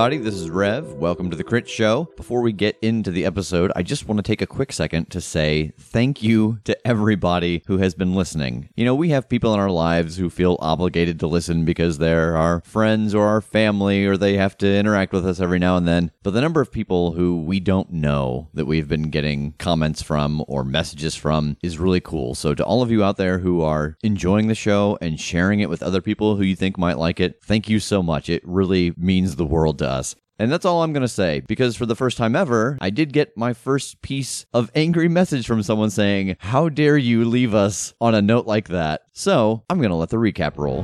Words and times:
Everybody, 0.00 0.24
this 0.24 0.40
is 0.40 0.48
Rev. 0.48 0.94
Welcome 0.94 1.28
to 1.28 1.36
the 1.36 1.44
Crit 1.44 1.68
Show. 1.68 2.08
Before 2.16 2.40
we 2.40 2.52
get 2.52 2.78
into 2.80 3.10
the 3.10 3.26
episode, 3.26 3.70
I 3.76 3.82
just 3.82 4.08
want 4.08 4.16
to 4.16 4.22
take 4.22 4.40
a 4.40 4.46
quick 4.46 4.72
second 4.72 5.10
to 5.10 5.20
say 5.20 5.74
thank 5.78 6.22
you 6.22 6.58
to 6.64 6.86
everybody 6.86 7.62
who 7.66 7.76
has 7.76 7.94
been 7.94 8.14
listening. 8.14 8.70
You 8.76 8.86
know, 8.86 8.94
we 8.94 9.10
have 9.10 9.28
people 9.28 9.52
in 9.52 9.60
our 9.60 9.70
lives 9.70 10.16
who 10.16 10.30
feel 10.30 10.56
obligated 10.62 11.20
to 11.20 11.26
listen 11.26 11.66
because 11.66 11.98
they're 11.98 12.34
our 12.34 12.62
friends 12.62 13.14
or 13.14 13.26
our 13.26 13.42
family 13.42 14.06
or 14.06 14.16
they 14.16 14.38
have 14.38 14.56
to 14.58 14.74
interact 14.74 15.12
with 15.12 15.26
us 15.26 15.38
every 15.38 15.58
now 15.58 15.76
and 15.76 15.86
then. 15.86 16.12
But 16.22 16.30
the 16.30 16.40
number 16.40 16.62
of 16.62 16.72
people 16.72 17.12
who 17.12 17.42
we 17.42 17.60
don't 17.60 17.92
know 17.92 18.48
that 18.54 18.64
we've 18.64 18.88
been 18.88 19.10
getting 19.10 19.52
comments 19.58 20.00
from 20.00 20.42
or 20.48 20.64
messages 20.64 21.14
from 21.14 21.58
is 21.62 21.76
really 21.76 22.00
cool. 22.00 22.34
So, 22.34 22.54
to 22.54 22.64
all 22.64 22.80
of 22.80 22.90
you 22.90 23.04
out 23.04 23.18
there 23.18 23.40
who 23.40 23.60
are 23.60 23.98
enjoying 24.02 24.48
the 24.48 24.54
show 24.54 24.96
and 25.02 25.20
sharing 25.20 25.60
it 25.60 25.68
with 25.68 25.82
other 25.82 26.00
people 26.00 26.36
who 26.36 26.42
you 26.42 26.56
think 26.56 26.78
might 26.78 26.96
like 26.96 27.20
it, 27.20 27.42
thank 27.44 27.68
you 27.68 27.78
so 27.78 28.02
much. 28.02 28.30
It 28.30 28.40
really 28.46 28.94
means 28.96 29.36
the 29.36 29.44
world 29.44 29.76
to 29.80 29.89
us. 29.90 30.14
And 30.38 30.50
that's 30.50 30.64
all 30.64 30.82
I'm 30.82 30.94
going 30.94 31.02
to 31.02 31.08
say 31.08 31.40
because 31.46 31.76
for 31.76 31.84
the 31.84 31.94
first 31.94 32.16
time 32.16 32.34
ever, 32.34 32.78
I 32.80 32.88
did 32.88 33.12
get 33.12 33.36
my 33.36 33.52
first 33.52 34.00
piece 34.00 34.46
of 34.54 34.70
angry 34.74 35.06
message 35.06 35.46
from 35.46 35.62
someone 35.62 35.90
saying, 35.90 36.36
How 36.38 36.70
dare 36.70 36.96
you 36.96 37.26
leave 37.26 37.54
us 37.54 37.92
on 38.00 38.14
a 38.14 38.22
note 38.22 38.46
like 38.46 38.68
that? 38.68 39.02
So 39.12 39.64
I'm 39.68 39.78
going 39.78 39.90
to 39.90 39.96
let 39.96 40.08
the 40.08 40.16
recap 40.16 40.56
roll. 40.56 40.82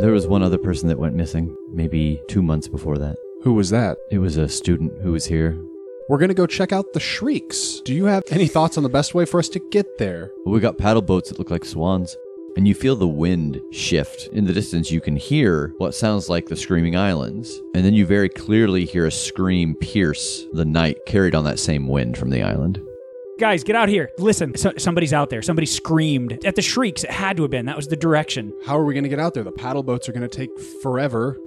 There 0.00 0.12
was 0.12 0.26
one 0.26 0.42
other 0.42 0.58
person 0.58 0.88
that 0.88 0.98
went 0.98 1.14
missing, 1.14 1.56
maybe 1.72 2.20
two 2.28 2.42
months 2.42 2.68
before 2.68 2.98
that. 2.98 3.16
Who 3.42 3.54
was 3.54 3.70
that? 3.70 3.96
It 4.10 4.18
was 4.18 4.36
a 4.36 4.48
student 4.48 4.92
who 5.02 5.12
was 5.12 5.24
here. 5.24 5.58
We're 6.10 6.18
going 6.18 6.28
to 6.28 6.34
go 6.34 6.46
check 6.46 6.72
out 6.72 6.92
the 6.92 7.00
Shrieks. 7.00 7.80
Do 7.84 7.94
you 7.94 8.04
have 8.06 8.24
any 8.30 8.48
thoughts 8.48 8.76
on 8.76 8.82
the 8.82 8.88
best 8.90 9.14
way 9.14 9.24
for 9.24 9.38
us 9.38 9.48
to 9.50 9.60
get 9.70 9.98
there? 9.98 10.30
We 10.44 10.60
got 10.60 10.76
paddle 10.76 11.02
boats 11.02 11.30
that 11.30 11.38
look 11.38 11.50
like 11.50 11.64
swans. 11.64 12.16
And 12.56 12.66
you 12.66 12.74
feel 12.74 12.96
the 12.96 13.08
wind 13.08 13.60
shift. 13.70 14.28
In 14.32 14.44
the 14.44 14.52
distance, 14.52 14.90
you 14.90 15.00
can 15.00 15.16
hear 15.16 15.72
what 15.78 15.94
sounds 15.94 16.28
like 16.28 16.46
the 16.46 16.56
Screaming 16.56 16.96
Islands. 16.96 17.60
And 17.74 17.84
then 17.84 17.94
you 17.94 18.04
very 18.06 18.28
clearly 18.28 18.84
hear 18.84 19.06
a 19.06 19.12
scream 19.12 19.74
pierce 19.74 20.44
the 20.52 20.64
night 20.64 20.98
carried 21.06 21.34
on 21.34 21.44
that 21.44 21.58
same 21.58 21.86
wind 21.86 22.18
from 22.18 22.30
the 22.30 22.42
island. 22.42 22.80
Guys, 23.38 23.64
get 23.64 23.74
out 23.74 23.88
here. 23.88 24.10
Listen, 24.18 24.54
so, 24.54 24.72
somebody's 24.76 25.14
out 25.14 25.30
there. 25.30 25.40
Somebody 25.40 25.66
screamed 25.66 26.44
at 26.44 26.56
the 26.56 26.62
shrieks. 26.62 27.04
It 27.04 27.10
had 27.10 27.38
to 27.38 27.42
have 27.42 27.50
been. 27.50 27.64
That 27.64 27.76
was 27.76 27.88
the 27.88 27.96
direction. 27.96 28.52
How 28.66 28.78
are 28.78 28.84
we 28.84 28.92
going 28.92 29.04
to 29.04 29.08
get 29.08 29.18
out 29.18 29.32
there? 29.32 29.44
The 29.44 29.52
paddle 29.52 29.82
boats 29.82 30.08
are 30.10 30.12
going 30.12 30.28
to 30.28 30.28
take 30.28 30.60
forever. 30.82 31.38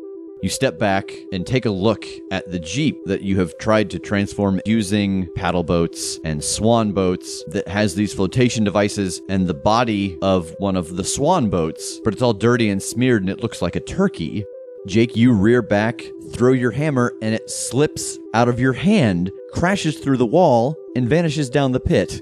You 0.43 0.49
step 0.49 0.77
back 0.77 1.15
and 1.31 1.47
take 1.47 1.63
a 1.63 1.69
look 1.69 2.05
at 2.29 2.51
the 2.51 2.59
Jeep 2.59 3.05
that 3.05 3.21
you 3.21 3.39
have 3.39 3.57
tried 3.59 3.89
to 3.91 3.97
transform 3.97 4.59
using 4.65 5.29
paddle 5.35 5.63
boats 5.63 6.19
and 6.25 6.43
swan 6.43 6.91
boats 6.91 7.45
that 7.47 7.65
has 7.69 7.95
these 7.95 8.13
flotation 8.13 8.65
devices 8.65 9.21
and 9.29 9.47
the 9.47 9.53
body 9.53 10.17
of 10.21 10.53
one 10.59 10.75
of 10.75 10.97
the 10.97 11.03
swan 11.05 11.49
boats, 11.49 12.01
but 12.03 12.11
it's 12.11 12.21
all 12.21 12.33
dirty 12.33 12.69
and 12.69 12.83
smeared 12.83 13.21
and 13.21 13.29
it 13.29 13.41
looks 13.41 13.61
like 13.61 13.77
a 13.77 13.79
turkey. 13.79 14.43
Jake, 14.85 15.15
you 15.15 15.31
rear 15.31 15.61
back, 15.61 16.03
throw 16.33 16.51
your 16.51 16.71
hammer, 16.71 17.13
and 17.21 17.33
it 17.33 17.49
slips 17.49 18.19
out 18.33 18.49
of 18.49 18.59
your 18.59 18.73
hand, 18.73 19.31
crashes 19.53 19.97
through 19.97 20.17
the 20.17 20.25
wall, 20.25 20.75
and 20.93 21.07
vanishes 21.07 21.49
down 21.49 21.71
the 21.71 21.79
pit. 21.79 22.21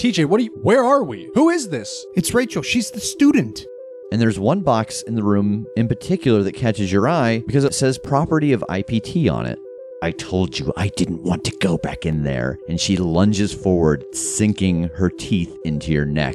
TJ, 0.00 0.26
what 0.26 0.40
are 0.40 0.44
you? 0.44 0.58
Where 0.60 0.84
are 0.84 1.04
we? 1.04 1.30
Who 1.34 1.50
is 1.50 1.68
this? 1.68 2.04
It's 2.16 2.34
Rachel. 2.34 2.62
She's 2.62 2.90
the 2.90 2.98
student. 2.98 3.64
And 4.12 4.20
there's 4.20 4.40
one 4.40 4.62
box 4.62 5.02
in 5.02 5.14
the 5.14 5.22
room 5.22 5.66
in 5.76 5.86
particular 5.86 6.42
that 6.42 6.54
catches 6.54 6.90
your 6.90 7.08
eye 7.08 7.44
because 7.46 7.62
it 7.62 7.74
says 7.74 7.96
property 7.96 8.52
of 8.52 8.64
IPT 8.68 9.32
on 9.32 9.46
it. 9.46 9.58
I 10.02 10.10
told 10.10 10.58
you 10.58 10.72
I 10.76 10.88
didn't 10.88 11.22
want 11.22 11.44
to 11.44 11.56
go 11.60 11.78
back 11.78 12.04
in 12.04 12.24
there. 12.24 12.58
And 12.68 12.80
she 12.80 12.96
lunges 12.96 13.54
forward, 13.54 14.04
sinking 14.12 14.90
her 14.96 15.10
teeth 15.10 15.56
into 15.64 15.92
your 15.92 16.06
neck. 16.06 16.34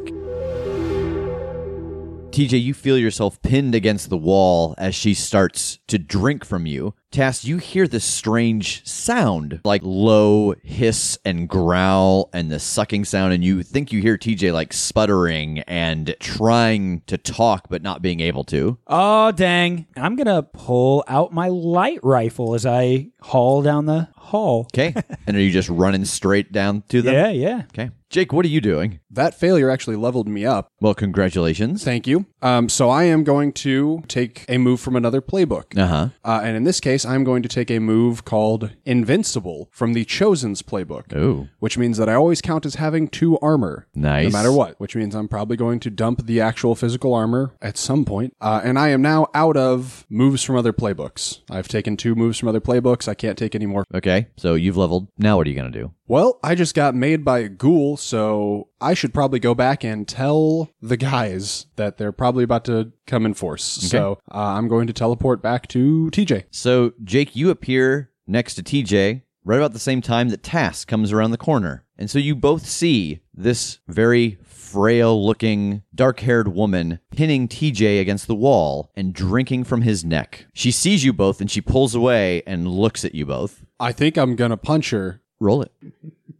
TJ, 2.35 2.61
you 2.61 2.73
feel 2.73 2.97
yourself 2.97 3.41
pinned 3.41 3.75
against 3.75 4.09
the 4.09 4.17
wall 4.17 4.75
as 4.77 4.95
she 4.95 5.13
starts 5.13 5.79
to 5.87 5.97
drink 5.97 6.45
from 6.45 6.65
you. 6.65 6.93
Tass, 7.15 7.45
you 7.45 7.59
hear 7.59 7.87
this 7.87 8.03
strange 8.03 8.85
sound, 8.85 9.61
like 9.63 9.79
low 9.85 10.53
hiss 10.63 11.17
and 11.23 11.47
growl 11.47 12.29
and 12.33 12.51
the 12.51 12.59
sucking 12.59 13.05
sound, 13.05 13.31
and 13.31 13.41
you 13.41 13.63
think 13.63 13.93
you 13.93 14.01
hear 14.01 14.17
TJ 14.17 14.51
like 14.51 14.73
sputtering 14.73 15.59
and 15.59 16.13
trying 16.19 17.03
to 17.07 17.17
talk 17.17 17.67
but 17.69 17.81
not 17.81 18.01
being 18.01 18.19
able 18.19 18.43
to. 18.43 18.77
Oh, 18.87 19.31
dang. 19.31 19.87
I'm 19.95 20.17
going 20.17 20.27
to 20.27 20.43
pull 20.43 21.05
out 21.07 21.31
my 21.31 21.47
light 21.47 22.01
rifle 22.03 22.53
as 22.53 22.65
I 22.65 23.11
haul 23.21 23.61
down 23.61 23.85
the 23.85 24.09
hall. 24.17 24.67
Okay. 24.73 24.93
and 25.25 25.37
are 25.37 25.39
you 25.39 25.51
just 25.51 25.69
running 25.69 26.03
straight 26.03 26.51
down 26.51 26.83
to 26.89 27.01
them? 27.01 27.13
Yeah, 27.13 27.29
yeah. 27.29 27.63
Okay. 27.67 27.91
Jake, 28.09 28.31
what 28.31 28.45
are 28.45 28.49
you 28.49 28.61
doing? 28.61 28.99
That 29.09 29.33
failure 29.33 29.69
actually 29.69 29.95
leveled 29.97 30.27
me 30.27 30.45
up. 30.45 30.71
Well, 30.79 30.93
congratulations. 30.93 31.83
Thank 31.83 32.07
you. 32.07 32.25
Um, 32.41 32.69
so 32.69 32.89
I 32.89 33.03
am 33.03 33.23
going 33.23 33.51
to 33.53 34.03
take 34.07 34.45
a 34.47 34.57
move 34.57 34.79
from 34.79 34.95
another 34.95 35.21
playbook. 35.21 35.77
Uh 35.77 35.87
huh. 35.87 36.09
Uh, 36.23 36.41
and 36.43 36.55
in 36.55 36.63
this 36.63 36.79
case, 36.79 37.04
I'm 37.05 37.23
going 37.23 37.43
to 37.43 37.49
take 37.49 37.69
a 37.71 37.79
move 37.79 38.25
called 38.25 38.71
Invincible 38.85 39.69
from 39.71 39.93
the 39.93 40.05
Chosen's 40.05 40.61
playbook. 40.61 41.15
Oh. 41.15 41.47
Which 41.59 41.77
means 41.77 41.97
that 41.97 42.09
I 42.09 42.15
always 42.15 42.41
count 42.41 42.65
as 42.65 42.75
having 42.75 43.07
two 43.07 43.37
armor. 43.39 43.87
Nice. 43.95 44.31
No 44.31 44.37
matter 44.37 44.51
what. 44.51 44.79
Which 44.79 44.95
means 44.95 45.15
I'm 45.15 45.27
probably 45.27 45.57
going 45.57 45.79
to 45.81 45.89
dump 45.89 46.25
the 46.25 46.41
actual 46.41 46.75
physical 46.75 47.13
armor 47.13 47.53
at 47.61 47.77
some 47.77 48.05
point. 48.05 48.35
Uh, 48.41 48.61
and 48.63 48.77
I 48.79 48.89
am 48.89 49.01
now 49.01 49.27
out 49.33 49.55
of 49.57 50.05
moves 50.09 50.43
from 50.43 50.55
other 50.55 50.73
playbooks. 50.73 51.41
I've 51.49 51.67
taken 51.67 51.97
two 51.97 52.15
moves 52.15 52.37
from 52.39 52.49
other 52.49 52.61
playbooks. 52.61 53.07
I 53.07 53.13
can't 53.13 53.37
take 53.37 53.55
any 53.55 53.65
more. 53.65 53.85
Okay. 53.93 54.27
So 54.37 54.55
you've 54.55 54.77
leveled. 54.77 55.07
Now 55.17 55.37
what 55.37 55.47
are 55.47 55.49
you 55.49 55.55
going 55.55 55.71
to 55.71 55.79
do? 55.79 55.91
Well, 56.07 56.39
I 56.43 56.53
just 56.53 56.75
got 56.75 56.93
made 56.93 57.25
by 57.25 57.39
a 57.39 57.49
ghoul, 57.49 57.97
so 57.97 58.69
I 58.79 58.93
should 58.93 59.13
probably 59.13 59.39
go 59.39 59.55
back 59.55 59.83
and 59.83 60.07
tell 60.07 60.69
the 60.79 60.97
guys 60.97 61.65
that 61.77 61.97
they're 61.97 62.11
probably 62.11 62.43
about 62.43 62.65
to 62.65 62.91
come 63.07 63.25
in 63.25 63.33
force. 63.33 63.63
So 63.63 64.19
uh, 64.31 64.37
I'm 64.37 64.67
going 64.67 64.85
to 64.85 64.93
teleport 64.93 65.41
back 65.41 65.67
to 65.69 66.09
TJ. 66.11 66.45
So, 66.51 66.93
Jake, 67.03 67.35
you 67.35 67.49
appear 67.49 68.11
next 68.27 68.53
to 68.55 68.63
TJ 68.63 69.23
right 69.43 69.57
about 69.57 69.73
the 69.73 69.79
same 69.79 70.01
time 70.01 70.29
that 70.29 70.43
Tass 70.43 70.85
comes 70.85 71.11
around 71.11 71.31
the 71.31 71.37
corner. 71.37 71.85
And 71.97 72.09
so 72.09 72.19
you 72.19 72.35
both 72.35 72.65
see 72.65 73.21
this 73.33 73.79
very 73.87 74.37
frail 74.43 75.25
looking, 75.25 75.83
dark 75.93 76.19
haired 76.19 76.49
woman 76.49 76.99
pinning 77.15 77.47
TJ 77.47 78.01
against 78.01 78.27
the 78.27 78.35
wall 78.35 78.91
and 78.95 79.13
drinking 79.13 79.63
from 79.63 79.83
his 79.83 80.03
neck. 80.03 80.47
She 80.53 80.71
sees 80.71 81.05
you 81.05 81.13
both 81.13 81.39
and 81.39 81.49
she 81.49 81.61
pulls 81.61 81.95
away 81.95 82.43
and 82.45 82.67
looks 82.67 83.05
at 83.05 83.15
you 83.15 83.25
both. 83.25 83.63
I 83.79 83.91
think 83.91 84.17
I'm 84.17 84.35
gonna 84.35 84.57
punch 84.57 84.89
her. 84.89 85.21
Roll 85.39 85.61
it. 85.63 85.71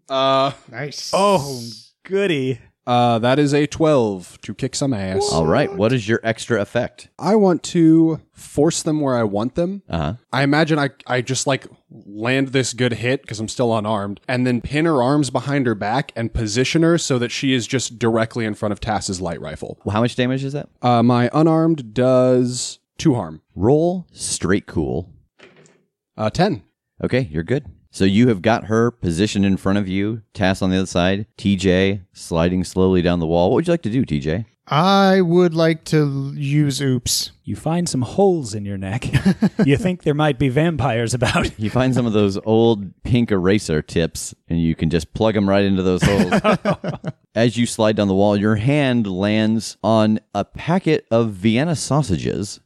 Uh, 0.10 0.52
Nice. 0.72 1.12
Oh, 1.14 1.62
Goody. 2.04 2.60
Uh, 2.88 3.18
that 3.18 3.40
is 3.40 3.52
a 3.52 3.66
12 3.66 4.40
to 4.42 4.54
kick 4.54 4.76
some 4.76 4.94
ass. 4.94 5.28
All 5.32 5.48
right. 5.48 5.74
What 5.74 5.92
is 5.92 6.08
your 6.08 6.20
extra 6.22 6.62
effect? 6.62 7.10
I 7.18 7.36
want 7.36 7.64
to 7.64 8.22
force 8.32 8.84
them 8.84 9.02
where 9.02 9.16
I 9.18 9.24
want 9.24 9.56
them. 9.56 9.82
Uh 9.90 9.98
huh. 9.98 10.14
I 10.32 10.44
imagine 10.44 10.78
I, 10.78 10.92
I 11.08 11.22
just 11.22 11.48
like 11.48 11.66
land 11.90 12.50
this 12.50 12.74
good 12.76 12.94
hit 12.94 13.24
because 13.24 13.40
I'm 13.40 13.48
still 13.48 13.76
unarmed 13.76 14.20
and 14.28 14.46
then 14.46 14.62
pin 14.62 14.86
her 14.86 15.02
arms 15.02 15.32
behind 15.32 15.66
her 15.66 15.74
back 15.74 16.12
and 16.16 16.32
position 16.32 16.84
her 16.84 17.00
so 17.00 17.18
that 17.18 17.32
she 17.32 17.54
is 17.54 17.66
just 17.66 17.98
directly 17.98 18.46
in 18.46 18.54
front 18.54 18.72
of 18.72 18.80
Tass's 18.80 19.20
light 19.20 19.42
rifle. 19.42 19.80
Well, 19.84 19.94
how 19.94 20.02
much 20.02 20.16
damage 20.16 20.44
is 20.44 20.54
that? 20.54 20.70
Uh, 20.84 21.02
my 21.02 21.28
unarmed 21.34 21.92
does 21.92 22.78
two 23.00 23.16
harm. 23.16 23.42
Roll 23.56 24.06
straight 24.12 24.68
cool. 24.68 25.10
Uh, 26.16 26.30
10. 26.30 26.64
Okay, 27.04 27.28
you're 27.32 27.42
good. 27.44 27.66
So 27.96 28.04
you 28.04 28.28
have 28.28 28.42
got 28.42 28.66
her 28.66 28.92
positioned 28.92 29.46
in 29.46 29.56
front 29.56 29.78
of 29.78 29.88
you, 29.88 30.22
Tass 30.34 30.62
on 30.62 30.70
the 30.70 30.76
other 30.76 30.86
side, 30.86 31.28
TJ 31.38 32.02
sliding 32.12 32.66
slowly 32.66 33.02
down 33.02 33.22
the 33.22 33.26
wall. 33.26 33.50
What 33.50 33.56
would 33.56 33.68
you 33.68 33.72
like 33.72 33.84
to 33.84 33.90
do, 33.90 34.04
TJ? 34.04 34.44
I 34.68 35.22
would 35.22 35.54
like 35.54 35.86
to 35.86 36.34
use 36.36 36.82
oops. 36.82 37.32
You 37.46 37.56
find 37.56 37.88
some 37.88 38.02
holes 38.02 38.54
in 38.54 38.66
your 38.66 38.78
neck. 38.78 39.06
you 39.66 39.78
think 39.78 40.04
there 40.04 40.14
might 40.14 40.38
be 40.38 40.50
vampires 40.50 41.14
about. 41.14 41.58
You 41.58 41.70
find 41.70 41.96
some 41.96 42.06
of 42.06 42.12
those 42.12 42.38
old 42.44 43.02
pink 43.04 43.32
eraser 43.32 43.82
tips 43.82 44.36
and 44.50 44.62
you 44.62 44.76
can 44.76 44.90
just 44.90 45.14
plug 45.14 45.36
them 45.36 45.48
right 45.48 45.64
into 45.64 45.82
those 45.82 46.04
holes. 46.04 46.34
As 47.36 47.56
you 47.56 47.66
slide 47.66 47.96
down 47.96 48.10
the 48.10 48.14
wall, 48.14 48.36
your 48.36 48.58
hand 48.58 49.08
lands 49.08 49.78
on 49.82 50.20
a 50.34 50.44
packet 50.44 51.06
of 51.12 51.30
Vienna 51.32 51.78
sausages. 51.78 52.60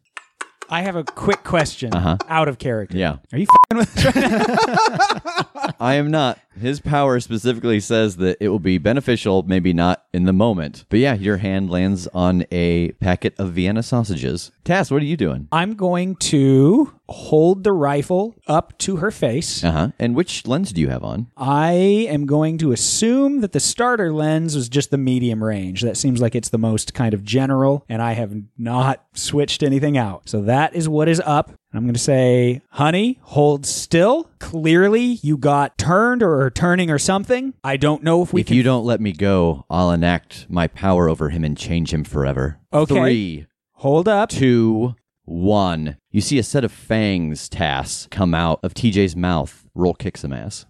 I 0.71 0.81
have 0.81 0.95
a 0.95 1.03
quick 1.03 1.43
question 1.43 1.93
uh-huh. 1.93 2.17
out 2.27 2.47
of 2.47 2.59
character. 2.59 2.95
Yeah. 2.95 3.17
Are 3.33 3.39
you 3.39 3.47
fing 3.47 3.77
with 3.79 3.93
this 3.93 4.05
right 4.05 4.15
now? 4.15 5.73
I 5.79 5.95
am 5.95 6.11
not. 6.11 6.39
His 6.59 6.79
power 6.79 7.19
specifically 7.19 7.79
says 7.79 8.17
that 8.17 8.37
it 8.39 8.49
will 8.49 8.59
be 8.59 8.77
beneficial, 8.77 9.43
maybe 9.43 9.73
not 9.73 10.05
in 10.13 10.25
the 10.25 10.33
moment. 10.33 10.85
But 10.89 10.99
yeah, 10.99 11.15
your 11.15 11.37
hand 11.37 11.71
lands 11.71 12.07
on 12.13 12.45
a 12.51 12.91
packet 12.93 13.33
of 13.39 13.53
Vienna 13.53 13.81
sausages. 13.81 14.51
Tass, 14.63 14.91
what 14.91 15.01
are 15.01 15.05
you 15.05 15.17
doing? 15.17 15.47
I'm 15.51 15.73
going 15.75 16.15
to 16.17 16.98
hold 17.09 17.63
the 17.63 17.73
rifle 17.73 18.35
up 18.47 18.77
to 18.79 18.97
her 18.97 19.11
face. 19.11 19.63
Uh 19.63 19.71
huh. 19.71 19.87
And 19.99 20.15
which 20.15 20.45
lens 20.47 20.71
do 20.71 20.81
you 20.81 20.89
have 20.89 21.03
on? 21.03 21.27
I 21.35 21.71
am 21.71 22.25
going 22.25 22.57
to 22.59 22.71
assume 22.71 23.41
that 23.41 23.51
the 23.51 23.59
starter 23.59 24.13
lens 24.13 24.55
was 24.55 24.69
just 24.69 24.91
the 24.91 24.97
medium 24.97 25.43
range. 25.43 25.81
That 25.81 25.97
seems 25.97 26.21
like 26.21 26.35
it's 26.35 26.49
the 26.49 26.57
most 26.57 26.93
kind 26.93 27.13
of 27.13 27.23
general, 27.23 27.85
and 27.89 28.01
I 28.01 28.13
have 28.13 28.33
not 28.57 29.05
switched 29.13 29.63
anything 29.63 29.97
out. 29.97 30.29
So 30.29 30.41
that 30.43 30.75
is 30.75 30.87
what 30.87 31.07
is 31.07 31.21
up. 31.25 31.51
I'm 31.73 31.83
going 31.83 31.93
to 31.93 31.99
say, 31.99 32.61
honey, 32.71 33.19
hold 33.21 33.63
still. 33.65 34.29
Clearly, 34.39 35.19
you 35.21 35.37
got 35.37 35.77
turned 35.77 36.23
or 36.23 36.41
are 36.41 36.49
turning 36.49 36.89
or 36.89 36.97
something. 36.97 37.53
I 37.63 37.77
don't 37.77 38.01
know 38.03 38.23
if 38.23 38.33
we 38.33 38.41
if 38.41 38.47
can. 38.47 38.55
you 38.55 38.63
don't 38.63 38.85
let 38.85 38.99
me 38.99 39.11
go, 39.11 39.65
I'll 39.69 39.91
enact 39.91 40.47
my 40.49 40.67
power 40.67 41.07
over 41.07 41.29
him 41.29 41.43
and 41.43 41.55
change 41.55 41.93
him 41.93 42.03
forever. 42.03 42.59
Okay. 42.73 42.95
Three, 42.95 43.47
hold 43.73 44.07
up. 44.07 44.29
two, 44.29 44.95
one. 45.29 45.97
You 46.11 46.21
see 46.21 46.39
a 46.39 46.43
set 46.43 46.63
of 46.63 46.71
fangs, 46.71 47.47
Tass, 47.47 48.07
come 48.11 48.33
out 48.33 48.59
of 48.63 48.73
TJ's 48.73 49.15
mouth. 49.15 49.65
Roll 49.75 49.93
kick 49.93 50.17
some 50.17 50.33
ass. 50.33 50.65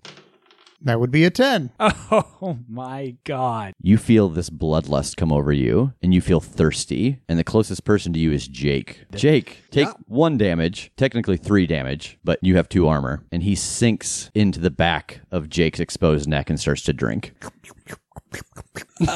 That 0.81 0.99
would 0.99 1.11
be 1.11 1.25
a 1.25 1.29
10. 1.29 1.71
Oh 2.41 2.57
my 2.69 3.17
God. 3.25 3.73
You 3.81 3.97
feel 3.97 4.29
this 4.29 4.49
bloodlust 4.49 5.17
come 5.17 5.31
over 5.31 5.51
you, 5.51 5.93
and 6.01 6.13
you 6.13 6.21
feel 6.21 6.39
thirsty. 6.39 7.19
And 7.27 7.37
the 7.37 7.43
closest 7.43 7.83
person 7.83 8.13
to 8.13 8.19
you 8.19 8.31
is 8.31 8.47
Jake. 8.47 9.05
Jake, 9.13 9.63
take 9.71 9.89
one 10.07 10.37
damage, 10.37 10.91
technically 10.95 11.35
three 11.35 11.67
damage, 11.67 12.17
but 12.23 12.39
you 12.41 12.55
have 12.55 12.69
two 12.69 12.87
armor. 12.87 13.25
And 13.31 13.43
he 13.43 13.55
sinks 13.55 14.31
into 14.33 14.61
the 14.61 14.71
back 14.71 15.19
of 15.31 15.49
Jake's 15.49 15.81
exposed 15.81 16.29
neck 16.29 16.49
and 16.49 16.57
starts 16.59 16.83
to 16.83 16.93
drink. 16.93 17.33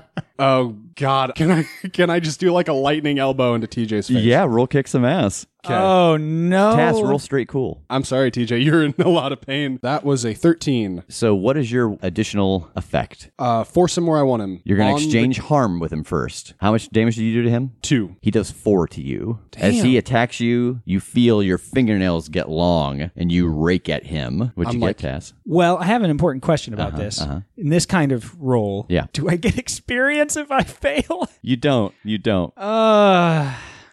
Oh 0.40 0.74
God! 0.96 1.34
Can 1.36 1.50
I 1.50 1.62
can 1.92 2.08
I 2.08 2.18
just 2.18 2.40
do 2.40 2.50
like 2.50 2.68
a 2.68 2.72
lightning 2.72 3.18
elbow 3.18 3.54
into 3.54 3.66
TJ's 3.66 4.08
face? 4.08 4.10
Yeah, 4.10 4.46
roll 4.48 4.66
kick 4.66 4.88
some 4.88 5.04
ass. 5.04 5.46
Okay. 5.64 5.74
Oh 5.74 6.16
no. 6.16 6.74
Tass, 6.74 6.94
roll 7.00 7.18
straight 7.18 7.48
cool. 7.48 7.82
I'm 7.90 8.04
sorry, 8.04 8.30
TJ. 8.30 8.64
You're 8.64 8.82
in 8.84 8.94
a 8.98 9.08
lot 9.08 9.32
of 9.32 9.40
pain. 9.40 9.78
That 9.82 10.04
was 10.04 10.24
a 10.24 10.32
13. 10.34 11.04
So, 11.08 11.34
what 11.34 11.56
is 11.56 11.70
your 11.70 11.98
additional 12.02 12.70
effect? 12.76 13.30
Uh, 13.38 13.64
force 13.64 13.96
him 13.98 14.06
where 14.06 14.18
I 14.18 14.22
want 14.22 14.42
him. 14.42 14.62
You're 14.64 14.78
going 14.78 14.94
On 14.94 14.98
to 14.98 15.02
the 15.04 15.08
exchange 15.10 15.38
harm 15.38 15.80
with 15.80 15.92
him 15.92 16.02
first. 16.04 16.54
How 16.60 16.72
much 16.72 16.88
damage 16.90 17.16
did 17.16 17.22
you 17.24 17.34
do 17.34 17.42
to 17.42 17.50
him? 17.50 17.72
two. 17.82 18.16
He 18.22 18.30
does 18.30 18.50
four 18.50 18.86
to 18.88 19.02
you. 19.02 19.38
As 19.56 19.82
he 19.82 19.96
attacks 19.98 20.40
you, 20.40 20.80
you 20.84 21.00
feel 21.00 21.42
your 21.42 21.58
fingernails 21.58 22.28
get 22.28 22.48
long 22.48 23.10
and 23.16 23.30
you 23.32 23.48
rake 23.48 23.88
at 23.88 24.06
him. 24.06 24.52
What'd 24.54 24.72
you 24.72 24.76
I'm 24.76 24.80
get, 24.80 24.86
like- 24.86 24.96
Tass? 24.98 25.32
Well, 25.44 25.76
I 25.78 25.84
have 25.84 26.02
an 26.02 26.10
important 26.10 26.42
question 26.42 26.72
about 26.74 26.96
this. 26.96 27.20
In 27.56 27.68
this 27.68 27.84
kind 27.86 28.12
of 28.12 28.40
role, 28.40 28.86
Yeah. 28.88 29.06
do 29.12 29.28
I 29.28 29.36
get 29.36 29.58
experience 29.58 30.36
if 30.36 30.50
I 30.50 30.62
fail? 30.62 31.28
You 31.42 31.56
don't. 31.56 31.94
You 32.04 32.18
don't. 32.18 32.56
Uh, 32.56 33.52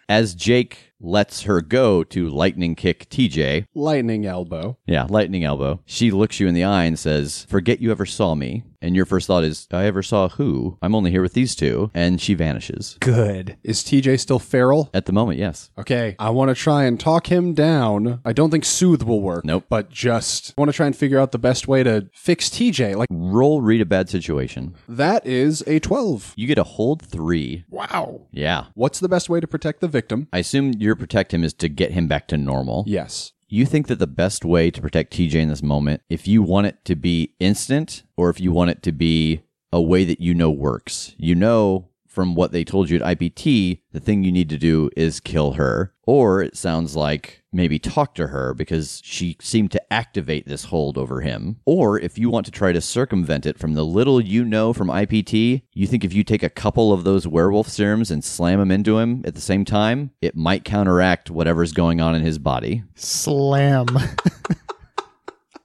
As 0.10 0.36
Jake 0.36 0.87
lets 1.00 1.44
her 1.44 1.62
go 1.62 2.04
to 2.04 2.30
lightning 2.30 2.76
kick 2.76 3.08
TJ, 3.10 3.66
Lightning 3.76 4.26
elbow. 4.26 4.78
yeah, 4.86 5.06
lightning 5.10 5.44
elbow, 5.44 5.80
she 5.86 6.12
looks 6.12 6.40
you 6.40 6.48
in 6.48 6.54
the 6.54 6.64
eye 6.64 6.86
and 6.86 6.98
says, 6.98 7.46
Forget 7.50 7.80
you 7.82 7.92
ever 7.92 8.06
saw 8.06 8.36
me. 8.36 8.64
And 8.82 8.96
your 8.96 9.06
first 9.06 9.26
thought 9.28 9.44
is, 9.44 9.68
I 9.72 9.86
ever 9.86 10.04
saw 10.04 10.30
who? 10.30 10.78
I'm 10.84 10.94
only 10.94 11.10
here 11.12 11.22
with 11.24 11.34
these 11.34 11.56
two. 11.56 11.90
And 11.94 12.22
she 12.22 12.34
vanishes. 12.36 12.98
good. 13.00 13.58
Is 13.64 13.82
TJ 13.84 14.20
still 14.20 14.38
feral? 14.40 14.90
At 14.94 15.06
the 15.08 15.12
moment, 15.14 15.40
yes. 15.40 15.72
Okay, 15.78 16.16
I 16.20 16.30
want 16.30 16.50
to 16.50 16.56
try 16.56 16.84
and 16.84 17.00
talk 17.00 17.32
him 17.32 17.54
down. 17.54 18.22
I 18.24 18.34
don't 18.34 18.52
think 18.52 18.66
soothe 18.66 19.02
will 19.04 19.22
work. 19.22 19.44
Nope. 19.46 19.66
But 19.70 19.90
just 19.90 20.54
want 20.58 20.70
to 20.70 20.74
try 20.74 20.86
and 20.86 20.96
figure 20.96 21.20
out 21.20 21.32
the 21.32 21.40
best 21.40 21.68
way 21.68 21.82
to 21.84 22.08
fix 22.14 22.50
TJ. 22.50 22.96
Like 22.96 23.08
Roll 23.12 23.62
read 23.62 23.82
a 23.82 23.86
bad 23.86 24.10
situation. 24.10 24.76
that 24.88 25.26
is 25.26 25.64
a 25.66 25.80
12. 25.80 26.34
You 26.36 26.46
get 26.48 26.58
a 26.60 26.64
hold 26.64 27.02
three. 27.02 27.66
Wow. 27.70 28.28
Yeah. 28.32 28.66
What's 28.76 29.00
the 29.00 29.10
best 29.10 29.30
way 29.30 29.40
to 29.40 29.48
protect 29.48 29.82
the 29.82 29.88
victim? 29.88 30.28
I 30.32 30.40
assume 30.40 30.74
your 30.74 30.96
protect 30.96 31.34
him 31.34 31.44
is 31.44 31.54
to 31.56 31.68
get 31.70 31.92
him 31.92 32.08
back 32.08 32.28
to 32.28 32.38
normal. 32.38 32.84
Yes. 32.88 33.34
You 33.50 33.66
think 33.66 33.88
that 33.88 34.00
the 34.00 34.08
best 34.08 34.44
way 34.44 34.70
to 34.72 34.82
protect 34.82 35.14
TJ 35.14 35.36
in 35.36 35.48
this 35.48 35.64
moment, 35.64 36.02
if 36.10 36.28
you 36.28 36.44
want 36.44 36.68
it 36.68 36.84
to 36.86 36.96
be 36.96 37.34
instant 37.40 38.04
or 38.18 38.30
if 38.30 38.42
you 38.42 38.52
want 38.52 38.72
it 38.72 38.84
to 38.84 38.92
be 38.92 39.42
a 39.72 39.82
way 39.82 40.04
that 40.04 40.20
you 40.20 40.34
know 40.34 40.52
works, 40.52 41.16
you 41.18 41.34
know 41.34 41.88
from 42.18 42.34
what 42.34 42.52
they 42.52 42.64
told 42.64 42.90
you 42.90 42.98
at 43.00 43.20
IPT, 43.20 43.80
the 43.92 44.00
thing 44.00 44.24
you 44.24 44.32
need 44.32 44.50
to 44.50 44.58
do 44.58 44.90
is 44.98 45.20
kill 45.20 45.52
her. 45.52 45.94
Or 46.08 46.42
it 46.42 46.58
sounds 46.58 46.96
like 46.96 47.44
maybe 47.54 47.78
talk 47.78 48.16
to 48.16 48.30
her 48.30 48.56
because 48.56 49.04
she 49.04 49.38
seemed 49.40 49.70
to 49.74 49.94
activate 49.94 50.48
this 50.48 50.64
hold 50.64 50.98
over 50.98 51.22
him. 51.22 51.58
Or 51.64 52.00
if 52.00 52.18
you 52.18 52.32
want 52.32 52.48
to 52.48 52.52
try 52.52 52.72
to 52.72 52.82
circumvent 52.82 53.46
it 53.46 53.60
from 53.60 53.76
the 53.76 53.86
little 53.86 54.20
you 54.20 54.44
know 54.44 54.74
from 54.74 54.88
IPT, 54.88 55.62
you 55.74 55.86
think 55.86 56.04
if 56.04 56.12
you 56.12 56.24
take 56.24 56.42
a 56.42 56.50
couple 56.50 56.92
of 56.92 57.04
those 57.04 57.28
werewolf 57.28 57.68
serums 57.68 58.10
and 58.10 58.24
slam 58.24 58.58
them 58.58 58.72
into 58.72 58.98
him 58.98 59.22
at 59.24 59.36
the 59.36 59.42
same 59.42 59.64
time, 59.64 60.10
it 60.20 60.36
might 60.36 60.66
counteract 60.66 61.30
whatever's 61.30 61.72
going 61.72 62.02
on 62.02 62.16
in 62.16 62.24
his 62.24 62.40
body. 62.40 62.84
Slam. 62.96 63.86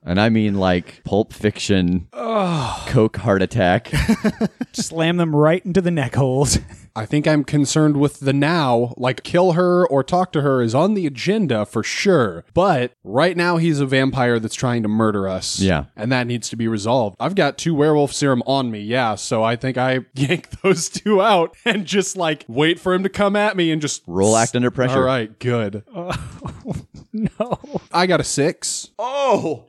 And 0.05 0.21
I 0.21 0.31
mean 0.31 0.55
like 0.55 1.03
Pulp 1.05 1.33
Fiction, 1.33 2.09
Coke 2.13 3.17
heart 3.19 3.41
attack. 3.41 3.93
Slam 4.73 5.17
them 5.17 5.35
right 5.35 5.65
into 5.65 5.81
the 5.81 5.93
neck 5.93 6.17
holes. 6.17 6.59
I 6.95 7.07
think 7.07 7.27
I'm 7.27 7.45
concerned 7.45 7.97
with 7.97 8.21
the 8.21 8.33
now. 8.33 8.95
Like, 8.97 9.23
kill 9.23 9.53
her 9.53 9.87
or 9.87 10.03
talk 10.03 10.33
to 10.33 10.43
her 10.43 10.63
is 10.63 10.75
on 10.75 10.95
the 10.95 11.07
agenda 11.07 11.65
for 11.65 11.83
sure. 11.83 12.45
But 12.55 12.93
right 13.05 13.37
now, 13.37 13.57
he's 13.57 13.81
a 13.81 13.87
vampire 13.87 14.39
that's 14.39 14.55
trying 14.55 14.83
to 14.83 14.89
murder 14.89 15.29
us. 15.29 15.59
Yeah. 15.59 15.87
And 15.97 16.13
that 16.13 16.27
needs 16.27 16.49
to 16.51 16.57
be 16.57 16.69
resolved. 16.69 17.17
I've 17.21 17.35
got 17.35 17.59
two 17.59 17.75
werewolf 17.75 18.13
serum 18.13 18.43
on 18.47 18.71
me. 18.71 18.81
Yeah. 18.81 19.15
So 19.15 19.43
I 19.43 19.57
think 19.57 19.79
I 19.79 20.01
yank 20.15 20.51
those 20.63 20.89
two 20.89 21.23
out 21.23 21.57
and 21.65 21.87
just 21.87 22.17
like 22.17 22.45
wait 22.49 22.79
for 22.79 22.93
him 22.95 23.03
to 23.03 23.09
come 23.09 23.37
at 23.37 23.57
me 23.57 23.71
and 23.71 23.81
just 23.81 24.03
Roll 24.07 24.37
act 24.37 24.55
under 24.57 24.71
pressure. 24.71 24.99
All 24.99 25.05
right. 25.05 25.39
Good. 25.39 25.85
Oh, 26.65 26.75
no. 27.13 27.59
I 27.93 28.07
got 28.07 28.21
a 28.21 28.25
six. 28.25 28.91
Oh! 28.99 29.67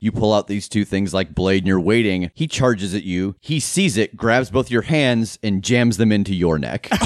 You 0.00 0.12
pull 0.12 0.32
out 0.32 0.48
these 0.48 0.68
two 0.68 0.84
things 0.84 1.12
like 1.14 1.34
blade 1.34 1.58
and 1.58 1.68
you're 1.68 1.78
waiting. 1.80 2.30
He 2.34 2.46
charges 2.46 2.94
at 2.94 3.04
you. 3.04 3.36
He 3.40 3.60
sees 3.60 3.96
it, 3.96 4.16
grabs 4.16 4.50
both 4.50 4.70
your 4.70 4.82
hands, 4.82 5.38
and 5.42 5.62
jams 5.62 5.96
them 5.98 6.10
into 6.20 6.34
your 6.34 6.58
neck. 6.58 6.88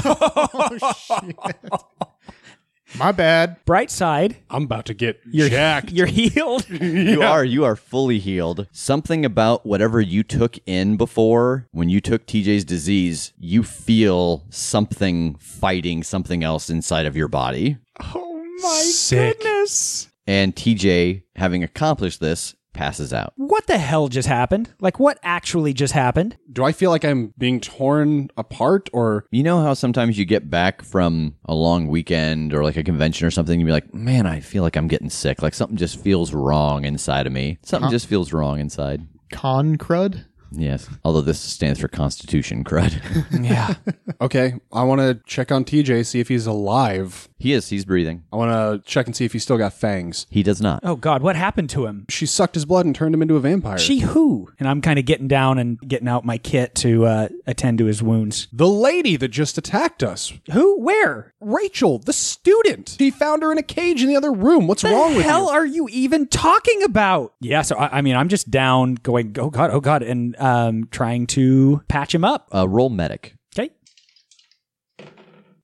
Oh, 2.97 2.99
my 2.99 3.11
bad. 3.11 3.57
Bright 3.65 3.91
side, 3.91 4.37
I'm 4.49 4.63
about 4.63 4.85
to 4.85 4.93
get 4.93 5.19
you're 5.29 5.49
jacked. 5.49 5.91
You're 5.91 6.05
healed. 6.07 6.69
You 6.69 7.23
are. 7.23 7.43
You 7.43 7.65
are 7.65 7.75
fully 7.75 8.19
healed. 8.19 8.67
Something 8.71 9.25
about 9.25 9.65
whatever 9.65 9.99
you 9.99 10.23
took 10.23 10.57
in 10.65 10.95
before, 10.95 11.67
when 11.71 11.89
you 11.89 11.99
took 11.99 12.25
TJ's 12.25 12.63
disease, 12.63 13.33
you 13.37 13.63
feel 13.63 14.45
something 14.49 15.35
fighting 15.39 16.03
something 16.03 16.43
else 16.43 16.69
inside 16.69 17.05
of 17.05 17.17
your 17.17 17.27
body. 17.27 17.77
oh 18.13 18.41
my 18.61 18.81
Sick. 18.85 19.39
goodness. 19.39 20.07
And 20.27 20.55
TJ, 20.55 21.23
having 21.35 21.63
accomplished 21.63 22.19
this, 22.21 22.55
passes 22.75 23.13
out. 23.13 23.33
What 23.37 23.65
the 23.67 23.77
hell 23.77 24.07
just 24.07 24.27
happened? 24.27 24.73
Like, 24.79 24.99
what 24.99 25.17
actually 25.23 25.73
just 25.73 25.93
happened? 25.93 26.37
Do 26.51 26.63
I 26.63 26.71
feel 26.71 26.91
like 26.91 27.03
I'm 27.03 27.33
being 27.37 27.59
torn 27.59 28.29
apart 28.37 28.89
or 28.93 29.25
You 29.31 29.43
know 29.43 29.61
how 29.61 29.73
sometimes 29.73 30.17
you 30.17 30.25
get 30.25 30.49
back 30.49 30.83
from 30.83 31.35
a 31.45 31.55
long 31.55 31.87
weekend 31.87 32.53
or 32.53 32.63
like 32.63 32.77
a 32.77 32.83
convention 32.83 33.25
or 33.25 33.31
something, 33.31 33.59
and 33.59 33.67
you're 33.67 33.75
like, 33.75 33.93
man, 33.93 34.25
I 34.25 34.39
feel 34.39 34.63
like 34.63 34.75
I'm 34.75 34.87
getting 34.87 35.09
sick. 35.09 35.41
Like 35.41 35.53
something 35.53 35.77
just 35.77 35.99
feels 35.99 36.33
wrong 36.33 36.85
inside 36.85 37.25
of 37.27 37.33
me. 37.33 37.57
Something 37.63 37.89
just 37.91 38.07
feels 38.07 38.33
wrong 38.33 38.59
inside. 38.59 39.07
Con 39.31 39.77
crud. 39.77 40.25
Yes. 40.57 40.89
Although 41.03 41.21
this 41.21 41.39
stands 41.39 41.79
for 41.79 41.87
Constitution 41.87 42.63
crud. 42.63 43.01
Yeah. 43.45 43.75
Okay, 44.21 44.53
I 44.71 44.83
want 44.83 45.01
to 45.01 45.19
check 45.25 45.51
on 45.51 45.65
TJ, 45.65 46.05
see 46.05 46.19
if 46.19 46.29
he's 46.29 46.45
alive. 46.47 47.27
he 47.37 47.53
is. 47.53 47.69
He's 47.69 47.85
breathing. 47.85 48.23
I 48.31 48.37
want 48.37 48.51
to 48.51 48.89
check 48.89 49.05
and 49.07 49.15
see 49.15 49.25
if 49.25 49.33
he's 49.33 49.43
still 49.43 49.57
got 49.57 49.73
fangs. 49.73 50.25
He 50.29 50.41
does 50.41 50.61
not. 50.61 50.79
oh 50.83 50.95
God, 50.95 51.21
what 51.21 51.35
happened 51.35 51.69
to 51.71 51.85
him? 51.85 52.05
She 52.09 52.25
sucked 52.25 52.55
his 52.55 52.65
blood 52.65 52.85
and 52.85 52.95
turned 52.95 53.13
him 53.13 53.21
into 53.21 53.35
a 53.35 53.39
vampire. 53.39 53.77
She 53.77 53.99
who? 53.99 54.49
And 54.59 54.67
I'm 54.67 54.81
kind 54.81 54.97
of 54.97 55.05
getting 55.05 55.27
down 55.27 55.57
and 55.59 55.79
getting 55.79 56.07
out 56.07 56.25
my 56.25 56.37
kit 56.37 56.73
to 56.75 57.05
uh, 57.05 57.27
attend 57.45 57.77
to 57.79 57.85
his 57.85 58.01
wounds. 58.01 58.47
the 58.51 58.67
lady 58.67 59.15
that 59.17 59.27
just 59.29 59.57
attacked 59.57 60.01
us. 60.03 60.33
Who? 60.51 60.79
Where? 60.79 61.33
Rachel, 61.41 61.99
the 61.99 62.13
student. 62.13 62.95
He 62.97 63.11
found 63.11 63.43
her 63.43 63.51
in 63.51 63.57
a 63.57 63.63
cage 63.63 64.01
in 64.01 64.07
the 64.07 64.15
other 64.15 64.31
room. 64.31 64.65
What's 64.67 64.81
the 64.81 64.89
wrong 64.89 65.15
with 65.15 65.25
you? 65.25 65.29
hell 65.31 65.49
are 65.49 65.65
you 65.65 65.87
even 65.91 66.27
talking 66.27 66.81
about? 66.83 67.33
Yeah, 67.41 67.61
so 67.61 67.75
I, 67.75 67.97
I 67.97 68.01
mean, 68.01 68.15
I'm 68.15 68.29
just 68.29 68.49
down, 68.49 68.95
going, 68.95 69.35
oh 69.39 69.49
god, 69.49 69.69
oh 69.71 69.79
god, 69.81 70.01
and 70.03 70.35
um, 70.45 70.87
trying 70.91 71.27
to 71.27 71.81
patch 71.87 72.13
him 72.13 72.23
up. 72.23 72.47
Uh, 72.53 72.67
roll 72.67 72.89
medic. 72.89 73.35
Okay, 73.57 73.71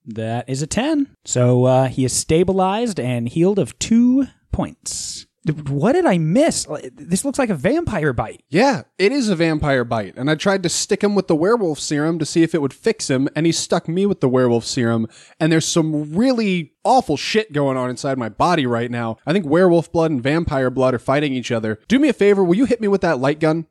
that 0.06 0.50
is 0.50 0.62
a 0.62 0.68
ten. 0.68 1.16
So 1.26 1.66
uh, 1.66 1.88
he 1.88 2.06
is 2.06 2.14
stabilized 2.14 3.00
and 3.00 3.30
healed 3.30 3.60
of 3.60 3.78
two 3.80 4.28
points. 4.52 5.28
What 5.70 5.94
did 5.94 6.06
I 6.06 6.20
miss? 6.20 6.68
This 6.94 7.26
looks 7.26 7.40
like 7.40 7.50
a 7.50 7.56
vampire 7.56 8.14
bite. 8.14 8.44
Yeah, 8.50 8.84
it 9.00 9.12
is 9.12 9.28
a 9.28 9.36
vampire 9.36 9.84
bite. 9.84 10.14
And 10.16 10.30
I 10.30 10.36
tried 10.36 10.62
to 10.62 10.70
stick 10.70 11.04
him 11.04 11.16
with 11.16 11.28
the 11.28 11.36
werewolf 11.36 11.80
serum 11.80 12.20
to 12.20 12.28
see 12.28 12.44
if 12.44 12.54
it 12.54 12.62
would 12.62 12.76
fix 12.76 13.10
him, 13.10 13.28
and 13.36 13.48
he 13.48 13.52
stuck 13.52 13.88
me 13.88 14.06
with 14.06 14.22
the 14.22 14.30
werewolf 14.30 14.66
serum. 14.66 15.08
And 15.40 15.52
there's 15.52 15.66
some 15.66 16.14
really 16.16 16.74
awful 16.84 17.18
shit 17.18 17.54
going 17.54 17.76
on 17.76 17.90
inside 17.90 18.20
my 18.20 18.30
body 18.30 18.68
right 18.68 18.92
now. 18.92 19.18
I 19.26 19.34
think 19.34 19.48
werewolf 19.48 19.92
blood 19.92 20.12
and 20.12 20.22
vampire 20.22 20.70
blood 20.70 20.94
are 20.94 21.00
fighting 21.00 21.34
each 21.34 21.52
other. 21.52 21.80
Do 21.88 21.98
me 21.98 22.10
a 22.10 22.14
favor, 22.14 22.44
will 22.44 22.58
you 22.58 22.66
hit 22.66 22.80
me 22.80 22.88
with 22.88 23.02
that 23.02 23.18
light 23.18 23.40
gun? 23.40 23.66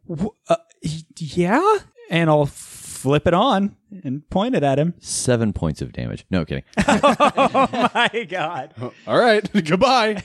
Uh, 0.48 0.56
yeah, 1.36 1.78
and 2.10 2.30
I'll 2.30 2.46
flip 2.46 3.26
it 3.26 3.32
on 3.32 3.76
and 4.04 4.28
point 4.28 4.54
it 4.54 4.62
at 4.62 4.78
him. 4.78 4.94
Seven 5.00 5.52
points 5.52 5.80
of 5.80 5.92
damage. 5.92 6.26
No 6.30 6.44
kidding. 6.44 6.64
oh 6.86 7.88
my 7.94 8.26
god! 8.28 8.74
All 9.06 9.18
right, 9.18 9.48
goodbye. 9.64 10.22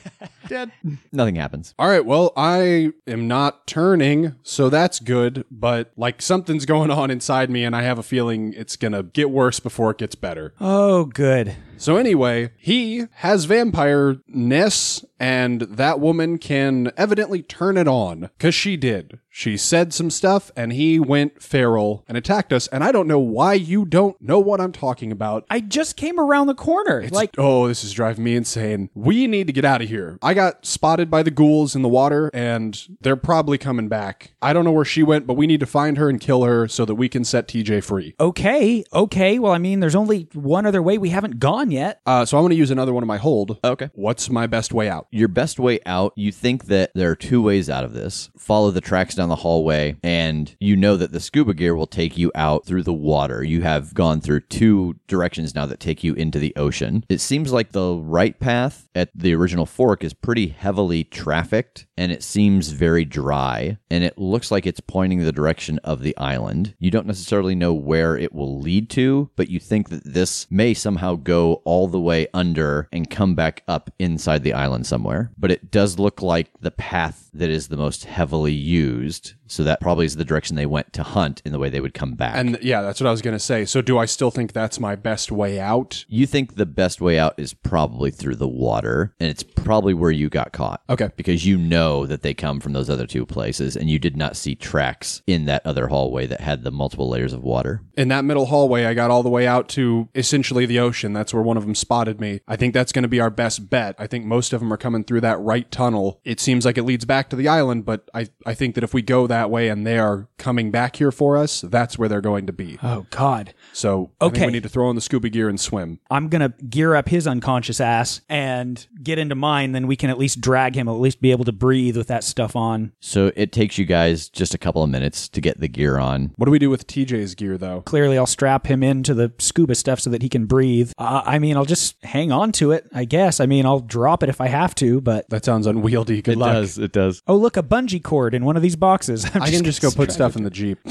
Dead. 0.48 0.70
Nothing 1.12 1.36
happens. 1.36 1.74
All 1.78 1.88
right, 1.88 2.04
well, 2.04 2.32
I 2.36 2.92
am 3.06 3.26
not 3.26 3.66
turning, 3.66 4.34
so 4.42 4.68
that's 4.68 5.00
good, 5.00 5.44
but 5.50 5.92
like 5.96 6.20
something's 6.20 6.66
going 6.66 6.90
on 6.90 7.10
inside 7.10 7.50
me, 7.50 7.64
and 7.64 7.74
I 7.74 7.82
have 7.82 7.98
a 7.98 8.02
feeling 8.02 8.52
it's 8.54 8.76
gonna 8.76 9.02
get 9.02 9.30
worse 9.30 9.58
before 9.58 9.90
it 9.90 9.98
gets 9.98 10.14
better. 10.14 10.52
Oh, 10.60 11.06
good. 11.06 11.56
So 11.78 11.96
anyway, 11.96 12.50
he 12.58 13.04
has 13.16 13.44
vampire 13.44 14.16
ness, 14.28 15.04
and 15.18 15.62
that 15.62 16.00
woman 16.00 16.38
can 16.38 16.92
evidently 16.96 17.42
turn 17.42 17.76
it 17.76 17.88
on 17.88 18.30
because 18.38 18.54
she 18.54 18.76
did. 18.76 19.18
She 19.30 19.58
said 19.58 19.92
some 19.92 20.08
stuff, 20.08 20.50
and 20.56 20.72
he 20.72 20.98
went 20.98 21.42
feral 21.42 22.04
and 22.08 22.16
attacked 22.16 22.54
us. 22.54 22.68
And 22.68 22.82
I 22.82 22.90
don't 22.90 23.06
know 23.06 23.18
why 23.18 23.52
you 23.52 23.84
don't 23.84 24.18
know 24.20 24.38
what 24.38 24.62
I'm 24.62 24.72
talking 24.72 25.12
about. 25.12 25.44
I 25.50 25.60
just 25.60 25.96
came 25.96 26.18
around 26.18 26.46
the 26.46 26.54
corner. 26.54 27.00
It's, 27.00 27.12
like, 27.12 27.34
oh, 27.36 27.68
this 27.68 27.84
is 27.84 27.92
driving 27.92 28.24
me 28.24 28.34
insane. 28.34 28.88
We 28.94 29.26
need 29.26 29.46
to 29.48 29.52
get 29.52 29.66
out 29.66 29.82
of 29.82 29.90
here. 29.90 30.18
I 30.22 30.32
got 30.32 30.64
spotted 30.64 31.10
by 31.10 31.22
the 31.22 31.30
ghouls 31.30 31.76
in 31.76 31.82
the 31.82 31.88
water, 31.88 32.30
and 32.32 32.80
they're 33.02 33.14
probably 33.14 33.58
coming 33.58 33.88
back. 33.88 34.32
I 34.40 34.54
don't 34.54 34.64
know 34.64 34.72
where 34.72 34.86
she 34.86 35.02
went, 35.02 35.26
but 35.26 35.34
we 35.34 35.46
need 35.46 35.60
to 35.60 35.66
find 35.66 35.98
her 35.98 36.08
and 36.08 36.18
kill 36.18 36.44
her 36.44 36.66
so 36.66 36.86
that 36.86 36.94
we 36.94 37.10
can 37.10 37.22
set 37.22 37.46
TJ 37.46 37.84
free. 37.84 38.14
okay, 38.18 38.84
okay. 38.94 39.38
Well, 39.38 39.52
I 39.52 39.58
mean, 39.58 39.80
there's 39.80 39.94
only 39.94 40.28
one 40.32 40.64
other 40.64 40.80
way. 40.82 40.96
We 40.96 41.10
haven't 41.10 41.40
gone 41.40 41.65
yet. 41.70 42.00
Uh, 42.06 42.24
so 42.24 42.36
I'm 42.36 42.42
going 42.42 42.50
to 42.50 42.56
use 42.56 42.70
another 42.70 42.92
one 42.92 43.02
of 43.02 43.06
my 43.06 43.16
hold. 43.16 43.58
Okay. 43.64 43.90
What's 43.94 44.30
my 44.30 44.46
best 44.46 44.72
way 44.72 44.88
out? 44.88 45.06
Your 45.10 45.28
best 45.28 45.58
way 45.58 45.80
out, 45.86 46.12
you 46.16 46.32
think 46.32 46.66
that 46.66 46.90
there 46.94 47.10
are 47.10 47.16
two 47.16 47.42
ways 47.42 47.68
out 47.70 47.84
of 47.84 47.92
this. 47.92 48.30
Follow 48.38 48.70
the 48.70 48.80
tracks 48.80 49.14
down 49.14 49.28
the 49.28 49.36
hallway, 49.36 49.96
and 50.02 50.54
you 50.60 50.76
know 50.76 50.96
that 50.96 51.12
the 51.12 51.20
scuba 51.20 51.54
gear 51.54 51.74
will 51.74 51.86
take 51.86 52.16
you 52.16 52.30
out 52.34 52.64
through 52.64 52.82
the 52.82 52.92
water. 52.92 53.42
You 53.42 53.62
have 53.62 53.94
gone 53.94 54.20
through 54.20 54.40
two 54.40 54.96
directions 55.08 55.54
now 55.54 55.66
that 55.66 55.80
take 55.80 56.04
you 56.04 56.14
into 56.14 56.38
the 56.38 56.54
ocean. 56.56 57.04
It 57.08 57.20
seems 57.20 57.52
like 57.52 57.72
the 57.72 57.94
right 57.94 58.38
path 58.38 58.88
at 58.94 59.10
the 59.14 59.34
original 59.34 59.66
fork 59.66 60.04
is 60.04 60.14
pretty 60.14 60.48
heavily 60.48 61.04
trafficked, 61.04 61.86
and 61.96 62.12
it 62.12 62.22
seems 62.22 62.70
very 62.70 63.04
dry, 63.04 63.78
and 63.90 64.04
it 64.04 64.18
looks 64.18 64.50
like 64.50 64.66
it's 64.66 64.80
pointing 64.80 65.24
the 65.24 65.32
direction 65.32 65.78
of 65.84 66.02
the 66.02 66.16
island. 66.16 66.74
You 66.78 66.90
don't 66.90 67.06
necessarily 67.06 67.54
know 67.54 67.74
where 67.74 68.16
it 68.16 68.32
will 68.32 68.60
lead 68.60 68.90
to, 68.90 69.30
but 69.36 69.48
you 69.48 69.58
think 69.58 69.88
that 69.90 70.04
this 70.04 70.46
may 70.50 70.74
somehow 70.74 71.16
go 71.16 71.55
all 71.64 71.88
the 71.88 72.00
way 72.00 72.26
under 72.34 72.88
and 72.92 73.10
come 73.10 73.34
back 73.34 73.62
up 73.68 73.90
inside 73.98 74.42
the 74.42 74.52
island 74.52 74.86
somewhere. 74.86 75.30
But 75.38 75.50
it 75.50 75.70
does 75.70 75.98
look 75.98 76.22
like 76.22 76.50
the 76.60 76.70
path 76.70 77.30
that 77.34 77.50
is 77.50 77.68
the 77.68 77.76
most 77.76 78.04
heavily 78.04 78.52
used. 78.52 79.34
So 79.46 79.64
that 79.64 79.80
probably 79.80 80.06
is 80.06 80.16
the 80.16 80.24
direction 80.24 80.56
they 80.56 80.66
went 80.66 80.92
to 80.94 81.02
hunt 81.02 81.42
in 81.44 81.52
the 81.52 81.58
way 81.58 81.70
they 81.70 81.80
would 81.80 81.94
come 81.94 82.14
back. 82.14 82.36
And 82.36 82.58
yeah, 82.62 82.82
that's 82.82 83.00
what 83.00 83.06
I 83.06 83.10
was 83.10 83.22
going 83.22 83.36
to 83.36 83.42
say. 83.42 83.64
So 83.64 83.80
do 83.82 83.98
I 83.98 84.04
still 84.06 84.30
think 84.30 84.52
that's 84.52 84.80
my 84.80 84.96
best 84.96 85.30
way 85.30 85.60
out? 85.60 86.04
you 86.08 86.26
think 86.26 86.56
the 86.56 86.66
best 86.66 87.00
way 87.00 87.18
out 87.18 87.34
is 87.36 87.52
probably 87.54 88.10
through 88.10 88.36
the 88.36 88.48
water, 88.48 89.14
and 89.20 89.28
it's 89.28 89.42
probably 89.42 89.94
where 89.94 90.10
you 90.10 90.28
got 90.28 90.52
caught. 90.52 90.82
Okay. 90.88 91.10
Because 91.16 91.46
you 91.46 91.58
know 91.58 92.06
that 92.06 92.22
they 92.22 92.34
come 92.34 92.60
from 92.60 92.72
those 92.72 92.88
other 92.90 93.06
two 93.06 93.26
places, 93.26 93.76
and 93.76 93.90
you 93.90 93.98
did 93.98 94.16
not 94.16 94.36
see 94.36 94.54
tracks 94.54 95.22
in 95.26 95.44
that 95.46 95.64
other 95.66 95.88
hallway 95.88 96.26
that 96.26 96.40
had 96.40 96.64
the 96.64 96.70
multiple 96.70 97.08
layers 97.08 97.32
of 97.32 97.42
water. 97.42 97.82
In 97.96 98.08
that 98.08 98.24
middle 98.24 98.46
hallway, 98.46 98.86
I 98.86 98.94
got 98.94 99.10
all 99.10 99.22
the 99.22 99.28
way 99.28 99.46
out 99.46 99.68
to 99.70 100.08
essentially 100.14 100.66
the 100.66 100.78
ocean. 100.78 101.12
That's 101.12 101.34
where 101.34 101.42
one 101.42 101.56
of 101.56 101.64
them 101.64 101.74
spotted 101.74 102.20
me. 102.20 102.40
I 102.48 102.56
think 102.56 102.72
that's 102.74 102.92
going 102.92 103.02
to 103.02 103.08
be 103.08 103.20
our 103.20 103.30
best 103.30 103.68
bet. 103.68 103.94
I 103.98 104.06
think 104.06 104.24
most 104.24 104.52
of 104.52 104.60
them 104.60 104.72
are 104.72 104.78
coming 104.78 105.04
through 105.04 105.20
that 105.22 105.38
right 105.40 105.70
tunnel. 105.70 106.20
It 106.24 106.40
seems 106.40 106.64
like 106.64 106.78
it 106.78 106.84
leads 106.84 107.04
back 107.04 107.28
to 107.30 107.36
the 107.36 107.48
island, 107.48 107.84
but 107.84 108.08
I, 108.14 108.28
I 108.46 108.54
think 108.54 108.74
that 108.74 108.84
if 108.84 108.94
we 108.94 109.02
go 109.02 109.26
that 109.26 109.35
way 109.44 109.68
and 109.68 109.86
they 109.86 109.98
are 109.98 110.28
coming 110.38 110.70
back 110.70 110.96
here 110.96 111.12
for 111.12 111.36
us, 111.36 111.60
that's 111.60 111.98
where 111.98 112.08
they're 112.08 112.20
going 112.20 112.46
to 112.46 112.52
be. 112.52 112.78
Oh 112.82 113.06
God. 113.10 113.54
So 113.72 114.10
I 114.20 114.24
think 114.26 114.36
Okay. 114.36 114.46
we 114.46 114.52
need 114.52 114.62
to 114.62 114.68
throw 114.68 114.88
on 114.88 114.94
the 114.94 115.00
scuba 115.00 115.28
gear 115.28 115.48
and 115.48 115.58
swim. 115.60 116.00
I'm 116.10 116.28
gonna 116.28 116.54
gear 116.68 116.94
up 116.94 117.08
his 117.08 117.26
unconscious 117.26 117.80
ass 117.80 118.20
and 118.28 118.86
get 119.02 119.18
into 119.18 119.34
mine. 119.34 119.72
Then 119.72 119.86
we 119.86 119.96
can 119.96 120.10
at 120.10 120.18
least 120.18 120.40
drag 120.40 120.74
him, 120.76 120.88
at 120.88 120.92
least 120.92 121.20
be 121.20 121.30
able 121.30 121.44
to 121.44 121.52
breathe 121.52 121.96
with 121.96 122.08
that 122.08 122.24
stuff 122.24 122.56
on. 122.56 122.92
So 123.00 123.32
it 123.36 123.52
takes 123.52 123.78
you 123.78 123.84
guys 123.84 124.28
just 124.28 124.54
a 124.54 124.58
couple 124.58 124.82
of 124.82 124.90
minutes 124.90 125.28
to 125.28 125.40
get 125.40 125.60
the 125.60 125.68
gear 125.68 125.98
on. 125.98 126.32
What 126.36 126.46
do 126.46 126.50
we 126.50 126.58
do 126.58 126.70
with 126.70 126.86
TJ's 126.86 127.34
gear, 127.34 127.58
though? 127.58 127.82
Clearly, 127.82 128.16
I'll 128.18 128.26
strap 128.26 128.66
him 128.66 128.82
into 128.82 129.14
the 129.14 129.32
scuba 129.38 129.74
stuff 129.74 130.00
so 130.00 130.10
that 130.10 130.22
he 130.22 130.28
can 130.28 130.46
breathe. 130.46 130.92
Uh, 130.98 131.22
I 131.24 131.38
mean, 131.38 131.56
I'll 131.56 131.64
just 131.64 131.96
hang 132.04 132.32
on 132.32 132.52
to 132.52 132.72
it. 132.72 132.86
I 132.94 133.04
guess. 133.04 133.40
I 133.40 133.46
mean, 133.46 133.66
I'll 133.66 133.80
drop 133.80 134.22
it 134.22 134.28
if 134.28 134.40
I 134.40 134.48
have 134.48 134.74
to. 134.76 135.00
But 135.00 135.28
That 135.30 135.44
sounds 135.44 135.66
unwieldy. 135.66 136.22
Good 136.22 136.36
luck. 136.36 136.66
It 136.78 136.92
does. 136.92 137.22
oh, 137.26 137.36
look, 137.36 137.56
a 137.56 137.62
bungee 137.62 138.02
cord 138.02 138.34
in 138.34 138.44
one 138.44 138.56
of 138.56 138.62
these 138.62 138.76
boxes. 138.76 139.25
I'm 139.34 139.42
I 139.42 139.50
can 139.50 139.64
just 139.64 139.82
go 139.82 139.90
put 139.90 140.12
stuff 140.12 140.36
in 140.36 140.42
the 140.42 140.50
Jeep. 140.50 140.78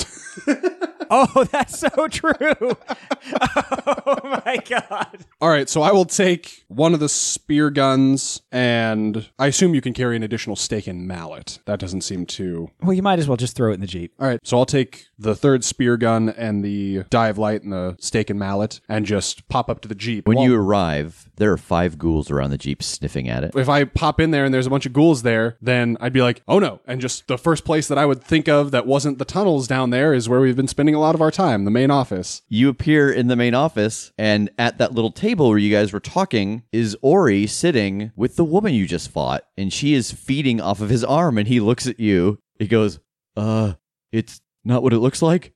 Oh, 1.09 1.43
that's 1.51 1.79
so 1.79 2.07
true. 2.07 2.35
oh 2.61 4.41
my 4.45 4.57
god. 4.67 5.25
All 5.39 5.49
right, 5.49 5.69
so 5.69 5.81
I 5.81 5.91
will 5.91 6.05
take 6.05 6.65
one 6.67 6.93
of 6.93 6.99
the 6.99 7.09
spear 7.09 7.69
guns, 7.69 8.41
and 8.51 9.29
I 9.37 9.47
assume 9.47 9.75
you 9.75 9.81
can 9.81 9.93
carry 9.93 10.15
an 10.15 10.23
additional 10.23 10.55
stake 10.55 10.87
and 10.87 11.07
mallet. 11.07 11.59
That 11.65 11.79
doesn't 11.79 12.01
seem 12.01 12.25
too. 12.25 12.71
Well, 12.81 12.93
you 12.93 13.03
might 13.03 13.19
as 13.19 13.27
well 13.27 13.37
just 13.37 13.55
throw 13.55 13.71
it 13.71 13.75
in 13.75 13.81
the 13.81 13.87
jeep. 13.87 14.13
All 14.19 14.27
right, 14.27 14.39
so 14.43 14.57
I'll 14.57 14.65
take 14.65 15.07
the 15.17 15.35
third 15.35 15.63
spear 15.63 15.97
gun 15.97 16.29
and 16.29 16.63
the 16.63 17.03
dive 17.09 17.37
light 17.37 17.63
and 17.63 17.71
the 17.71 17.95
stake 17.99 18.29
and 18.29 18.39
mallet, 18.39 18.79
and 18.89 19.05
just 19.05 19.47
pop 19.47 19.69
up 19.69 19.81
to 19.81 19.87
the 19.87 19.95
jeep. 19.95 20.27
When 20.27 20.37
you 20.37 20.55
arrive, 20.55 21.29
there 21.37 21.51
are 21.51 21.57
five 21.57 21.97
ghouls 21.97 22.31
around 22.31 22.51
the 22.51 22.57
jeep 22.57 22.81
sniffing 22.83 23.29
at 23.29 23.43
it. 23.43 23.55
if 23.55 23.69
I 23.69 23.83
pop 23.83 24.19
in 24.19 24.31
there 24.31 24.45
and 24.45 24.53
there's 24.53 24.67
a 24.67 24.69
bunch 24.69 24.85
of 24.85 24.93
ghouls 24.93 25.23
there, 25.23 25.57
then 25.61 25.97
I'd 25.99 26.13
be 26.13 26.21
like, 26.21 26.41
oh 26.47 26.59
no. 26.59 26.81
And 26.85 27.01
just 27.01 27.27
the 27.27 27.37
first 27.37 27.65
place 27.65 27.87
that 27.87 27.97
I 27.97 28.05
would 28.05 28.23
think 28.23 28.47
of 28.47 28.71
that 28.71 28.85
wasn't 28.87 29.17
the 29.17 29.25
tunnels 29.25 29.67
down 29.67 29.89
there 29.89 30.13
is 30.13 30.29
where 30.29 30.39
we've 30.39 30.55
been 30.55 30.67
spending 30.67 30.95
a 30.95 30.99
lot 30.99 31.15
of 31.15 31.21
our 31.21 31.31
time, 31.31 31.65
the 31.65 31.71
main 31.71 31.91
office. 31.91 32.41
You 32.47 32.69
appear 32.69 33.11
in 33.11 33.27
the 33.27 33.35
main 33.35 33.53
office, 33.53 34.11
and 34.17 34.49
at 34.57 34.77
that 34.77 34.93
little 34.93 35.11
table 35.11 35.49
where 35.49 35.57
you 35.57 35.71
guys 35.71 35.93
were 35.93 35.99
talking 35.99 36.63
is 36.71 36.97
Ori 37.01 37.47
sitting 37.47 38.11
with 38.15 38.35
the 38.35 38.43
woman 38.45 38.73
you 38.73 38.87
just 38.87 39.11
fought, 39.11 39.43
and 39.57 39.71
she 39.71 39.93
is 39.93 40.11
feeding 40.11 40.61
off 40.61 40.81
of 40.81 40.89
his 40.89 41.03
arm, 41.03 41.37
and 41.37 41.47
he 41.47 41.59
looks 41.59 41.87
at 41.87 41.99
you. 41.99 42.39
He 42.59 42.67
goes, 42.67 42.99
Uh, 43.35 43.73
it's 44.11 44.39
not 44.65 44.83
what 44.83 44.91
it 44.93 44.99
looks 44.99 45.21
like. 45.21 45.53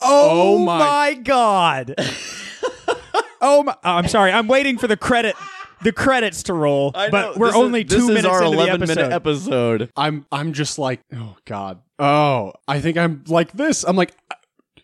Oh, 0.00 0.56
oh 0.56 0.58
my- 0.64 1.14
god. 1.14 1.94
oh 3.40 3.62
my 3.62 3.76
I'm 3.84 4.08
sorry. 4.08 4.32
I'm 4.32 4.48
waiting 4.48 4.78
for 4.78 4.86
the 4.86 4.96
credit 4.96 5.36
the 5.82 5.92
credits 5.92 6.42
to 6.44 6.54
roll. 6.54 6.90
but 6.92 7.36
we're 7.38 7.54
only 7.54 7.84
2 7.84 8.08
minutes 8.08 8.26
our 8.26 8.42
into 8.44 8.56
the 8.56 8.62
11 8.64 8.82
episode. 8.82 8.96
minute 8.96 9.12
episode. 9.12 9.90
I'm 9.96 10.26
I'm 10.32 10.52
just 10.52 10.78
like, 10.78 11.00
oh 11.14 11.36
god. 11.46 11.80
Oh, 11.98 12.52
I 12.66 12.80
think 12.80 12.96
I'm 12.96 13.24
like 13.28 13.52
this. 13.52 13.84
I'm 13.84 13.96
like, 13.96 14.12
uh, 14.30 14.34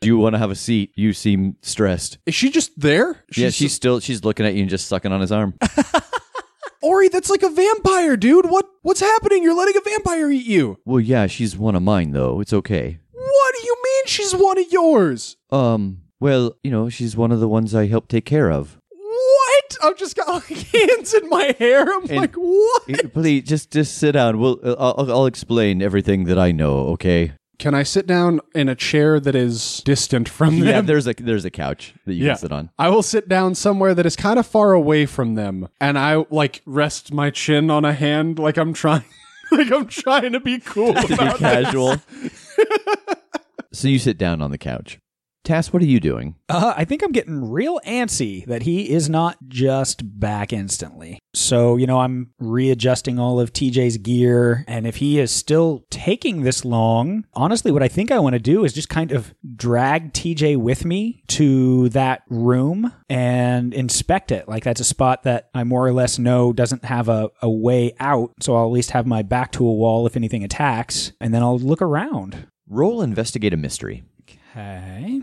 Do 0.00 0.08
you 0.08 0.18
want 0.18 0.34
to 0.34 0.38
have 0.38 0.50
a 0.50 0.54
seat? 0.54 0.92
You 0.94 1.12
seem 1.12 1.56
stressed. 1.62 2.18
is 2.26 2.34
she 2.34 2.50
just 2.50 2.78
there? 2.78 3.24
yeah, 3.36 3.50
she's 3.50 3.72
still 3.74 4.00
she's 4.00 4.24
looking 4.24 4.46
at 4.46 4.54
you 4.54 4.60
and 4.62 4.70
just 4.70 4.86
sucking 4.88 5.12
on 5.12 5.20
his 5.20 5.32
arm. 5.32 5.54
Ori, 6.82 7.08
that's 7.08 7.30
like 7.30 7.42
a 7.42 7.48
vampire, 7.48 8.16
dude. 8.16 8.48
What 8.48 8.66
what's 8.82 9.00
happening? 9.00 9.42
You're 9.42 9.56
letting 9.56 9.76
a 9.76 9.80
vampire 9.80 10.30
eat 10.30 10.46
you. 10.46 10.78
well, 10.84 11.00
yeah, 11.00 11.26
she's 11.26 11.56
one 11.56 11.74
of 11.74 11.82
mine 11.82 12.12
though. 12.12 12.40
It's 12.40 12.52
okay. 12.52 12.98
What 13.12 13.54
do 13.60 13.66
you 13.66 13.76
mean 13.84 13.95
she's 14.08 14.34
one 14.34 14.58
of 14.58 14.66
yours? 14.70 15.36
Um, 15.50 16.02
well, 16.20 16.56
you 16.62 16.70
know, 16.70 16.88
she's 16.88 17.16
one 17.16 17.32
of 17.32 17.40
the 17.40 17.48
ones 17.48 17.74
I 17.74 17.86
help 17.86 18.08
take 18.08 18.24
care 18.24 18.50
of. 18.50 18.78
What? 18.90 19.76
I've 19.82 19.96
just 19.98 20.16
got 20.16 20.28
like 20.28 20.46
hands 20.72 21.12
in 21.14 21.28
my 21.28 21.54
hair. 21.58 21.82
I'm 21.82 22.02
And- 22.04 22.16
like, 22.16 22.34
what? 22.36 23.12
Please, 23.12 23.42
just 23.44 23.70
just 23.70 23.96
sit 23.98 24.12
down. 24.12 24.38
We'll 24.38 24.58
uh, 24.62 24.74
I'll, 24.78 25.10
I'll 25.10 25.26
explain 25.26 25.82
everything 25.82 26.24
that 26.24 26.38
I 26.38 26.52
know. 26.52 26.78
Okay. 26.94 27.32
Can 27.58 27.74
I 27.74 27.84
sit 27.84 28.06
down 28.06 28.40
in 28.54 28.68
a 28.68 28.74
chair 28.74 29.18
that 29.18 29.34
is 29.34 29.80
distant 29.86 30.28
from 30.28 30.58
them? 30.60 30.68
Yeah, 30.68 30.80
there's 30.82 31.06
a 31.06 31.14
there's 31.14 31.46
a 31.46 31.50
couch 31.50 31.94
that 32.04 32.12
you 32.12 32.26
can 32.26 32.36
sit 32.36 32.52
on. 32.52 32.68
I 32.78 32.90
will 32.90 33.02
sit 33.02 33.30
down 33.30 33.54
somewhere 33.54 33.94
that 33.94 34.04
is 34.04 34.14
kind 34.14 34.38
of 34.38 34.46
far 34.46 34.72
away 34.74 35.06
from 35.06 35.36
them, 35.36 35.68
and 35.80 35.98
I 35.98 36.24
like 36.30 36.60
rest 36.66 37.14
my 37.14 37.30
chin 37.30 37.70
on 37.70 37.86
a 37.86 37.94
hand, 37.94 38.38
like 38.38 38.58
I'm 38.58 38.74
trying, 38.74 39.04
like 39.50 39.72
I'm 39.72 39.86
trying 39.86 40.32
to 40.32 40.40
be 40.40 40.58
cool. 40.58 40.92
to 40.94 41.06
be 41.08 41.14
about 41.14 41.36
it. 41.36 41.38
casual. 41.38 41.96
So 43.76 43.88
you 43.88 43.98
sit 43.98 44.18
down 44.18 44.42
on 44.42 44.50
the 44.50 44.58
couch. 44.58 44.98
Tass, 45.44 45.72
what 45.72 45.80
are 45.80 45.86
you 45.86 46.00
doing? 46.00 46.34
Uh, 46.48 46.74
I 46.76 46.84
think 46.84 47.04
I'm 47.04 47.12
getting 47.12 47.52
real 47.52 47.78
antsy 47.86 48.44
that 48.46 48.62
he 48.62 48.90
is 48.90 49.08
not 49.08 49.36
just 49.46 50.18
back 50.18 50.52
instantly. 50.52 51.20
So, 51.34 51.76
you 51.76 51.86
know, 51.86 52.00
I'm 52.00 52.32
readjusting 52.40 53.20
all 53.20 53.38
of 53.38 53.52
TJ's 53.52 53.98
gear. 53.98 54.64
And 54.66 54.88
if 54.88 54.96
he 54.96 55.20
is 55.20 55.30
still 55.30 55.84
taking 55.88 56.42
this 56.42 56.64
long, 56.64 57.26
honestly, 57.32 57.70
what 57.70 57.84
I 57.84 57.86
think 57.86 58.10
I 58.10 58.18
want 58.18 58.32
to 58.32 58.40
do 58.40 58.64
is 58.64 58.72
just 58.72 58.88
kind 58.88 59.12
of 59.12 59.34
drag 59.54 60.12
TJ 60.12 60.56
with 60.56 60.84
me 60.84 61.22
to 61.28 61.90
that 61.90 62.22
room 62.28 62.92
and 63.08 63.72
inspect 63.72 64.32
it. 64.32 64.48
Like 64.48 64.64
that's 64.64 64.80
a 64.80 64.84
spot 64.84 65.22
that 65.22 65.48
I 65.54 65.62
more 65.62 65.86
or 65.86 65.92
less 65.92 66.18
know 66.18 66.52
doesn't 66.52 66.86
have 66.86 67.08
a, 67.08 67.30
a 67.40 67.48
way 67.48 67.94
out. 68.00 68.32
So 68.40 68.56
I'll 68.56 68.64
at 68.64 68.72
least 68.72 68.90
have 68.90 69.06
my 69.06 69.22
back 69.22 69.52
to 69.52 69.68
a 69.68 69.72
wall 69.72 70.08
if 70.08 70.16
anything 70.16 70.42
attacks. 70.42 71.12
And 71.20 71.32
then 71.32 71.44
I'll 71.44 71.58
look 71.58 71.82
around. 71.82 72.48
Roll 72.68 73.00
investigate 73.00 73.54
a 73.54 73.56
mystery. 73.56 74.02
Okay. 74.22 75.22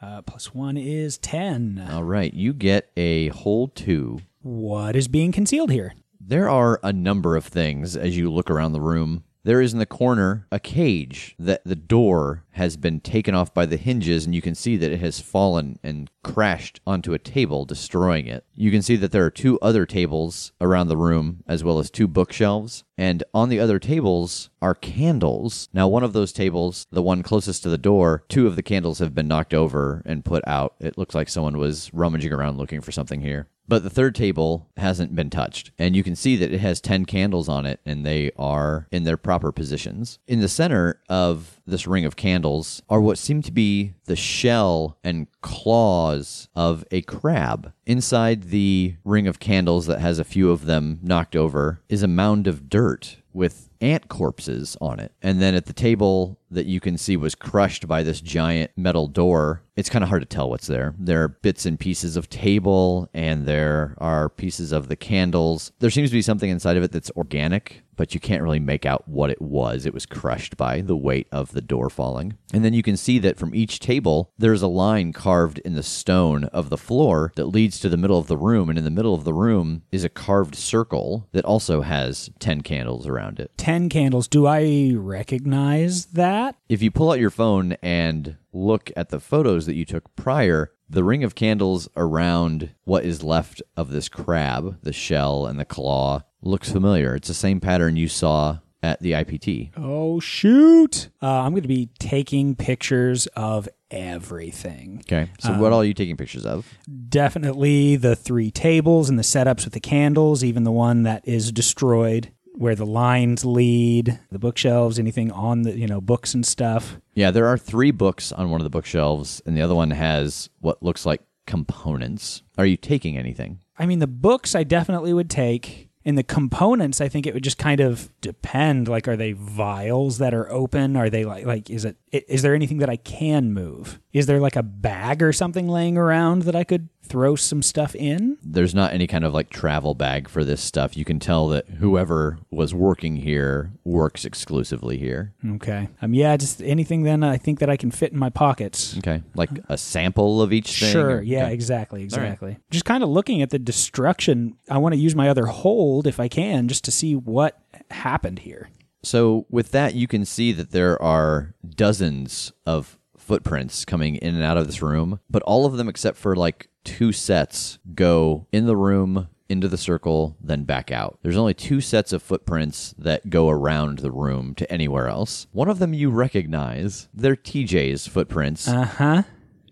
Uh, 0.00 0.22
plus 0.22 0.54
one 0.54 0.76
is 0.76 1.18
10. 1.18 1.84
All 1.90 2.04
right, 2.04 2.32
you 2.32 2.52
get 2.52 2.90
a 2.96 3.28
whole 3.28 3.68
two. 3.68 4.20
What 4.42 4.94
is 4.94 5.08
being 5.08 5.32
concealed 5.32 5.72
here? 5.72 5.94
There 6.20 6.48
are 6.48 6.78
a 6.82 6.92
number 6.92 7.34
of 7.34 7.44
things 7.44 7.96
as 7.96 8.16
you 8.16 8.32
look 8.32 8.50
around 8.50 8.72
the 8.72 8.80
room. 8.80 9.24
There 9.46 9.60
is 9.60 9.72
in 9.72 9.78
the 9.78 9.86
corner 9.86 10.48
a 10.50 10.58
cage 10.58 11.36
that 11.38 11.62
the 11.64 11.76
door 11.76 12.42
has 12.54 12.76
been 12.76 12.98
taken 12.98 13.32
off 13.32 13.54
by 13.54 13.64
the 13.64 13.76
hinges, 13.76 14.26
and 14.26 14.34
you 14.34 14.42
can 14.42 14.56
see 14.56 14.76
that 14.76 14.90
it 14.90 14.98
has 14.98 15.20
fallen 15.20 15.78
and 15.84 16.10
crashed 16.24 16.80
onto 16.84 17.14
a 17.14 17.20
table, 17.20 17.64
destroying 17.64 18.26
it. 18.26 18.44
You 18.56 18.72
can 18.72 18.82
see 18.82 18.96
that 18.96 19.12
there 19.12 19.24
are 19.24 19.30
two 19.30 19.56
other 19.60 19.86
tables 19.86 20.50
around 20.60 20.88
the 20.88 20.96
room, 20.96 21.44
as 21.46 21.62
well 21.62 21.78
as 21.78 21.92
two 21.92 22.08
bookshelves. 22.08 22.82
And 22.98 23.22
on 23.32 23.48
the 23.48 23.60
other 23.60 23.78
tables 23.78 24.50
are 24.60 24.74
candles. 24.74 25.68
Now, 25.72 25.86
one 25.86 26.02
of 26.02 26.12
those 26.12 26.32
tables, 26.32 26.88
the 26.90 27.00
one 27.00 27.22
closest 27.22 27.62
to 27.62 27.68
the 27.68 27.78
door, 27.78 28.24
two 28.28 28.48
of 28.48 28.56
the 28.56 28.64
candles 28.64 28.98
have 28.98 29.14
been 29.14 29.28
knocked 29.28 29.54
over 29.54 30.02
and 30.04 30.24
put 30.24 30.42
out. 30.48 30.74
It 30.80 30.98
looks 30.98 31.14
like 31.14 31.28
someone 31.28 31.56
was 31.56 31.94
rummaging 31.94 32.32
around 32.32 32.58
looking 32.58 32.80
for 32.80 32.90
something 32.90 33.20
here. 33.20 33.46
But 33.68 33.82
the 33.82 33.90
third 33.90 34.14
table 34.14 34.68
hasn't 34.76 35.14
been 35.14 35.30
touched. 35.30 35.72
And 35.78 35.96
you 35.96 36.02
can 36.02 36.16
see 36.16 36.36
that 36.36 36.52
it 36.52 36.60
has 36.60 36.80
10 36.80 37.04
candles 37.04 37.48
on 37.48 37.66
it 37.66 37.80
and 37.84 38.04
they 38.04 38.30
are 38.36 38.86
in 38.90 39.04
their 39.04 39.16
proper 39.16 39.52
positions. 39.52 40.18
In 40.26 40.40
the 40.40 40.48
center 40.48 41.00
of 41.08 41.60
this 41.66 41.86
ring 41.86 42.04
of 42.04 42.16
candles 42.16 42.82
are 42.88 43.00
what 43.00 43.18
seem 43.18 43.42
to 43.42 43.52
be 43.52 43.94
the 44.04 44.16
shell 44.16 44.98
and 45.02 45.26
claws 45.40 46.48
of 46.54 46.84
a 46.90 47.02
crab. 47.02 47.72
Inside 47.86 48.44
the 48.44 48.96
ring 49.04 49.26
of 49.26 49.40
candles 49.40 49.86
that 49.86 50.00
has 50.00 50.18
a 50.18 50.24
few 50.24 50.50
of 50.50 50.66
them 50.66 51.00
knocked 51.02 51.34
over 51.34 51.80
is 51.88 52.02
a 52.02 52.08
mound 52.08 52.46
of 52.46 52.68
dirt 52.68 53.16
with 53.32 53.68
ant 53.80 54.08
corpses 54.08 54.76
on 54.80 55.00
it. 55.00 55.12
And 55.22 55.40
then 55.40 55.54
at 55.54 55.66
the 55.66 55.72
table 55.72 56.38
that 56.50 56.66
you 56.66 56.80
can 56.80 56.96
see 56.96 57.16
was 57.16 57.34
crushed 57.34 57.88
by 57.88 58.02
this 58.02 58.20
giant 58.20 58.70
metal 58.76 59.06
door, 59.08 59.62
it's 59.76 59.90
kind 59.90 60.02
of 60.02 60.08
hard 60.08 60.22
to 60.22 60.26
tell 60.26 60.48
what's 60.48 60.68
there. 60.68 60.94
There 60.98 61.22
are 61.22 61.28
bits 61.28 61.66
and 61.66 61.78
pieces 61.78 62.16
of 62.16 62.30
table 62.30 63.10
and 63.12 63.46
there 63.46 63.94
are 63.98 64.28
pieces 64.28 64.72
of 64.72 64.88
the 64.88 64.96
candles. 64.96 65.72
There 65.80 65.90
seems 65.90 66.10
to 66.10 66.16
be 66.16 66.22
something 66.22 66.48
inside 66.48 66.76
of 66.76 66.82
it 66.82 66.92
that's 66.92 67.10
organic, 67.16 67.82
but 67.96 68.14
you 68.14 68.20
can't 68.20 68.42
really 68.42 68.60
make 68.60 68.86
out 68.86 69.06
what 69.08 69.30
it 69.30 69.42
was. 69.42 69.84
It 69.84 69.92
was 69.92 70.06
crushed 70.06 70.56
by 70.56 70.80
the 70.80 70.96
weight 70.96 71.26
of 71.30 71.52
the 71.52 71.60
door 71.60 71.90
falling. 71.90 72.38
And 72.54 72.64
then 72.64 72.72
you 72.72 72.82
can 72.82 72.96
see 72.96 73.18
that 73.18 73.38
from 73.38 73.54
each 73.54 73.80
table, 73.80 74.32
there's 74.38 74.62
a 74.62 74.68
line 74.68 75.12
carved 75.12 75.58
in 75.58 75.74
the 75.74 75.82
stone 75.82 76.44
of 76.44 76.70
the 76.70 76.78
floor 76.78 77.32
that 77.36 77.46
leads 77.46 77.80
to 77.80 77.88
the 77.88 77.96
middle 77.96 78.18
of 78.18 78.28
the 78.28 78.36
room. 78.36 78.70
And 78.70 78.78
in 78.78 78.84
the 78.84 78.90
middle 78.90 79.14
of 79.14 79.24
the 79.24 79.34
room 79.34 79.82
is 79.92 80.04
a 80.04 80.08
carved 80.08 80.54
circle 80.54 81.28
that 81.32 81.44
also 81.44 81.82
has 81.82 82.30
10 82.38 82.62
candles 82.62 83.06
around 83.06 83.40
it. 83.40 83.50
10 83.66 83.88
candles. 83.88 84.28
Do 84.28 84.46
I 84.46 84.92
recognize 84.94 86.06
that? 86.06 86.54
If 86.68 86.82
you 86.82 86.92
pull 86.92 87.10
out 87.10 87.18
your 87.18 87.30
phone 87.30 87.72
and 87.82 88.36
look 88.52 88.92
at 88.96 89.08
the 89.08 89.18
photos 89.18 89.66
that 89.66 89.74
you 89.74 89.84
took 89.84 90.14
prior, 90.14 90.70
the 90.88 91.02
ring 91.02 91.24
of 91.24 91.34
candles 91.34 91.88
around 91.96 92.70
what 92.84 93.04
is 93.04 93.24
left 93.24 93.62
of 93.76 93.90
this 93.90 94.08
crab, 94.08 94.78
the 94.84 94.92
shell 94.92 95.46
and 95.46 95.58
the 95.58 95.64
claw, 95.64 96.22
looks 96.42 96.70
familiar. 96.70 97.16
It's 97.16 97.26
the 97.26 97.34
same 97.34 97.58
pattern 97.58 97.96
you 97.96 98.06
saw 98.06 98.58
at 98.84 99.00
the 99.00 99.10
IPT. 99.10 99.72
Oh, 99.76 100.20
shoot. 100.20 101.08
Uh, 101.20 101.26
I'm 101.26 101.50
going 101.50 101.62
to 101.62 101.68
be 101.68 101.90
taking 101.98 102.54
pictures 102.54 103.26
of 103.34 103.68
everything. 103.90 105.02
Okay. 105.06 105.28
So, 105.40 105.52
what 105.54 105.72
all 105.72 105.80
are 105.80 105.84
you 105.84 105.94
taking 105.94 106.16
pictures 106.16 106.46
of? 106.46 106.72
Definitely 107.08 107.96
the 107.96 108.14
three 108.14 108.52
tables 108.52 109.10
and 109.10 109.18
the 109.18 109.24
setups 109.24 109.64
with 109.64 109.74
the 109.74 109.80
candles, 109.80 110.44
even 110.44 110.62
the 110.62 110.70
one 110.70 111.02
that 111.02 111.26
is 111.26 111.50
destroyed. 111.50 112.30
Where 112.56 112.74
the 112.74 112.86
lines 112.86 113.44
lead, 113.44 114.18
the 114.32 114.38
bookshelves, 114.38 114.98
anything 114.98 115.30
on 115.30 115.62
the, 115.62 115.78
you 115.78 115.86
know, 115.86 116.00
books 116.00 116.32
and 116.34 116.44
stuff. 116.44 116.98
Yeah, 117.14 117.30
there 117.30 117.46
are 117.46 117.58
three 117.58 117.90
books 117.90 118.32
on 118.32 118.50
one 118.50 118.60
of 118.60 118.64
the 118.64 118.70
bookshelves, 118.70 119.42
and 119.44 119.56
the 119.56 119.62
other 119.62 119.74
one 119.74 119.90
has 119.90 120.48
what 120.60 120.82
looks 120.82 121.04
like 121.04 121.20
components. 121.46 122.42
Are 122.58 122.66
you 122.66 122.76
taking 122.76 123.16
anything? 123.16 123.60
I 123.78 123.86
mean, 123.86 123.98
the 123.98 124.06
books 124.06 124.54
I 124.54 124.64
definitely 124.64 125.12
would 125.12 125.30
take. 125.30 125.90
In 126.04 126.14
the 126.14 126.22
components, 126.22 127.00
I 127.00 127.08
think 127.08 127.26
it 127.26 127.34
would 127.34 127.42
just 127.42 127.58
kind 127.58 127.80
of 127.80 128.12
depend. 128.20 128.86
Like, 128.86 129.08
are 129.08 129.16
they 129.16 129.32
vials 129.32 130.18
that 130.18 130.32
are 130.34 130.48
open? 130.52 130.96
Are 130.96 131.10
they 131.10 131.24
like, 131.24 131.44
like, 131.44 131.68
is 131.68 131.84
it, 131.84 131.96
is 132.28 132.42
there 132.42 132.54
anything 132.54 132.78
that 132.78 132.88
I 132.90 132.96
can 132.96 133.52
move? 133.52 134.00
Is 134.12 134.26
there 134.26 134.40
like 134.40 134.56
a 134.56 134.62
bag 134.62 135.22
or 135.22 135.32
something 135.32 135.68
laying 135.68 135.98
around 135.98 136.42
that 136.42 136.56
I 136.56 136.64
could 136.64 136.88
throw 137.02 137.36
some 137.36 137.62
stuff 137.62 137.94
in? 137.94 138.38
There's 138.42 138.74
not 138.74 138.92
any 138.92 139.06
kind 139.06 139.24
of 139.24 139.34
like 139.34 139.50
travel 139.50 139.94
bag 139.94 140.28
for 140.28 140.44
this 140.44 140.60
stuff. 140.60 140.96
You 140.96 141.04
can 141.04 141.18
tell 141.18 141.48
that 141.48 141.68
whoever 141.68 142.38
was 142.50 142.74
working 142.74 143.16
here 143.16 143.72
works 143.84 144.24
exclusively 144.24 144.98
here. 144.98 145.34
Okay. 145.46 145.88
Um. 146.00 146.14
Yeah. 146.14 146.36
Just 146.36 146.62
anything 146.62 147.02
then. 147.02 147.22
I 147.22 147.36
think 147.36 147.58
that 147.60 147.70
I 147.70 147.76
can 147.76 147.90
fit 147.90 148.12
in 148.12 148.18
my 148.18 148.30
pockets. 148.30 148.96
Okay. 148.98 149.22
Like 149.34 149.50
a 149.68 149.76
sample 149.76 150.42
of 150.42 150.52
each 150.52 150.80
thing? 150.80 150.92
Sure. 150.92 151.22
Yeah. 151.22 151.44
okay. 151.44 151.54
Exactly. 151.54 152.02
Exactly. 152.02 152.58
Just 152.70 152.84
kind 152.84 153.02
of 153.02 153.08
looking 153.08 153.42
at 153.42 153.50
the 153.50 153.58
destruction. 153.58 154.56
I 154.70 154.78
want 154.78 154.94
to 154.94 155.00
use 155.00 155.14
my 155.14 155.28
other 155.28 155.46
hold 155.46 156.06
if 156.06 156.18
I 156.18 156.28
can, 156.28 156.68
just 156.68 156.84
to 156.84 156.90
see 156.90 157.14
what 157.14 157.60
happened 157.90 158.40
here. 158.40 158.68
So 159.06 159.46
with 159.48 159.70
that, 159.70 159.94
you 159.94 160.08
can 160.08 160.24
see 160.24 160.50
that 160.50 160.72
there 160.72 161.00
are 161.00 161.54
dozens 161.64 162.52
of 162.66 162.98
footprints 163.16 163.84
coming 163.84 164.16
in 164.16 164.34
and 164.34 164.42
out 164.42 164.56
of 164.56 164.66
this 164.66 164.82
room, 164.82 165.20
but 165.30 165.42
all 165.42 165.64
of 165.64 165.76
them 165.76 165.88
except 165.88 166.18
for 166.18 166.34
like 166.34 166.68
two 166.82 167.12
sets 167.12 167.78
go 167.94 168.48
in 168.50 168.66
the 168.66 168.76
room 168.76 169.28
into 169.48 169.68
the 169.68 169.78
circle 169.78 170.36
then 170.40 170.64
back 170.64 170.90
out. 170.90 171.20
There's 171.22 171.36
only 171.36 171.54
two 171.54 171.80
sets 171.80 172.12
of 172.12 172.20
footprints 172.20 172.96
that 172.98 173.30
go 173.30 173.48
around 173.48 174.00
the 174.00 174.10
room 174.10 174.56
to 174.56 174.70
anywhere 174.72 175.06
else. 175.06 175.46
One 175.52 175.68
of 175.68 175.78
them 175.78 175.94
you 175.94 176.10
recognize. 176.10 177.06
They're 177.14 177.36
TJ's 177.36 178.08
footprints. 178.08 178.66
Uh 178.66 178.84
huh. 178.86 179.22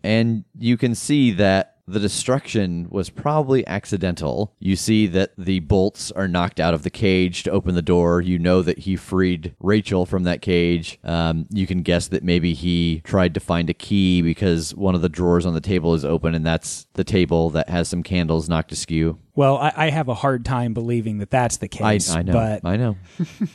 and 0.04 0.44
you 0.56 0.76
can 0.76 0.94
see 0.94 1.32
that 1.32 1.73
the 1.86 2.00
destruction 2.00 2.88
was 2.90 3.10
probably 3.10 3.66
accidental. 3.66 4.54
You 4.58 4.76
see 4.76 5.06
that 5.08 5.32
the 5.36 5.60
bolts 5.60 6.10
are 6.12 6.26
knocked 6.26 6.58
out 6.58 6.74
of 6.74 6.82
the 6.82 6.90
cage 6.90 7.42
to 7.42 7.50
open 7.50 7.74
the 7.74 7.82
door. 7.82 8.20
You 8.20 8.38
know 8.38 8.62
that 8.62 8.80
he 8.80 8.96
freed 8.96 9.54
Rachel 9.60 10.06
from 10.06 10.24
that 10.24 10.40
cage. 10.40 10.98
Um, 11.04 11.46
you 11.50 11.66
can 11.66 11.82
guess 11.82 12.08
that 12.08 12.22
maybe 12.22 12.54
he 12.54 13.02
tried 13.04 13.34
to 13.34 13.40
find 13.40 13.68
a 13.68 13.74
key 13.74 14.22
because 14.22 14.74
one 14.74 14.94
of 14.94 15.02
the 15.02 15.08
drawers 15.08 15.44
on 15.44 15.54
the 15.54 15.60
table 15.60 15.94
is 15.94 16.04
open, 16.04 16.34
and 16.34 16.44
that's 16.44 16.86
the 16.94 17.04
table 17.04 17.50
that 17.50 17.68
has 17.68 17.88
some 17.88 18.02
candles 18.02 18.48
knocked 18.48 18.72
askew. 18.72 19.18
Well, 19.34 19.58
I, 19.58 19.72
I 19.76 19.90
have 19.90 20.08
a 20.08 20.14
hard 20.14 20.44
time 20.44 20.74
believing 20.74 21.18
that 21.18 21.30
that's 21.30 21.56
the 21.58 21.68
case. 21.68 22.10
I 22.10 22.22
know. 22.22 22.32
But 22.32 22.64
I 22.64 22.76
know. 22.76 22.96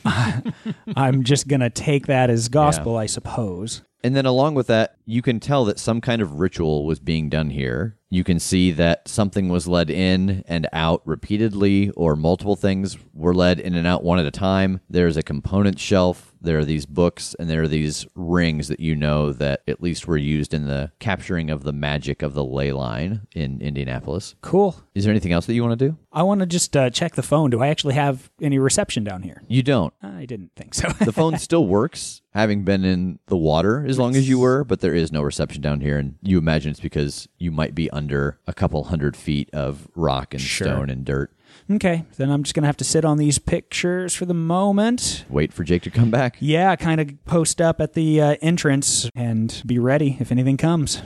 I'm 0.96 1.24
just 1.24 1.48
gonna 1.48 1.70
take 1.70 2.06
that 2.06 2.30
as 2.30 2.48
gospel, 2.48 2.96
I 2.96 3.06
suppose. 3.06 3.82
And 4.02 4.16
then 4.16 4.26
along 4.26 4.54
with 4.54 4.66
that, 4.68 4.96
you 5.04 5.20
can 5.20 5.40
tell 5.40 5.64
that 5.66 5.78
some 5.78 6.00
kind 6.00 6.22
of 6.22 6.40
ritual 6.40 6.86
was 6.86 6.98
being 6.98 7.28
done 7.28 7.50
here. 7.50 7.96
You 8.08 8.24
can 8.24 8.38
see 8.38 8.70
that 8.72 9.06
something 9.08 9.48
was 9.48 9.68
led 9.68 9.90
in 9.90 10.42
and 10.48 10.66
out 10.72 11.02
repeatedly, 11.04 11.90
or 11.90 12.16
multiple 12.16 12.56
things 12.56 12.96
were 13.12 13.34
led 13.34 13.60
in 13.60 13.74
and 13.74 13.86
out 13.86 14.02
one 14.02 14.18
at 14.18 14.26
a 14.26 14.30
time. 14.30 14.80
There's 14.88 15.16
a 15.16 15.22
component 15.22 15.78
shelf. 15.78 16.29
There 16.42 16.58
are 16.58 16.64
these 16.64 16.86
books, 16.86 17.34
and 17.38 17.50
there 17.50 17.62
are 17.62 17.68
these 17.68 18.06
rings 18.14 18.68
that 18.68 18.80
you 18.80 18.96
know 18.96 19.32
that 19.32 19.62
at 19.68 19.82
least 19.82 20.06
were 20.06 20.16
used 20.16 20.54
in 20.54 20.66
the 20.66 20.90
capturing 20.98 21.50
of 21.50 21.64
the 21.64 21.72
magic 21.72 22.22
of 22.22 22.34
the 22.34 22.44
ley 22.44 22.72
line 22.72 23.22
in 23.34 23.60
Indianapolis. 23.60 24.34
Cool. 24.40 24.76
Is 24.94 25.04
there 25.04 25.10
anything 25.10 25.32
else 25.32 25.46
that 25.46 25.54
you 25.54 25.62
want 25.62 25.78
to 25.78 25.88
do? 25.88 25.96
I 26.12 26.22
want 26.22 26.40
to 26.40 26.46
just 26.46 26.76
uh, 26.76 26.90
check 26.90 27.14
the 27.14 27.22
phone. 27.22 27.50
Do 27.50 27.60
I 27.62 27.68
actually 27.68 27.94
have 27.94 28.30
any 28.40 28.58
reception 28.58 29.04
down 29.04 29.22
here? 29.22 29.42
You 29.48 29.62
don't. 29.62 29.92
I 30.02 30.24
didn't 30.26 30.52
think 30.56 30.74
so. 30.74 30.88
The 30.88 31.12
phone 31.12 31.38
still 31.38 31.66
works, 31.66 32.22
having 32.32 32.64
been 32.64 32.84
in 32.84 33.18
the 33.26 33.36
water 33.36 33.84
as 33.86 33.98
long 33.98 34.16
as 34.16 34.28
you 34.28 34.38
were, 34.38 34.64
but 34.64 34.80
there 34.80 34.94
is 34.94 35.12
no 35.12 35.22
reception 35.22 35.60
down 35.62 35.80
here. 35.80 35.98
And 35.98 36.16
you 36.22 36.38
imagine 36.38 36.70
it's 36.70 36.80
because 36.80 37.28
you 37.38 37.50
might 37.50 37.74
be 37.74 37.90
under 37.90 38.38
a 38.46 38.52
couple 38.54 38.82
hundred 38.84 39.16
feet 39.16 39.50
of 39.52 39.88
rock 39.94 40.34
and 40.34 40.40
Sure. 40.40 40.66
stone 40.66 40.90
and 40.90 41.04
dirt. 41.04 41.32
Okay, 41.70 42.04
then 42.16 42.30
I'm 42.30 42.42
just 42.42 42.54
gonna 42.54 42.66
have 42.66 42.76
to 42.78 42.84
sit 42.84 43.04
on 43.04 43.16
these 43.16 43.38
pictures 43.38 44.14
for 44.14 44.26
the 44.26 44.34
moment. 44.34 45.24
Wait 45.28 45.52
for 45.52 45.62
Jake 45.62 45.82
to 45.82 45.90
come 45.90 46.10
back. 46.10 46.36
Yeah, 46.40 46.74
kind 46.76 47.00
of 47.00 47.24
post 47.26 47.60
up 47.60 47.80
at 47.80 47.92
the 47.92 48.20
uh, 48.20 48.36
entrance 48.42 49.08
and 49.14 49.62
be 49.64 49.78
ready 49.78 50.16
if 50.18 50.32
anything 50.32 50.56
comes. 50.56 51.02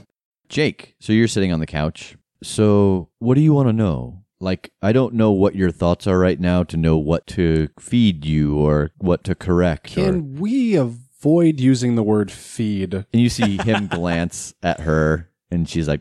Jake, 0.48 0.94
so 1.00 1.12
you're 1.12 1.28
sitting 1.28 1.52
on 1.52 1.60
the 1.60 1.66
couch. 1.66 2.16
So, 2.42 3.08
what 3.18 3.34
do 3.34 3.40
you 3.40 3.52
want 3.52 3.68
to 3.68 3.72
know? 3.72 4.22
Like, 4.40 4.72
I 4.82 4.92
don't 4.92 5.14
know 5.14 5.30
what 5.32 5.54
your 5.54 5.70
thoughts 5.70 6.06
are 6.06 6.18
right 6.18 6.38
now 6.38 6.62
to 6.64 6.76
know 6.76 6.96
what 6.98 7.26
to 7.28 7.68
feed 7.78 8.24
you 8.26 8.56
or 8.58 8.90
what 8.98 9.24
to 9.24 9.34
correct. 9.34 9.92
or- 9.92 9.94
Can 10.12 10.34
we 10.36 10.74
avoid 10.76 11.60
using 11.60 11.94
the 11.94 12.02
word 12.02 12.30
feed? 12.30 12.92
and 12.94 13.06
you 13.12 13.28
see 13.30 13.56
him 13.58 13.86
glance 13.90 14.54
at 14.62 14.80
her, 14.80 15.30
and 15.50 15.68
she's 15.68 15.88
like, 15.88 16.00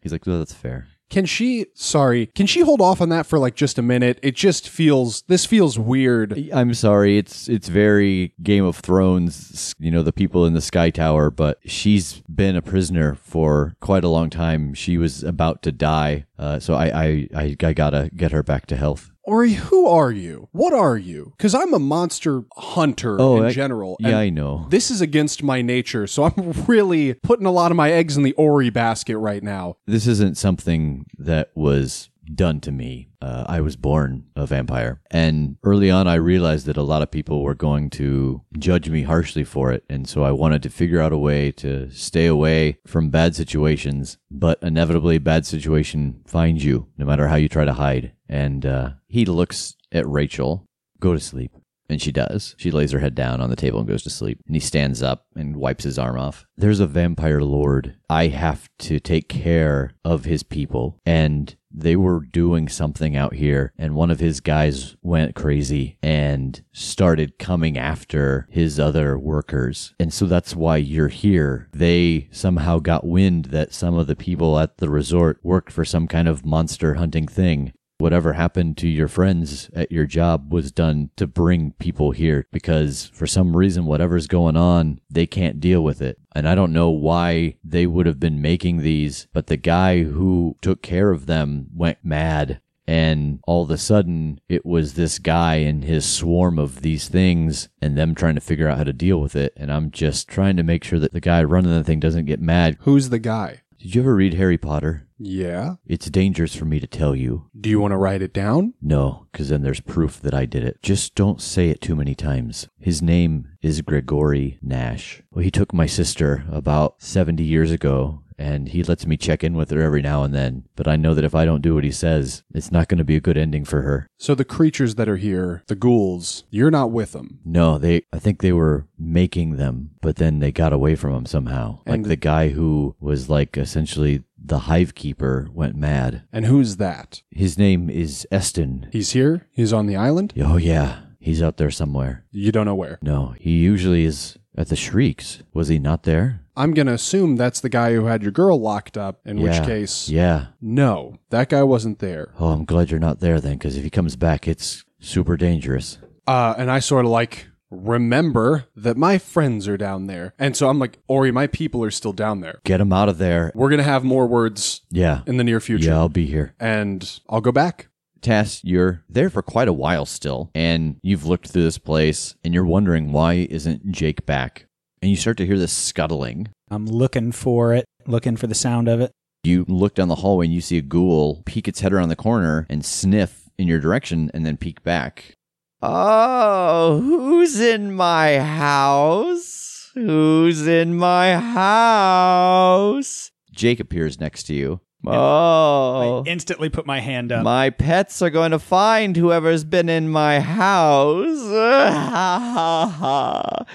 he's 0.00 0.10
like, 0.12 0.26
well, 0.26 0.38
that's 0.38 0.54
fair. 0.54 0.88
Can 1.10 1.24
she, 1.24 1.66
sorry, 1.74 2.26
can 2.26 2.46
she 2.46 2.60
hold 2.60 2.80
off 2.80 3.00
on 3.00 3.08
that 3.08 3.26
for 3.26 3.38
like 3.38 3.54
just 3.54 3.78
a 3.78 3.82
minute? 3.82 4.18
It 4.22 4.34
just 4.36 4.68
feels, 4.68 5.22
this 5.22 5.46
feels 5.46 5.78
weird. 5.78 6.50
I'm 6.52 6.74
sorry, 6.74 7.16
it's 7.16 7.48
it's 7.48 7.68
very 7.68 8.34
Game 8.42 8.64
of 8.64 8.76
Thrones, 8.76 9.74
you 9.78 9.90
know, 9.90 10.02
the 10.02 10.12
people 10.12 10.44
in 10.44 10.52
the 10.52 10.60
Sky 10.60 10.90
Tower, 10.90 11.30
but 11.30 11.58
she's 11.64 12.20
been 12.28 12.56
a 12.56 12.62
prisoner 12.62 13.14
for 13.14 13.74
quite 13.80 14.04
a 14.04 14.08
long 14.08 14.28
time. 14.28 14.74
She 14.74 14.98
was 14.98 15.22
about 15.22 15.62
to 15.62 15.72
die, 15.72 16.26
uh, 16.38 16.58
so 16.58 16.74
I, 16.74 17.04
I 17.04 17.28
I 17.34 17.56
I 17.62 17.72
gotta 17.72 18.10
get 18.14 18.32
her 18.32 18.42
back 18.42 18.66
to 18.66 18.76
health. 18.76 19.10
Ori, 19.28 19.52
who 19.52 19.86
are 19.86 20.10
you? 20.10 20.48
What 20.52 20.72
are 20.72 20.96
you? 20.96 21.34
Because 21.36 21.54
I'm 21.54 21.74
a 21.74 21.78
monster 21.78 22.44
hunter 22.56 23.20
Oh, 23.20 23.36
in 23.36 23.44
I- 23.44 23.50
general. 23.50 23.98
Yeah, 24.00 24.08
and 24.08 24.16
I 24.16 24.30
know. 24.30 24.66
This 24.70 24.90
is 24.90 25.02
against 25.02 25.42
my 25.42 25.60
nature, 25.60 26.06
so 26.06 26.24
I'm 26.24 26.52
really 26.66 27.12
putting 27.12 27.44
a 27.44 27.50
lot 27.52 27.70
of 27.70 27.76
my 27.76 27.92
eggs 27.92 28.16
in 28.16 28.22
the 28.22 28.32
Ori 28.32 28.70
basket 28.70 29.18
right 29.18 29.42
now. 29.42 29.76
This 29.86 30.06
isn't 30.06 30.38
something 30.38 31.04
that 31.18 31.50
was 31.54 32.08
done 32.34 32.60
to 32.60 32.70
me. 32.72 33.08
Uh, 33.20 33.44
I 33.48 33.60
was 33.60 33.74
born 33.76 34.24
a 34.36 34.46
vampire. 34.46 35.00
And 35.10 35.56
early 35.64 35.90
on, 35.90 36.06
I 36.06 36.14
realized 36.14 36.66
that 36.66 36.76
a 36.76 36.82
lot 36.82 37.02
of 37.02 37.10
people 37.10 37.42
were 37.42 37.54
going 37.54 37.88
to 37.90 38.42
judge 38.58 38.88
me 38.90 39.02
harshly 39.02 39.44
for 39.44 39.72
it. 39.72 39.84
And 39.90 40.06
so 40.08 40.24
I 40.24 40.30
wanted 40.32 40.62
to 40.64 40.70
figure 40.70 41.00
out 41.00 41.12
a 41.12 41.18
way 41.18 41.50
to 41.52 41.90
stay 41.90 42.26
away 42.26 42.78
from 42.86 43.08
bad 43.10 43.34
situations. 43.34 44.18
But 44.30 44.58
inevitably, 44.62 45.18
bad 45.18 45.46
situation 45.46 46.22
finds 46.26 46.64
you, 46.64 46.88
no 46.98 47.06
matter 47.06 47.28
how 47.28 47.36
you 47.36 47.48
try 47.48 47.64
to 47.64 47.72
hide. 47.74 48.12
And 48.28 48.64
uh, 48.66 48.90
he 49.08 49.24
looks 49.24 49.76
at 49.92 50.08
Rachel, 50.08 50.66
go 51.00 51.12
to 51.12 51.20
sleep. 51.20 51.52
And 51.90 52.02
she 52.02 52.12
does. 52.12 52.54
She 52.58 52.70
lays 52.70 52.92
her 52.92 52.98
head 52.98 53.14
down 53.14 53.40
on 53.40 53.48
the 53.48 53.56
table 53.56 53.78
and 53.78 53.88
goes 53.88 54.02
to 54.02 54.10
sleep. 54.10 54.40
And 54.46 54.54
he 54.54 54.60
stands 54.60 55.02
up 55.02 55.24
and 55.34 55.56
wipes 55.56 55.84
his 55.84 55.98
arm 55.98 56.18
off. 56.18 56.44
There's 56.54 56.80
a 56.80 56.86
vampire 56.86 57.40
lord. 57.40 57.94
I 58.10 58.26
have 58.26 58.68
to 58.80 59.00
take 59.00 59.28
care 59.28 59.92
of 60.04 60.24
his 60.24 60.42
people. 60.42 61.00
And 61.06 61.56
they 61.70 61.96
were 61.96 62.20
doing 62.20 62.68
something 62.68 63.16
out 63.16 63.34
here. 63.34 63.72
And 63.78 63.94
one 63.94 64.10
of 64.10 64.20
his 64.20 64.40
guys 64.40 64.96
went 65.02 65.34
crazy 65.34 65.96
and 66.02 66.62
started 66.72 67.38
coming 67.38 67.78
after 67.78 68.46
his 68.50 68.78
other 68.78 69.18
workers. 69.18 69.94
And 69.98 70.12
so 70.12 70.26
that's 70.26 70.54
why 70.54 70.76
you're 70.76 71.08
here. 71.08 71.68
They 71.72 72.28
somehow 72.32 72.80
got 72.80 73.06
wind 73.06 73.46
that 73.46 73.72
some 73.72 73.94
of 73.96 74.06
the 74.06 74.16
people 74.16 74.58
at 74.58 74.78
the 74.78 74.90
resort 74.90 75.38
worked 75.42 75.72
for 75.72 75.84
some 75.84 76.06
kind 76.06 76.28
of 76.28 76.44
monster 76.44 76.94
hunting 76.94 77.28
thing 77.28 77.72
whatever 77.98 78.32
happened 78.32 78.76
to 78.78 78.88
your 78.88 79.08
friends 79.08 79.70
at 79.74 79.92
your 79.92 80.06
job 80.06 80.52
was 80.52 80.72
done 80.72 81.10
to 81.16 81.26
bring 81.26 81.72
people 81.72 82.12
here 82.12 82.46
because 82.52 83.10
for 83.12 83.26
some 83.26 83.56
reason 83.56 83.84
whatever's 83.84 84.26
going 84.26 84.56
on 84.56 85.00
they 85.10 85.26
can't 85.26 85.60
deal 85.60 85.82
with 85.82 86.00
it. 86.00 86.18
And 86.34 86.48
i 86.48 86.54
don't 86.54 86.72
know 86.72 86.90
why 86.90 87.56
they 87.64 87.86
would 87.86 88.06
have 88.06 88.20
been 88.20 88.40
making 88.40 88.78
these 88.78 89.26
but 89.32 89.48
the 89.48 89.56
guy 89.56 90.04
who 90.04 90.56
took 90.62 90.82
care 90.82 91.10
of 91.10 91.26
them 91.26 91.68
went 91.74 91.98
mad. 92.02 92.60
And 92.86 93.40
all 93.46 93.64
of 93.64 93.70
a 93.70 93.76
sudden 93.76 94.40
it 94.48 94.64
was 94.64 94.94
this 94.94 95.18
guy 95.18 95.56
and 95.56 95.84
his 95.84 96.08
swarm 96.08 96.58
of 96.58 96.80
these 96.80 97.08
things 97.08 97.68
and 97.82 97.98
them 97.98 98.14
trying 98.14 98.36
to 98.36 98.40
figure 98.40 98.66
out 98.66 98.78
how 98.78 98.84
to 98.84 98.92
deal 98.94 99.20
with 99.20 99.36
it. 99.36 99.52
And 99.56 99.72
i'm 99.72 99.90
just 99.90 100.28
trying 100.28 100.56
to 100.56 100.62
make 100.62 100.84
sure 100.84 100.98
that 101.00 101.12
the 101.12 101.20
guy 101.20 101.42
running 101.42 101.72
the 101.72 101.84
thing 101.84 102.00
doesn't 102.00 102.26
get 102.26 102.40
mad. 102.40 102.76
Who's 102.80 103.10
the 103.10 103.18
guy? 103.18 103.62
did 103.78 103.94
you 103.94 104.02
ever 104.02 104.14
read 104.14 104.34
harry 104.34 104.58
potter 104.58 105.07
Yeah. 105.18 105.76
it's 105.86 106.08
dangerous 106.10 106.54
for 106.54 106.64
me 106.64 106.80
to 106.80 106.86
tell 106.86 107.14
you 107.14 107.48
Do 107.58 107.68
you 107.68 107.80
want 107.80 107.92
to 107.92 107.96
write 107.96 108.22
it 108.22 108.32
down? 108.32 108.74
no, 108.80 109.26
because 109.32 109.48
then 109.48 109.62
there's 109.62 109.80
proof 109.80 110.20
that 110.20 110.34
I 110.34 110.46
did 110.46 110.64
it. 110.64 110.82
Just 110.82 111.14
don't 111.14 111.40
say 111.40 111.68
it 111.70 111.80
too 111.80 111.96
many 111.96 112.14
times. 112.14 112.68
His 112.78 113.02
name 113.02 113.48
is 113.62 113.80
Gregory 113.82 114.58
Nash. 114.62 115.22
Well, 115.30 115.42
he 115.44 115.50
took 115.50 115.72
my 115.74 115.86
sister 115.86 116.44
about 116.50 116.96
70 117.02 117.42
years 117.42 117.70
ago, 117.72 118.22
and 118.40 118.68
he 118.68 118.84
lets 118.84 119.04
me 119.06 119.16
check 119.16 119.42
in 119.42 119.54
with 119.54 119.70
her 119.70 119.82
every 119.82 120.00
now 120.02 120.22
and 120.22 120.32
then. 120.32 120.64
But 120.76 120.86
I 120.86 120.94
know 120.96 121.12
that 121.14 121.24
if 121.24 121.34
I 121.34 121.44
don't 121.44 121.60
do 121.62 121.74
what 121.74 121.82
he 121.82 121.90
says, 121.90 122.44
it's 122.54 122.70
not 122.70 122.86
going 122.86 122.98
to 122.98 123.04
be 123.04 123.16
a 123.16 123.20
good 123.20 123.36
ending 123.36 123.64
for 123.64 123.82
her. 123.82 124.06
So 124.16 124.34
the 124.36 124.44
creatures 124.44 124.94
that 124.94 125.08
are 125.08 125.16
here, 125.16 125.64
the 125.66 125.74
ghouls, 125.74 126.44
you're 126.50 126.70
not 126.70 126.92
with 126.92 127.12
them. 127.12 127.40
No, 127.44 127.78
they. 127.78 128.02
I 128.12 128.20
think 128.20 128.40
they 128.40 128.52
were 128.52 128.86
making 128.96 129.56
them, 129.56 129.90
but 130.00 130.16
then 130.16 130.38
they 130.38 130.52
got 130.52 130.72
away 130.72 130.94
from 130.94 131.12
them 131.14 131.26
somehow. 131.26 131.80
Like 131.86 132.04
the 132.04 132.14
guy 132.16 132.50
who 132.50 132.94
was 133.00 133.28
like 133.28 133.56
essentially 133.56 134.22
the 134.48 134.60
hive 134.60 134.94
keeper 134.94 135.48
went 135.52 135.76
mad. 135.76 136.24
And 136.32 136.44
who's 136.46 136.76
that? 136.76 137.22
His 137.30 137.56
name 137.58 137.88
is 137.90 138.26
Eston. 138.30 138.88
He's 138.92 139.12
here? 139.12 139.46
He's 139.52 139.72
on 139.72 139.86
the 139.86 139.96
island? 139.96 140.32
Oh 140.40 140.56
yeah, 140.56 141.00
he's 141.20 141.42
out 141.42 141.56
there 141.56 141.70
somewhere. 141.70 142.24
You 142.30 142.50
don't 142.52 142.66
know 142.66 142.74
where. 142.74 142.98
No, 143.02 143.34
he 143.38 143.52
usually 143.52 144.04
is 144.04 144.38
at 144.56 144.68
the 144.68 144.76
Shrieks. 144.76 145.42
Was 145.54 145.68
he 145.68 145.78
not 145.78 146.02
there? 146.02 146.40
I'm 146.56 146.74
going 146.74 146.88
to 146.88 146.92
assume 146.92 147.36
that's 147.36 147.60
the 147.60 147.68
guy 147.68 147.94
who 147.94 148.06
had 148.06 148.22
your 148.22 148.32
girl 148.32 148.60
locked 148.60 148.98
up, 148.98 149.20
in 149.24 149.40
which 149.40 149.52
Yeah. 149.54 149.64
case, 149.64 150.08
Yeah. 150.08 150.46
no, 150.60 151.18
that 151.30 151.48
guy 151.50 151.62
wasn't 151.62 152.00
there. 152.00 152.32
Oh, 152.40 152.48
I'm 152.48 152.64
glad 152.64 152.90
you're 152.90 152.98
not 152.98 153.20
there 153.20 153.40
then, 153.40 153.52
because 153.52 153.76
if 153.76 153.84
he 153.84 153.90
comes 153.90 154.16
back, 154.16 154.48
it's 154.48 154.84
super 154.98 155.36
dangerous. 155.36 155.98
Uh, 156.26 156.54
and 156.58 156.68
I 156.68 156.80
sort 156.80 157.04
of 157.04 157.12
like 157.12 157.46
remember 157.70 158.66
that 158.76 158.96
my 158.96 159.18
friends 159.18 159.68
are 159.68 159.76
down 159.76 160.06
there. 160.06 160.34
And 160.38 160.56
so 160.56 160.68
I'm 160.68 160.78
like, 160.78 160.98
Ori, 161.08 161.30
my 161.30 161.46
people 161.46 161.82
are 161.84 161.90
still 161.90 162.12
down 162.12 162.40
there. 162.40 162.60
Get 162.64 162.78
them 162.78 162.92
out 162.92 163.08
of 163.08 163.18
there. 163.18 163.52
We're 163.54 163.68
going 163.68 163.78
to 163.78 163.84
have 163.84 164.04
more 164.04 164.26
words 164.26 164.82
Yeah. 164.90 165.20
in 165.26 165.36
the 165.36 165.44
near 165.44 165.60
future. 165.60 165.88
Yeah, 165.88 165.96
I'll 165.98 166.08
be 166.08 166.26
here. 166.26 166.54
And 166.58 167.20
I'll 167.28 167.40
go 167.40 167.52
back. 167.52 167.88
Tass, 168.20 168.60
you're 168.64 169.02
there 169.08 169.30
for 169.30 169.42
quite 169.42 169.68
a 169.68 169.72
while 169.72 170.04
still, 170.04 170.50
and 170.52 170.96
you've 171.02 171.24
looked 171.24 171.46
through 171.48 171.62
this 171.62 171.78
place, 171.78 172.34
and 172.42 172.52
you're 172.52 172.64
wondering 172.66 173.12
why 173.12 173.46
isn't 173.48 173.92
Jake 173.92 174.26
back? 174.26 174.66
And 175.00 175.08
you 175.08 175.16
start 175.16 175.36
to 175.36 175.46
hear 175.46 175.56
this 175.56 175.72
scuttling. 175.72 176.48
I'm 176.68 176.86
looking 176.86 177.30
for 177.30 177.72
it, 177.74 177.84
looking 178.06 178.36
for 178.36 178.48
the 178.48 178.56
sound 178.56 178.88
of 178.88 179.00
it. 179.00 179.12
You 179.44 179.64
look 179.68 179.94
down 179.94 180.08
the 180.08 180.16
hallway 180.16 180.46
and 180.46 180.54
you 180.54 180.60
see 180.60 180.78
a 180.78 180.82
ghoul 180.82 181.42
peek 181.46 181.68
its 181.68 181.78
head 181.78 181.92
around 181.92 182.08
the 182.08 182.16
corner 182.16 182.66
and 182.68 182.84
sniff 182.84 183.48
in 183.56 183.68
your 183.68 183.78
direction 183.78 184.32
and 184.34 184.44
then 184.44 184.56
peek 184.56 184.82
back. 184.82 185.34
Oh, 185.80 187.00
who's 187.00 187.60
in 187.60 187.92
my 187.94 188.40
house? 188.40 189.92
Who's 189.94 190.66
in 190.66 190.96
my 190.96 191.36
house? 191.36 193.30
Jake 193.52 193.78
appears 193.78 194.18
next 194.18 194.42
to 194.44 194.54
you. 194.54 194.80
Oh, 195.06 196.24
I 196.24 196.28
instantly 196.28 196.68
put 196.68 196.84
my 196.84 196.98
hand 196.98 197.30
up. 197.30 197.44
my 197.44 197.70
pets 197.70 198.20
are 198.22 198.30
going 198.30 198.50
to 198.50 198.58
find 198.58 199.16
whoever's 199.16 199.62
been 199.62 199.88
in 199.88 200.08
my 200.08 200.40
house. 200.40 201.38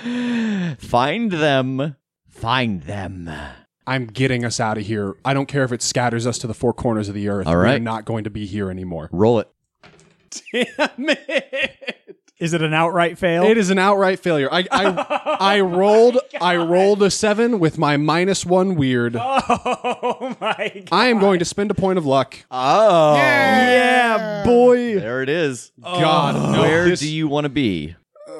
find 0.79 1.31
them. 1.31 1.95
Find 2.27 2.83
them. 2.83 3.31
I'm 3.87 4.07
getting 4.07 4.43
us 4.43 4.59
out 4.59 4.77
of 4.77 4.85
here. 4.85 5.15
I 5.23 5.33
don't 5.33 5.47
care 5.47 5.63
if 5.63 5.71
it 5.71 5.81
scatters 5.81 6.27
us 6.27 6.37
to 6.39 6.47
the 6.47 6.53
four 6.53 6.73
corners 6.73 7.07
of 7.07 7.15
the 7.15 7.29
earth. 7.29 7.47
All 7.47 7.55
We're 7.55 7.79
not 7.79 8.03
going 8.03 8.25
to 8.25 8.29
be 8.29 8.45
here 8.45 8.69
anymore. 8.69 9.09
Roll 9.13 9.39
it. 9.39 9.49
Damn 10.53 10.65
it. 11.09 11.97
Is 12.39 12.53
it 12.53 12.61
an 12.61 12.73
outright 12.73 13.17
fail? 13.17 13.43
It 13.43 13.57
is 13.57 13.69
an 13.69 13.77
outright 13.79 14.19
failure. 14.19 14.49
I 14.51 14.65
I, 14.69 15.37
I 15.55 15.59
rolled 15.61 16.17
I 16.41 16.57
rolled 16.57 17.01
a 17.03 17.09
seven 17.11 17.59
with 17.59 17.77
my 17.77 17.95
minus 17.95 18.45
one 18.45 18.75
weird. 18.75 19.15
Oh 19.15 20.35
my 20.41 20.71
god. 20.73 20.89
I 20.91 21.07
am 21.07 21.19
going 21.19 21.39
to 21.39 21.45
spend 21.45 21.71
a 21.71 21.73
point 21.73 21.97
of 21.97 22.05
luck. 22.05 22.35
Oh. 22.51 23.15
Yeah, 23.15 24.43
boy. 24.43 24.99
There 24.99 25.21
it 25.23 25.29
is. 25.29 25.71
God, 25.81 26.35
no, 26.53 26.61
Where 26.63 26.85
this- 26.89 26.99
do 26.99 27.09
you 27.09 27.27
want 27.29 27.45
to 27.45 27.49
be? 27.49 27.95
Uh, 28.27 28.33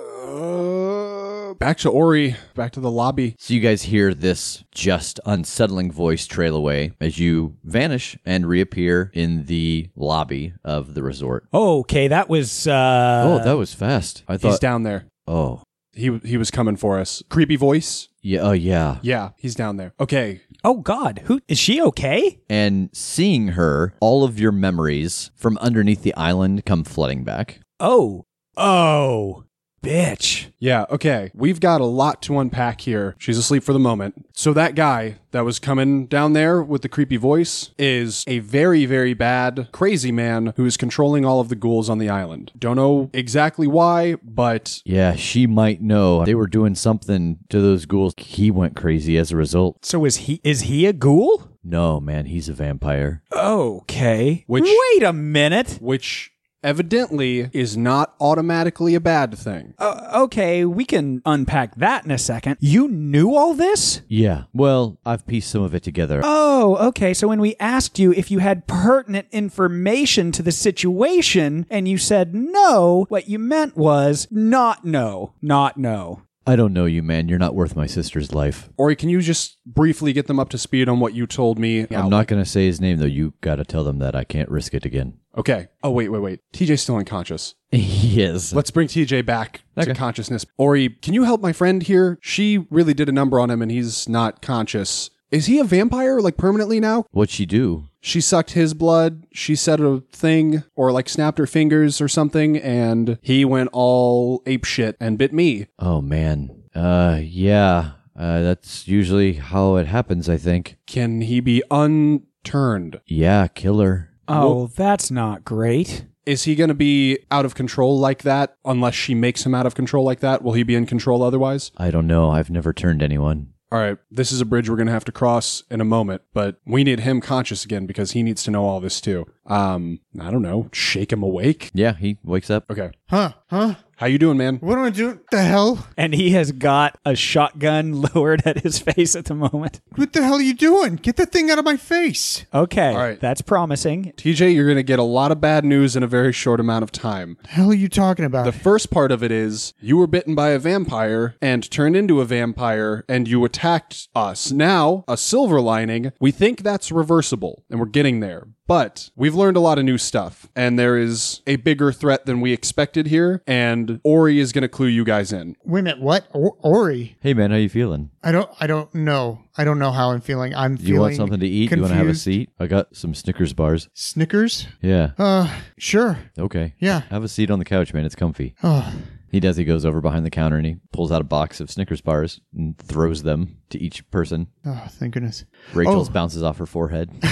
back 1.60 1.78
to 1.80 1.89
Ori. 1.89 2.36
Back 2.56 2.72
to 2.74 2.80
the 2.80 2.92
lobby. 2.92 3.36
So 3.39 3.54
you 3.54 3.60
guys 3.60 3.84
hear 3.84 4.13
this 4.13 4.63
just 4.72 5.20
unsettling 5.26 5.92
voice 5.92 6.26
trail 6.28 6.56
away 6.56 6.92
as 7.00 7.20
you 7.20 7.58
vanish 7.63 8.18
and 8.26 8.46
reappear 8.48 9.12
in 9.13 9.46
the 9.46 9.89
lobby 9.96 10.54
of 10.63 10.94
the 10.94 11.04
resort. 11.04 11.48
okay, 11.54 12.08
that 12.08 12.30
was 12.30 12.68
uh 12.68 13.24
oh, 13.42 13.44
that 13.44 13.58
was 13.58 13.74
fast. 13.74 14.24
I 14.28 14.38
thought. 14.38 14.50
He's 14.52 14.60
down 14.60 14.84
there. 14.84 15.06
oh, 15.28 15.63
He 15.94 16.20
he 16.24 16.38
was 16.38 16.52
coming 16.52 16.76
for 16.76 17.00
us. 17.00 17.22
Creepy 17.30 17.56
voice. 17.56 18.10
yeah. 18.22 18.39
Oh, 18.42 18.52
yeah. 18.52 18.98
Yeah, 19.02 19.30
he's 19.38 19.56
down 19.56 19.78
there. 19.78 19.94
Okay. 20.00 20.42
Oh 20.63 20.78
god, 20.78 21.24
who 21.26 21.42
is 21.48 21.60
she 21.60 21.82
okay? 21.82 22.39
And 22.50 22.89
seeing 22.94 23.50
her, 23.50 23.94
all 24.00 24.24
of 24.24 24.39
your 24.39 24.52
memories 24.54 25.30
from 25.36 25.58
underneath 25.60 26.04
the 26.04 26.16
island 26.16 26.66
come 26.66 26.84
flooding 26.84 27.24
back. 27.24 27.60
Oh. 27.80 28.26
Oh. 28.56 29.44
Bitch. 29.84 30.48
Yeah, 30.60 30.86
okay. 30.89 31.30
We've 31.34 31.60
got 31.60 31.82
a 31.82 31.86
lot 31.86 32.22
to 32.24 32.39
unpack 32.39 32.82
here. 32.82 33.15
She's 33.19 33.38
asleep 33.38 33.63
for 33.63 33.74
the 33.74 33.80
moment. 33.80 34.26
So 34.34 34.54
that 34.54 34.76
guy 34.76 35.17
that 35.32 35.43
was 35.43 35.60
coming 35.60 36.06
down 36.08 36.34
there 36.34 36.63
with 36.63 36.82
the 36.84 36.89
creepy 36.89 37.17
voice 37.17 37.72
is 37.78 38.24
a 38.26 38.39
very, 38.39 38.86
very 38.86 39.13
bad, 39.13 39.67
crazy 39.74 40.12
man 40.12 40.54
who 40.56 40.65
is 40.65 40.78
controlling 40.78 41.26
all 41.26 41.39
of 41.41 41.50
the 41.50 41.56
ghouls 41.56 41.89
on 41.89 41.98
the 41.98 42.10
island. 42.10 42.52
Don't 42.58 42.78
know 42.78 43.10
exactly 43.13 43.67
why, 43.67 44.15
but 44.24 44.82
Yeah, 44.86 45.15
she 45.15 45.46
might 45.46 45.82
know. 45.82 46.24
They 46.24 46.36
were 46.36 46.48
doing 46.48 46.76
something 46.76 47.39
to 47.50 47.60
those 47.62 47.86
ghouls. 47.86 48.13
He 48.17 48.50
went 48.50 48.76
crazy 48.76 49.17
as 49.17 49.32
a 49.32 49.36
result. 49.38 49.86
So 49.86 50.06
is 50.06 50.15
he 50.17 50.39
is 50.43 50.62
he 50.62 50.86
a 50.86 50.93
ghoul? 50.93 51.50
No, 51.63 52.00
man, 52.02 52.26
he's 52.26 52.48
a 52.50 52.54
vampire. 52.54 53.22
Okay. 53.34 54.43
Which- 54.48 54.63
Wait 54.65 55.04
a 55.04 55.13
minute. 55.13 55.78
which 55.82 56.32
evidently 56.63 57.49
is 57.54 57.78
not 57.78 58.15
automatically 58.19 58.95
a 58.95 58.99
bad 58.99 59.38
thing. 59.38 59.73
Uh, 59.78 60.12
okay, 60.23 60.65
we 60.65 60.86
can 60.86 61.21
unpack 61.26 61.76
that 61.76 62.06
in 62.06 62.12
a 62.12 62.17
second. 62.17 62.58
You 62.60 62.88
knew 62.88 63.36
all 63.36 63.54
this? 63.54 64.02
Yeah. 64.08 64.43
Well, 64.54 64.97
I've 65.06 65.28
pieced 65.28 65.49
some 65.52 65.63
of 65.63 65.76
it 65.76 65.84
together. 65.84 66.21
Oh, 66.23 66.78
okay. 66.88 67.13
So 67.13 67.28
when 67.28 67.41
we 67.41 67.56
asked 67.60 67.99
you 67.99 68.13
if 68.13 68.32
you 68.32 68.39
had 68.39 68.67
pertinent 68.67 69.28
information 69.32 70.32
to 70.34 70.41
the 70.41 70.52
situation 70.52 71.65
and 71.69 71.88
you 71.88 71.97
said 71.97 72.34
no, 72.34 73.06
what 73.10 73.28
you 73.28 73.39
meant 73.39 73.76
was 73.76 74.28
not 74.32 74.86
no, 74.86 75.34
not 75.41 75.78
no. 75.78 76.21
I 76.45 76.56
don't 76.56 76.73
know 76.73 76.86
you, 76.86 77.01
man. 77.01 77.29
You're 77.29 77.39
not 77.39 77.56
worth 77.56 77.75
my 77.75 77.86
sister's 77.86 78.34
life. 78.34 78.69
Ori, 78.77 78.95
can 78.95 79.10
you 79.10 79.21
just 79.21 79.58
briefly 79.65 80.12
get 80.12 80.27
them 80.27 80.39
up 80.39 80.49
to 80.49 80.58
speed 80.58 80.89
on 80.89 80.99
what 80.99 81.13
you 81.13 81.25
told 81.25 81.58
me? 81.58 81.88
I'm 81.91 82.10
not 82.10 82.27
going 82.27 82.43
to 82.43 82.49
say 82.49 82.65
his 82.65 82.82
name, 82.82 82.97
though. 82.97 83.06
You 83.06 83.34
got 83.41 83.56
to 83.56 83.63
tell 83.63 83.84
them 83.84 83.99
that 83.99 84.13
I 84.15 84.23
can't 84.25 84.49
risk 84.49 84.73
it 84.73 84.86
again. 84.86 85.19
Okay. 85.38 85.67
Oh, 85.84 85.91
wait, 85.91 86.10
wait, 86.10 86.19
wait. 86.19 86.39
TJ's 86.53 86.82
still 86.82 86.97
unconscious. 86.97 87.56
yes. 87.71 88.53
Let's 88.53 88.71
bring 88.71 88.88
TJ 88.88 89.25
back 89.25 89.62
Okay. 89.77 89.86
to 89.93 89.97
consciousness. 89.97 90.45
Ori, 90.58 90.89
can 90.89 91.13
you 91.13 91.23
help 91.23 91.41
my 91.41 91.53
friend 91.53 91.82
here? 91.82 92.19
She 92.21 92.67
really 92.69 92.93
did 92.93 93.10
a 93.10 93.13
number 93.13 93.39
on 93.39 93.49
him 93.49 93.62
and 93.62 93.71
he's 93.71 94.08
not 94.10 94.41
conscious. 94.41 95.10
Is 95.32 95.47
he 95.47 95.60
a 95.60 95.63
vampire, 95.63 96.19
like 96.19 96.38
permanently 96.38 96.79
now? 96.79 97.06
What'd 97.12 97.32
she 97.34 97.45
do? 97.47 97.88
She 98.06 98.20
sucked 98.20 98.52
his 98.52 98.74
blood, 98.74 99.26
she 99.32 99.56
said 99.56 99.80
a 99.80 100.02
thing, 100.12 100.63
or 100.76 100.92
like 100.92 101.08
snapped 101.08 101.38
her 101.38 101.48
fingers 101.48 102.02
or 102.02 102.10
something, 102.10 102.58
and 102.58 103.18
he 103.22 103.46
went 103.46 103.70
all 103.72 104.44
ape 104.46 104.66
shit 104.66 104.98
and 105.00 105.18
bit 105.18 105.32
me. 105.32 105.68
Oh, 105.80 106.02
man. 106.02 106.50
Uh, 106.76 107.20
yeah. 107.22 107.92
Uh, 108.13 108.42
that's 108.42 108.89
usually 108.89 109.34
how 109.34 109.78
it 109.78 109.88
happens, 109.88 110.28
I 110.28 110.36
think. 110.36 110.76
Can 110.86 111.22
he 111.22 111.39
be 111.39 111.63
unturned? 111.72 113.00
Yeah, 113.06 113.48
killer. 113.48 114.10
Oh, 114.28 114.68
that's 114.68 115.10
not 115.10 115.46
great. 115.46 116.06
Is 116.26 116.44
he 116.44 116.56
going 116.56 116.68
to 116.68 116.74
be 116.74 117.20
out 117.32 117.46
of 117.46 117.56
control 117.56 117.98
like 117.98 118.24
that 118.24 118.58
unless 118.66 118.96
she 118.96 119.16
makes 119.16 119.46
him 119.46 119.56
out 119.56 119.66
of 119.66 119.76
control 119.76 120.04
like 120.04 120.20
that? 120.20 120.42
Will 120.42 120.54
he 120.54 120.63
be 120.63 120.76
in 120.76 120.86
control 120.86 121.24
otherwise? 121.24 121.72
I 121.78 121.89
don't 121.89 122.08
know. 122.08 122.32
I've 122.32 122.50
never 122.50 122.74
turned 122.74 123.02
anyone. 123.02 123.53
All 123.74 123.80
right, 123.80 123.98
this 124.12 124.32
is 124.32 124.40
a 124.40 124.46
bridge 124.46 124.70
we're 124.70 124.76
going 124.76 124.86
to 124.86 124.94
have 124.94 125.04
to 125.06 125.12
cross 125.12 125.64
in 125.72 125.82
a 125.82 125.84
moment, 125.84 126.22
but 126.32 126.58
we 126.64 126.84
need 126.84 127.00
him 127.00 127.20
conscious 127.20 127.66
again 127.66 127.88
because 127.88 128.12
he 128.12 128.22
needs 128.22 128.44
to 128.44 128.52
know 128.52 128.66
all 128.66 128.80
this 128.80 129.02
too. 129.02 129.26
Um, 129.45 129.99
I 130.19 130.32
don't 130.32 130.41
know, 130.41 130.69
shake 130.71 131.12
him 131.12 131.23
awake. 131.23 131.69
Yeah, 131.73 131.95
he 131.95 132.17
wakes 132.23 132.49
up. 132.49 132.69
Okay. 132.69 132.91
Huh? 133.10 133.34
Huh? 133.49 133.75
How 133.97 134.08
you 134.08 134.17
doing, 134.17 134.38
man? 134.38 134.58
What 134.58 134.77
am 134.77 134.84
I 134.86 134.89
doing? 134.89 135.19
The 135.32 135.43
hell? 135.43 135.88
And 135.95 136.13
he 136.13 136.32
has 136.32 136.51
got 136.51 136.97
a 137.06 137.15
shotgun 137.15 138.01
lowered 138.15 138.41
at 138.45 138.62
his 138.62 138.79
face 138.79 139.15
at 139.15 139.25
the 139.25 139.36
moment. 139.36 139.82
What 139.95 140.13
the 140.13 140.23
hell 140.23 140.36
are 140.36 140.41
you 140.41 140.56
doing? 140.56 140.95
Get 140.95 141.15
that 141.17 141.32
thing 141.32 141.49
out 141.51 141.60
of 141.60 141.63
my 141.63 141.77
face. 141.77 142.45
Okay, 142.53 142.89
All 142.89 142.97
right. 142.97 143.19
that's 143.19 143.41
promising. 143.41 144.12
TJ, 144.17 144.56
you're 144.56 144.65
going 144.65 144.77
to 144.77 144.84
get 144.84 144.99
a 144.99 145.03
lot 145.03 145.32
of 145.32 145.39
bad 145.39 145.63
news 145.63 145.95
in 145.95 146.03
a 146.03 146.08
very 146.08 146.34
short 146.34 146.60
amount 146.60 146.84
of 146.84 146.91
time. 146.91 147.38
The 147.43 147.49
hell 147.49 147.69
are 147.69 147.75
you 147.75 147.88
talking 147.88 148.25
about? 148.25 148.45
The 148.45 148.51
first 148.51 148.89
part 148.89 149.12
of 149.12 149.23
it 149.23 149.32
is 149.32 149.73
you 149.79 149.95
were 149.97 150.08
bitten 150.08 150.36
by 150.36 150.49
a 150.49 150.60
vampire 150.60 151.36
and 151.41 151.69
turned 151.69 151.95
into 151.95 152.19
a 152.19 152.25
vampire 152.25 153.06
and 153.08 153.27
you 153.27 153.45
attacked 153.45 154.08
us. 154.15 154.51
Now, 154.51 155.03
a 155.08 155.15
silver 155.17 155.62
lining, 155.62 156.12
we 156.19 156.32
think 156.32 156.62
that's 156.63 156.91
reversible 156.91 157.63
and 157.69 157.79
we're 157.79 157.86
getting 157.86 158.19
there. 158.21 158.47
But 158.65 159.10
we've 159.15 159.36
learned 159.36 159.58
a 159.58 159.60
lot 159.60 159.78
of 159.78 159.84
new 159.84 159.97
stuff 159.97 160.47
and 160.56 160.80
there 160.80 160.97
is 160.97 161.41
a 161.45 161.58
bigger 161.58 161.91
threat 161.91 162.26
than 162.26 162.39
we 162.39 162.54
expected 162.54 163.08
here 163.08 163.43
and 163.45 163.99
Ori 164.06 164.39
is 164.39 164.54
going 164.54 164.62
to 164.62 164.69
clue 164.69 164.88
you 164.88 165.04
guys 165.04 165.34
in. 165.34 165.58
Wait 165.65 165.82
a 165.82 165.84
minute. 165.84 165.99
What? 166.02 166.28
O- 166.34 166.58
Ori? 166.62 167.17
Hey, 167.19 167.34
man, 167.34 167.52
how 167.52 167.58
you 167.58 167.67
feeling? 167.69 168.10
I 168.23 168.32
don't. 168.32 168.49
I 168.62 168.67
don't 168.67 168.93
know. 168.95 169.39
I 169.58 169.65
don't 169.65 169.80
know 169.80 169.91
how 169.91 170.12
I'm 170.12 170.21
feeling. 170.21 170.56
I'm 170.56 170.78
You 170.80 170.99
want 170.99 171.15
something 171.15 171.39
to 171.41 171.47
eat? 171.47 171.71
You 171.71 171.82
want 171.82 171.91
to 171.91 171.95
have 171.95 172.06
a 172.06 172.10
confused. 172.15 172.23
seat? 172.23 172.49
I 172.58 172.67
got 172.67 172.95
some 172.95 173.13
Snickers 173.13 173.52
bars. 173.54 173.89
Snickers? 173.93 174.67
Yeah. 174.82 175.12
Uh, 175.17 175.54
sure. 175.78 176.17
Okay. 176.39 176.73
Yeah. 176.80 177.02
Have 177.10 177.23
a 177.23 177.28
seat 177.28 177.52
on 177.52 177.60
the 177.60 177.65
couch, 177.65 177.93
man. 177.93 178.06
It's 178.06 178.15
comfy. 178.15 178.56
Oh, 178.63 178.93
He 179.34 179.39
does. 179.41 179.58
He 179.58 179.65
goes 179.65 179.84
over 179.84 180.00
behind 180.00 180.26
the 180.26 180.30
counter 180.30 180.56
and 180.56 180.65
he 180.65 180.78
pulls 180.93 181.12
out 181.12 181.19
a 181.19 181.26
box 181.26 181.60
of 181.60 181.69
Snickers 181.69 182.00
bars 182.00 182.39
and 182.56 182.78
throws 182.78 183.24
them 183.24 183.58
to 183.72 183.78
each 183.82 184.10
person. 184.12 184.48
oh, 184.65 184.86
thank 184.91 185.15
goodness. 185.15 185.43
Rachel's 185.74 186.08
Oh. 186.10 186.13
bounces 186.13 186.43
off 186.43 186.60
her 186.60 186.65
forehead. 186.67 187.10